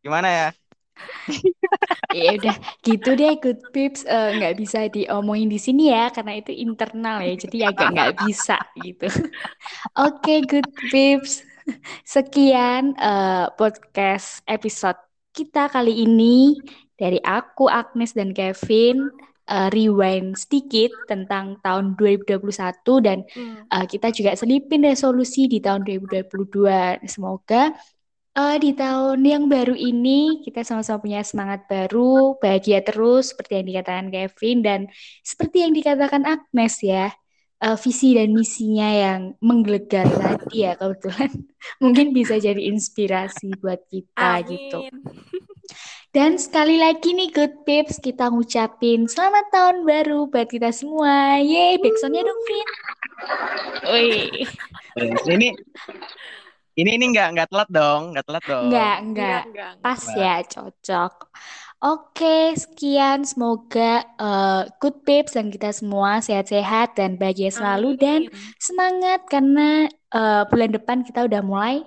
gimana 0.00 0.28
ya? 0.30 0.48
Ya 2.14 2.30
udah, 2.38 2.56
gitu 2.86 3.08
deh 3.18 3.32
good 3.42 3.60
pips 3.74 4.06
Eh, 4.06 4.28
nggak 4.38 4.54
bisa 4.60 4.78
diomongin 4.86 5.50
di 5.50 5.58
sini 5.58 5.90
ya 5.90 6.14
karena 6.14 6.38
itu 6.38 6.54
internal 6.54 7.18
ya, 7.26 7.34
jadi 7.34 7.56
agak 7.74 7.88
nggak 7.94 8.12
bisa 8.22 8.56
gitu. 8.78 9.10
Oke 9.98 10.46
good 10.46 10.70
pips, 10.92 11.42
sekian 12.06 12.94
eh, 12.98 13.46
podcast 13.58 14.44
episode 14.46 14.98
kita 15.34 15.66
kali 15.74 16.06
ini 16.06 16.62
dari 16.94 17.18
aku 17.20 17.66
Agnes 17.66 18.14
dan 18.14 18.30
Kevin. 18.36 19.10
Eh, 19.44 19.68
rewind 19.76 20.40
sedikit 20.40 21.04
tentang 21.04 21.60
tahun 21.60 22.00
2021 22.00 22.96
dan 23.04 23.28
Hmm. 23.36 23.68
eh, 23.68 23.84
kita 23.84 24.08
juga 24.08 24.32
selipin 24.40 24.80
resolusi 24.88 25.44
di 25.52 25.60
tahun 25.60 25.84
2022. 25.84 26.96
Semoga 27.04 27.76
eh, 28.38 28.56
di 28.64 28.70
tahun 28.74 29.20
yang 29.24 29.44
baru 29.54 29.74
ini 29.74 30.42
kita 30.44 30.60
sama-sama 30.66 30.98
punya 31.04 31.20
semangat 31.26 31.60
baru, 31.70 32.36
bahagia 32.42 32.80
terus 32.88 33.32
seperti 33.32 33.52
yang 33.62 33.66
dikatakan 33.70 34.06
Kevin 34.14 34.56
dan 34.66 34.80
seperti 35.22 35.56
yang 35.64 35.72
dikatakan 35.78 36.22
Agnes 36.26 36.74
ya. 36.82 37.12
eh, 37.64 37.76
visi 37.80 38.12
dan 38.18 38.30
misinya 38.36 38.88
yang 38.92 39.20
menggelegar 39.40 40.08
tadi 40.20 40.66
ya 40.68 40.76
kebetulan 40.76 41.30
mungkin 41.82 42.06
bisa 42.12 42.36
jadi 42.36 42.60
inspirasi 42.72 43.56
buat 43.62 43.80
kita 43.88 44.44
gitu. 44.50 44.84
Amin. 44.84 45.04
Dan 46.14 46.38
sekali 46.38 46.78
lagi 46.78 47.10
nih 47.18 47.28
Good 47.34 47.54
Pips, 47.66 47.98
kita 47.98 48.30
ngucapin 48.30 49.10
selamat 49.10 49.46
tahun 49.50 49.76
baru 49.82 50.30
buat 50.30 50.46
kita 50.46 50.70
semua. 50.70 51.42
Yeay, 51.42 51.82
backsoundnya 51.82 52.22
dong, 52.22 52.40
Vin. 52.48 52.68
Wih, 53.90 54.46
Ini 55.34 55.48
ini 56.74 56.90
ini 56.98 57.04
nggak 57.14 57.28
nggak 57.34 57.48
telat 57.50 57.68
dong, 57.70 58.00
nggak 58.12 58.24
telat 58.26 58.44
dong. 58.44 58.64
enggak, 58.66 58.96
Enggak, 59.02 59.40
enggak. 59.42 59.42
enggak. 59.46 59.70
Pas 59.84 60.02
ya, 60.18 60.34
cocok. 60.42 61.12
Oke, 61.84 62.56
sekian. 62.56 63.28
Semoga 63.28 64.02
eh, 64.16 64.62
Good 64.80 64.96
Pips 65.04 65.36
dan 65.36 65.52
kita 65.52 65.68
semua 65.70 66.18
sehat-sehat 66.24 66.96
dan 66.96 67.20
bahagia 67.20 67.52
selalu 67.52 67.94
dan 68.00 68.20
Amin. 68.26 68.54
semangat 68.56 69.20
karena 69.28 69.86
eh, 69.90 70.42
bulan 70.48 70.70
depan 70.72 70.98
kita 71.04 71.28
udah 71.28 71.42
mulai 71.44 71.84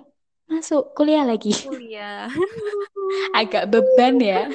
masuk 0.48 0.94
kuliah 0.96 1.26
lagi. 1.26 1.52
Kuliah. 1.52 2.30
Agak 3.38 3.68
beban 3.68 4.16
ya. 4.22 4.48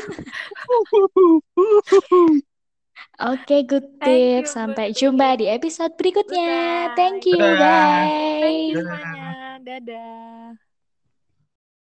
Oke, 3.21 3.61
Good 3.67 3.99
Thank 3.99 4.09
you, 4.33 4.41
Tips. 4.41 4.49
Sampai 4.55 4.85
Good 4.89 4.97
jumpa 4.97 5.27
Tips. 5.35 5.39
di 5.41 5.45
episode 5.51 5.93
berikutnya. 5.99 6.53
Bye. 6.89 6.95
Thank 6.97 7.21
you. 7.29 7.37
Dadah. 7.37 7.99
Thank 8.39 8.73
you 8.73 8.81
Bye. 8.81 9.41
Dadah. 9.65 10.57